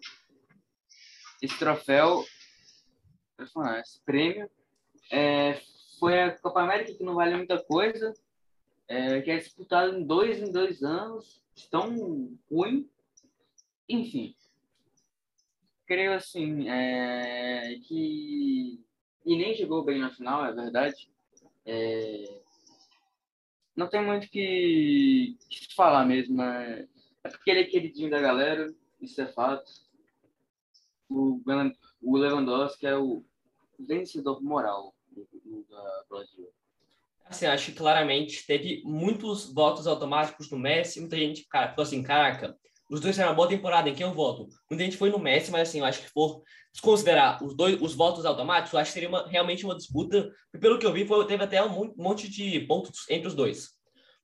esse 1.42 1.58
troféu, 1.58 2.24
esse 3.40 4.02
prêmio. 4.04 4.50
É, 5.12 5.60
foi 6.00 6.22
a 6.22 6.38
Copa 6.40 6.62
América 6.62 6.94
que 6.94 7.04
não 7.04 7.16
vale 7.16 7.36
muita 7.36 7.64
coisa, 7.64 8.14
é, 8.88 9.22
que 9.22 9.32
é 9.32 9.38
disputada 9.38 9.98
em 9.98 10.06
dois 10.06 10.42
em 10.42 10.52
dois 10.52 10.84
anos, 10.84 11.42
tão 11.70 12.38
ruim. 12.50 12.90
Enfim, 13.88 14.36
creio 15.86 16.14
assim 16.14 16.70
é, 16.70 17.76
que 17.84 18.84
e 19.26 19.38
nem 19.38 19.54
jogou 19.54 19.84
bem 19.84 20.00
na 20.00 20.12
final, 20.12 20.46
é 20.46 20.52
verdade. 20.52 21.10
É, 21.66 22.43
não 23.76 23.88
tem 23.88 24.04
muito 24.04 24.30
que, 24.30 25.38
que 25.50 25.74
falar 25.76 26.06
mesmo, 26.06 26.38
né? 26.38 26.88
é 27.24 27.30
porque 27.30 27.50
ele 27.50 27.62
é 27.62 27.66
queridinho 27.66 28.10
da 28.10 28.20
galera, 28.20 28.74
isso 29.02 29.22
é 29.22 29.28
fato. 29.28 29.72
O, 31.10 31.42
o 32.02 32.18
Lewandowski 32.18 32.86
é 32.86 32.98
o 32.98 33.24
vencedor 33.80 34.42
moral 34.42 34.94
da 35.70 36.04
Brasil? 36.10 36.50
Assim, 37.26 37.46
acho 37.46 37.72
que 37.72 37.78
claramente 37.78 38.46
teve 38.46 38.82
muitos 38.84 39.52
votos 39.52 39.88
automáticos 39.88 40.50
no 40.52 40.60
Messi. 40.60 41.00
Muita 41.00 41.16
gente, 41.16 41.46
cara, 41.48 41.70
falou 41.70 41.84
assim: 41.84 42.04
caraca, 42.04 42.58
os 42.90 43.00
dois 43.00 43.16
fizeram 43.16 43.32
uma 43.32 43.36
boa 43.36 43.48
temporada, 43.48 43.90
em 43.90 43.96
quem 43.96 44.06
eu 44.06 44.14
voto? 44.14 44.48
Muita 44.70 44.84
gente 44.84 44.98
foi 44.98 45.10
no 45.10 45.20
Messi, 45.20 45.52
mas 45.52 45.70
assim, 45.70 45.80
eu 45.80 45.86
acho 45.86 46.02
que 46.02 46.10
for 46.10 46.42
desconsiderar 46.72 47.44
os 47.44 47.56
dois 47.56 47.82
os 47.82 47.94
votos 47.94 48.26
automáticos, 48.26 48.74
eu 48.74 48.80
acho 48.80 48.90
que 48.90 48.94
seria 48.94 49.10
uma, 49.10 49.28
realmente 49.28 49.66
uma 49.66 49.76
disputa. 49.76 50.32
E 50.54 50.58
pelo 50.58 50.78
que 50.78 50.86
eu 50.86 50.94
vi, 50.94 51.06
foi, 51.06 51.26
teve 51.26 51.44
até 51.44 51.64
um 51.64 51.94
monte 51.98 52.30
de 52.30 52.60
pontos 52.62 53.10
entre 53.10 53.28
os 53.28 53.36
dois. 53.36 53.70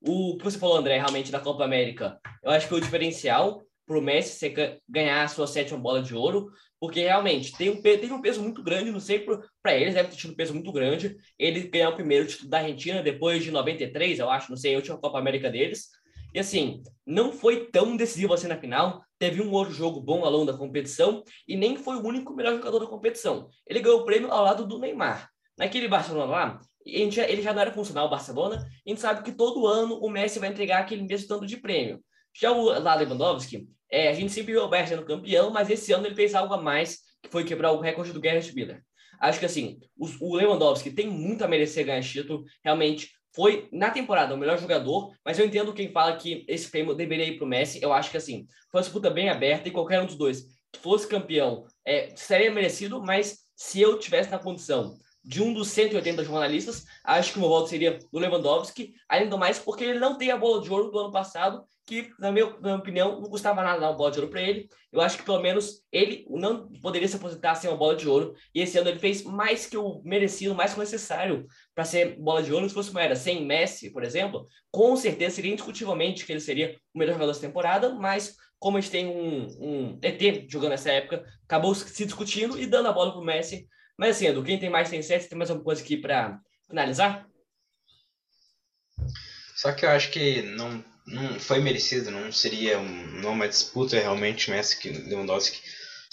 O 0.00 0.36
que 0.36 0.44
você 0.44 0.58
falou, 0.58 0.76
André, 0.76 0.98
realmente 0.98 1.30
da 1.30 1.40
Copa 1.40 1.64
América, 1.64 2.18
eu 2.42 2.50
acho 2.50 2.68
que 2.68 2.74
o 2.74 2.80
diferencial 2.80 3.62
para 3.86 3.98
o 3.98 4.02
Messi 4.02 4.54
ganhar 4.88 5.24
a 5.24 5.28
sua 5.28 5.46
sétima 5.46 5.78
bola 5.78 6.02
de 6.02 6.14
ouro 6.14 6.50
porque 6.80 7.00
realmente 7.00 7.54
tem 7.56 7.68
um, 7.68 7.82
teve 7.82 8.10
um 8.10 8.22
peso 8.22 8.42
muito 8.42 8.62
grande, 8.62 8.90
não 8.90 9.00
sei 9.00 9.20
para 9.20 9.76
eles, 9.76 9.94
deve 9.94 10.08
ter 10.08 10.16
tido 10.16 10.32
um 10.32 10.36
peso 10.36 10.54
muito 10.54 10.72
grande. 10.72 11.14
Ele 11.38 11.68
ganhou 11.68 11.92
o 11.92 11.94
primeiro 11.94 12.26
título 12.26 12.48
da 12.48 12.58
Argentina 12.58 13.02
depois 13.02 13.44
de 13.44 13.50
93, 13.50 14.18
eu 14.18 14.30
acho, 14.30 14.48
não 14.48 14.56
sei, 14.56 14.72
a 14.72 14.78
última 14.78 14.98
Copa 14.98 15.18
América 15.18 15.50
deles. 15.50 15.88
E 16.32 16.38
assim, 16.38 16.82
não 17.06 17.32
foi 17.32 17.66
tão 17.66 17.96
decisivo 17.96 18.32
assim 18.34 18.46
na 18.46 18.56
final. 18.56 19.02
Teve 19.18 19.42
um 19.42 19.50
outro 19.50 19.74
jogo 19.74 20.00
bom 20.00 20.24
ao 20.24 20.30
longo 20.30 20.46
da 20.46 20.56
competição 20.56 21.22
e 21.46 21.56
nem 21.56 21.76
foi 21.76 21.96
o 21.96 22.06
único 22.06 22.34
melhor 22.34 22.56
jogador 22.56 22.78
da 22.78 22.86
competição. 22.86 23.48
Ele 23.66 23.80
ganhou 23.80 24.00
o 24.00 24.04
prêmio 24.04 24.30
ao 24.30 24.44
lado 24.44 24.66
do 24.66 24.78
Neymar. 24.78 25.28
Naquele 25.58 25.88
Barcelona 25.88 26.30
lá, 26.30 26.60
ele 26.86 27.42
já 27.42 27.52
não 27.52 27.60
era 27.60 27.72
funcional 27.72 28.06
o 28.06 28.10
Barcelona. 28.10 28.56
A 28.86 28.88
gente 28.88 29.00
sabe 29.00 29.22
que 29.22 29.32
todo 29.32 29.66
ano 29.66 29.98
o 29.98 30.08
Messi 30.08 30.38
vai 30.38 30.48
entregar 30.48 30.78
aquele 30.78 31.02
mesmo 31.02 31.28
tanto 31.28 31.46
de 31.46 31.56
prêmio. 31.56 32.02
Já 32.32 32.52
o 32.52 32.64
lá 32.64 32.94
Lewandowski, 32.94 33.68
é, 33.90 34.08
a 34.08 34.14
gente 34.14 34.32
sempre 34.32 34.52
viu 34.52 34.60
o 34.60 34.64
Albert 34.64 34.88
sendo 34.88 35.04
campeão, 35.04 35.50
mas 35.50 35.68
esse 35.68 35.92
ano 35.92 36.06
ele 36.06 36.14
fez 36.14 36.34
algo 36.34 36.54
a 36.54 36.62
mais, 36.62 37.00
que 37.22 37.28
foi 37.28 37.44
quebrar 37.44 37.72
o 37.72 37.80
recorde 37.80 38.12
do 38.12 38.20
Gareth 38.20 38.52
Miller. 38.54 38.82
Acho 39.20 39.38
que 39.38 39.44
assim, 39.44 39.78
o 39.98 40.34
Lewandowski 40.34 40.90
tem 40.90 41.06
muito 41.06 41.44
a 41.44 41.48
merecer 41.48 41.84
ganhar 41.84 42.02
título, 42.02 42.44
realmente 42.64 43.10
foi 43.34 43.68
na 43.72 43.90
temporada 43.90 44.34
o 44.34 44.38
melhor 44.38 44.58
jogador, 44.58 45.12
mas 45.24 45.38
eu 45.38 45.46
entendo 45.46 45.72
quem 45.72 45.92
fala 45.92 46.16
que 46.16 46.44
esse 46.48 46.70
prêmio 46.70 46.94
deveria 46.94 47.26
ir 47.26 47.36
para 47.36 47.44
o 47.44 47.48
Messi. 47.48 47.80
Eu 47.82 47.92
acho 47.92 48.10
que 48.10 48.16
assim, 48.16 48.46
foi 48.70 48.80
uma 48.80 48.82
disputa 48.82 49.10
bem 49.10 49.28
aberta 49.28 49.68
e 49.68 49.72
qualquer 49.72 50.00
um 50.00 50.06
dos 50.06 50.16
dois 50.16 50.46
que 50.72 50.80
fosse 50.80 51.06
campeão 51.06 51.64
é, 51.84 52.12
seria 52.16 52.50
merecido, 52.50 53.02
mas 53.02 53.38
se 53.56 53.80
eu 53.80 53.98
tivesse 53.98 54.30
na 54.30 54.38
condição 54.38 54.96
de 55.22 55.42
um 55.42 55.52
dos 55.52 55.68
180 55.68 56.24
jornalistas. 56.24 56.84
Acho 57.04 57.32
que 57.32 57.38
o 57.38 57.40
meu 57.40 57.50
voto 57.50 57.68
seria 57.68 57.98
do 58.12 58.18
Lewandowski, 58.18 58.94
ainda 59.08 59.36
mais 59.36 59.58
porque 59.58 59.84
ele 59.84 59.98
não 59.98 60.16
tem 60.16 60.30
a 60.30 60.36
bola 60.36 60.62
de 60.62 60.70
ouro 60.70 60.90
do 60.90 60.98
ano 60.98 61.12
passado, 61.12 61.62
que, 61.90 62.12
na 62.18 62.32
minha, 62.32 62.46
opinião, 62.46 63.20
não 63.20 63.28
custava 63.28 63.62
nada 63.62 63.80
dar 63.80 63.90
uma 63.90 63.96
bola 63.96 64.10
de 64.10 64.18
ouro 64.18 64.30
para 64.30 64.40
ele. 64.40 64.68
Eu 64.92 65.00
acho 65.00 65.18
que 65.18 65.24
pelo 65.24 65.40
menos 65.40 65.82
ele 65.92 66.24
não 66.30 66.68
poderia 66.80 67.06
se 67.06 67.16
aposentar 67.16 67.54
sem 67.54 67.68
uma 67.68 67.76
bola 67.76 67.94
de 67.94 68.08
ouro. 68.08 68.34
E 68.54 68.62
esse 68.62 68.78
ano 68.78 68.88
ele 68.88 68.98
fez 68.98 69.22
mais 69.22 69.66
que 69.66 69.76
o 69.76 70.00
merecido, 70.04 70.54
mais 70.54 70.72
que 70.72 70.78
o 70.78 70.82
necessário 70.82 71.46
para 71.74 71.84
ser 71.84 72.16
bola 72.18 72.42
de 72.42 72.52
ouro. 72.52 72.68
Se 72.68 72.74
fosse 72.74 72.90
uma 72.90 73.02
era 73.02 73.16
sem 73.16 73.44
Messi, 73.44 73.90
por 73.90 74.02
exemplo, 74.02 74.46
com 74.70 74.96
certeza 74.96 75.34
seria 75.34 75.52
indiscutivelmente 75.52 76.24
que 76.24 76.32
ele 76.32 76.40
seria 76.40 76.76
o 76.94 76.98
melhor 76.98 77.14
jogador 77.14 77.32
da 77.32 77.38
temporada, 77.38 77.90
mas 77.90 78.36
como 78.58 78.76
a 78.76 78.80
gente 78.80 78.90
tem 78.90 79.06
um, 79.06 79.46
um 79.60 79.98
ET 80.02 80.50
jogando 80.50 80.70
nessa 80.70 80.90
época, 80.92 81.24
acabou 81.44 81.74
se 81.74 82.04
discutindo 82.04 82.58
e 82.58 82.66
dando 82.66 82.88
a 82.88 82.92
bola 82.92 83.12
para 83.12 83.20
o 83.20 83.24
Messi 83.24 83.66
mas 84.00 84.16
assim, 84.16 84.28
Edu, 84.28 84.42
quem 84.42 84.58
tem 84.58 84.70
mais 84.70 84.88
tem 84.88 85.02
sete, 85.02 85.28
tem 85.28 85.36
mais 85.36 85.50
alguma 85.50 85.62
coisa 85.62 85.82
aqui 85.82 85.94
para 85.94 86.40
finalizar? 86.66 87.28
Só 89.54 89.72
que 89.72 89.84
eu 89.84 89.90
acho 89.90 90.10
que 90.10 90.40
não, 90.40 90.82
não 91.06 91.38
foi 91.40 91.60
merecido, 91.60 92.10
não 92.10 92.30
seria 92.32 92.78
um, 92.78 93.06
não 93.20 93.32
uma 93.32 93.48
disputa 93.48 93.98
realmente 93.98 94.50
Messi 94.50 94.88
e 94.88 94.90
Lewandowski. 95.08 95.60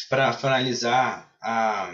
Para 0.10 0.34
finalizar 0.34 1.36
a, 1.42 1.94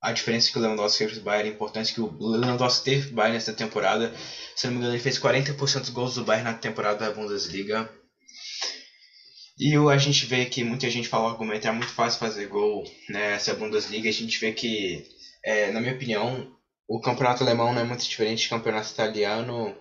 a 0.00 0.12
diferença 0.12 0.50
que 0.50 0.58
o 0.58 0.60
Lewandowski 0.60 0.98
fez 0.98 1.12
para 1.12 1.20
o 1.20 1.24
Bayern, 1.24 1.50
a 1.50 1.52
importância 1.52 1.94
que 1.94 2.00
o 2.00 2.16
Lewandowski 2.18 2.84
teve 2.84 3.02
para 3.02 3.12
o 3.12 3.16
Bayern 3.16 3.34
nessa 3.34 3.52
temporada. 3.52 4.14
Se 4.54 4.66
não 4.66 4.72
me 4.74 4.78
engano, 4.78 4.94
ele 4.94 5.02
fez 5.02 5.18
40% 5.18 5.80
dos 5.80 5.90
gols 5.90 6.14
do 6.14 6.24
Bayern 6.24 6.50
na 6.50 6.58
temporada 6.58 7.06
da 7.06 7.14
Bundesliga. 7.14 7.90
E 9.58 9.76
a 9.76 9.98
gente 9.98 10.26
vê 10.26 10.46
que 10.46 10.64
muita 10.64 10.90
gente 10.90 11.08
fala 11.08 11.28
o 11.28 11.30
argumento 11.30 11.68
é 11.68 11.72
muito 11.72 11.92
fácil 11.92 12.18
fazer 12.18 12.46
gol 12.48 12.84
nessa 13.08 13.54
Bundesliga. 13.54 14.08
A 14.08 14.12
gente 14.12 14.38
vê 14.40 14.52
que 14.52 15.06
é, 15.44 15.70
na 15.70 15.80
minha 15.80 15.94
opinião, 15.94 16.52
o 16.88 17.00
campeonato 17.00 17.42
alemão 17.42 17.72
não 17.72 17.82
é 17.82 17.84
muito 17.84 18.04
diferente 18.04 18.46
do 18.46 18.50
campeonato 18.50 18.90
italiano, 18.90 19.76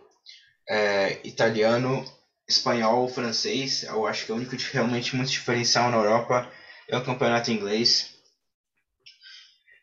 é, 0.69 1.19
italiano, 1.23 2.05
espanhol, 2.47 3.07
francês. 3.07 3.83
Eu 3.83 4.05
acho 4.05 4.25
que 4.25 4.31
o 4.31 4.35
único 4.35 4.55
realmente 4.71 5.15
muito 5.15 5.31
diferencial 5.31 5.89
na 5.89 5.97
Europa 5.97 6.49
é 6.87 6.97
o 6.97 7.03
campeonato 7.03 7.51
inglês. 7.51 8.13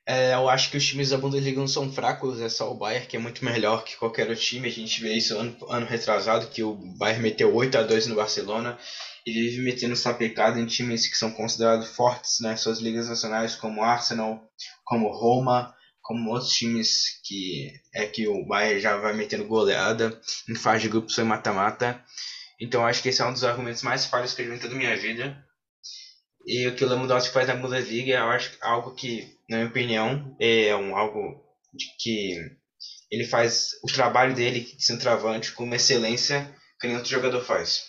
É, 0.06 0.34
eu 0.34 0.48
acho 0.48 0.70
que 0.70 0.76
os 0.76 0.84
times 0.84 1.10
da 1.10 1.18
Bundesliga 1.18 1.60
não 1.60 1.68
são 1.68 1.92
fracos, 1.92 2.40
é 2.40 2.48
só 2.48 2.68
o 2.72 2.74
Bayern 2.76 3.06
que 3.06 3.16
é 3.16 3.20
muito 3.20 3.44
melhor 3.44 3.84
que 3.84 3.96
qualquer 3.96 4.28
outro 4.28 4.42
time. 4.42 4.66
A 4.66 4.72
gente 4.72 5.00
vê 5.00 5.14
isso 5.14 5.38
ano, 5.38 5.56
ano 5.68 5.86
retrasado, 5.86 6.48
que 6.48 6.62
o 6.62 6.74
Bayern 6.98 7.22
meteu 7.22 7.54
8 7.54 7.78
a 7.78 7.82
2 7.82 8.08
no 8.08 8.16
Barcelona 8.16 8.76
e 9.24 9.32
vive 9.32 9.62
metendo 9.62 9.94
sapecada 9.94 10.58
em 10.58 10.66
times 10.66 11.06
que 11.06 11.16
são 11.16 11.30
considerados 11.30 11.88
fortes 11.88 12.40
nas 12.40 12.50
né, 12.52 12.56
suas 12.56 12.80
ligas 12.80 13.08
nacionais, 13.08 13.54
como 13.54 13.84
Arsenal, 13.84 14.42
como 14.84 15.12
Roma, 15.12 15.72
como 16.02 16.30
outros 16.30 16.54
times 16.54 17.20
que 17.22 17.70
é 17.94 18.06
que 18.06 18.26
o 18.26 18.44
Bayern 18.46 18.80
já 18.80 18.96
vai 18.96 19.12
metendo 19.12 19.44
goleada 19.44 20.20
em 20.48 20.56
fase 20.56 20.82
de 20.82 20.88
grupos 20.88 21.16
e 21.18 21.22
mata-mata. 21.22 22.02
Então 22.60 22.86
acho 22.86 23.02
que 23.02 23.08
esse 23.08 23.22
é 23.22 23.26
um 23.26 23.32
dos 23.32 23.44
argumentos 23.44 23.82
mais 23.82 24.06
falhos 24.06 24.34
que 24.34 24.42
eu 24.42 24.50
vi 24.50 24.56
em 24.56 24.58
toda 24.58 24.74
a 24.74 24.78
minha 24.78 24.96
vida. 24.96 25.42
E 26.46 26.66
o 26.66 26.74
que 26.74 26.84
o 26.84 26.88
Lewandowski 26.88 27.32
faz 27.32 27.48
na 27.48 27.56
Bundesliga, 27.56 28.14
eu 28.14 28.30
acho 28.30 28.56
algo 28.60 28.94
que, 28.94 29.36
na 29.48 29.58
minha 29.58 29.68
opinião, 29.68 30.36
é 30.40 30.74
um 30.74 30.96
algo 30.96 31.42
de 31.72 31.86
que 31.98 32.36
ele 33.10 33.24
faz 33.24 33.72
o 33.82 33.86
trabalho 33.86 34.34
dele 34.34 34.60
de 34.60 34.82
centroavante 34.82 35.52
com 35.52 35.64
uma 35.64 35.76
excelência 35.76 36.54
que 36.80 36.86
nenhum 36.86 36.98
outro 36.98 37.12
jogador 37.12 37.42
faz. 37.42 37.88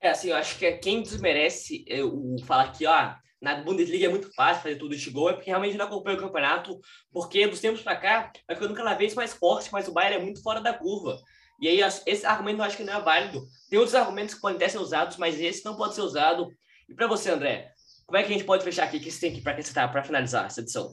É, 0.00 0.10
assim, 0.10 0.30
eu 0.30 0.36
acho 0.36 0.56
que 0.58 0.64
é 0.64 0.76
quem 0.78 1.02
desmerece 1.02 1.84
é, 1.88 2.02
o 2.02 2.36
falar 2.46 2.72
que, 2.72 2.86
ó, 2.86 3.14
na 3.42 3.56
Bundesliga 3.62 4.06
é 4.06 4.08
muito 4.08 4.32
fácil 4.34 4.62
fazer 4.62 4.76
tudo 4.76 4.94
este 4.94 5.10
gol, 5.10 5.30
é 5.30 5.32
porque 5.32 5.50
realmente 5.50 5.76
não 5.76 5.86
acompanha 5.86 6.16
o 6.16 6.20
campeonato, 6.20 6.78
porque 7.12 7.46
dos 7.46 7.60
tempos 7.60 7.82
para 7.82 7.96
cá 7.96 8.32
vai 8.46 8.56
ficando 8.56 8.74
cada 8.74 8.94
vez 8.94 9.14
mais 9.14 9.34
forte, 9.34 9.70
mas 9.72 9.88
o 9.88 9.92
Bayern 9.92 10.16
é 10.16 10.24
muito 10.24 10.42
fora 10.42 10.60
da 10.60 10.72
curva. 10.72 11.20
E 11.60 11.68
aí, 11.68 11.80
esse 12.06 12.24
argumento 12.24 12.60
eu 12.60 12.64
acho 12.64 12.76
que 12.76 12.84
não 12.84 12.94
é 12.94 13.00
válido. 13.00 13.46
Tem 13.68 13.78
outros 13.78 13.94
argumentos 13.94 14.34
que 14.34 14.40
podem 14.40 14.56
até 14.56 14.68
ser 14.68 14.78
usados, 14.78 15.16
mas 15.16 15.40
esse 15.40 15.64
não 15.64 15.76
pode 15.76 15.94
ser 15.94 16.02
usado. 16.02 16.48
E 16.88 16.94
para 16.94 17.06
você, 17.06 17.30
André, 17.30 17.72
como 18.06 18.16
é 18.16 18.22
que 18.22 18.32
a 18.32 18.32
gente 18.32 18.46
pode 18.46 18.64
fechar 18.64 18.84
aqui? 18.84 18.98
O 18.98 19.00
que 19.00 19.10
você 19.10 19.20
tem 19.20 19.32
aqui 19.32 19.40
para 19.42 19.52
acrescentar, 19.52 19.90
para 19.90 20.04
finalizar 20.04 20.46
essa 20.46 20.60
edição? 20.60 20.90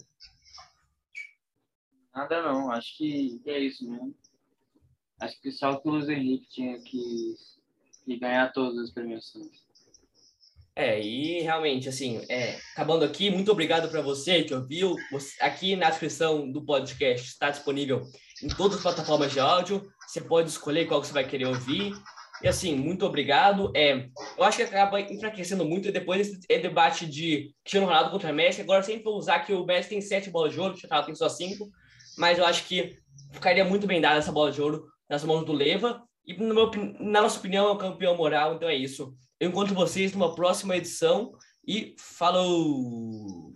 Nada 2.14 2.42
não, 2.42 2.72
acho 2.72 2.98
que 2.98 3.42
é 3.46 3.60
isso 3.60 3.90
mesmo. 3.90 4.16
Acho 5.20 5.40
que 5.42 5.52
só 5.52 5.82
o 5.84 5.90
Luiz 5.90 6.10
Henrique 6.10 6.48
tinha 6.50 6.80
que 6.82 7.36
e 8.08 8.18
ganhar 8.18 8.52
todas 8.54 8.78
as 8.78 8.92
premiações. 8.92 9.66
É, 10.76 11.02
e 11.02 11.42
realmente, 11.42 11.88
assim, 11.88 12.22
é, 12.30 12.60
acabando 12.74 13.06
aqui, 13.06 13.30
muito 13.30 13.52
obrigado 13.52 13.90
para 13.90 14.02
você 14.02 14.44
que 14.44 14.54
ouviu. 14.54 14.96
Aqui 15.40 15.76
na 15.76 15.90
descrição 15.90 16.52
do 16.52 16.66
podcast 16.66 17.28
está 17.28 17.50
disponível 17.50 18.02
em 18.44 18.48
todas 18.48 18.78
as 18.78 18.84
plataformas 18.84 19.32
de 19.32 19.40
áudio. 19.40 19.88
Você 20.08 20.22
pode 20.22 20.50
escolher 20.50 20.88
qual 20.88 21.02
que 21.02 21.08
você 21.08 21.14
vai 21.14 21.28
querer 21.28 21.48
ouvir. 21.48 21.94
E 22.44 22.48
assim, 22.48 22.76
muito 22.76 23.06
obrigado. 23.06 23.72
É, 23.76 24.10
eu 24.38 24.44
acho 24.44 24.58
que 24.58 24.64
acaba 24.64 25.00
enfraquecendo 25.00 25.64
muito 25.64 25.92
depois 25.92 26.28
esse 26.28 26.40
debate 26.62 27.06
de 27.06 27.54
Cristiano 27.64 27.88
Ronaldo 27.88 28.12
contra 28.12 28.34
Messi. 28.34 28.62
Agora 28.62 28.84
sempre 28.84 29.04
vou 29.04 29.18
usar 29.18 29.40
que 29.40 29.54
o 29.54 29.66
Messi 29.66 29.90
tem 29.90 30.02
sete 30.02 30.30
bolas 30.30 30.54
de 30.54 30.60
ouro, 30.60 30.72
o 30.72 30.74
Cristiano 30.74 30.92
Ronaldo 30.92 31.08
tem 31.08 31.16
só 31.16 31.30
cinco. 31.30 31.70
Mas 32.18 32.38
eu 32.38 32.46
acho 32.46 32.66
que 32.66 32.98
ficaria 33.32 33.64
muito 33.64 33.88
bem 33.88 34.02
dada 34.02 34.18
essa 34.18 34.32
bola 34.32 34.52
de 34.52 34.62
ouro 34.62 34.86
nas 35.10 35.24
mãos 35.24 35.46
do 35.46 35.54
Leva. 35.54 36.02
E 36.26 36.38
meu, 36.38 36.72
na 37.00 37.22
nossa 37.22 37.40
opinião 37.40 37.68
é 37.68 37.72
o 37.72 37.78
campeão 37.78 38.18
moral, 38.18 38.56
então 38.56 38.68
é 38.68 38.76
isso. 38.76 39.14
Eu 39.40 39.50
encontro 39.50 39.76
vocês 39.76 40.14
numa 40.14 40.34
próxima 40.34 40.76
edição 40.76 41.34
e 41.68 41.96
falou! 41.98 43.54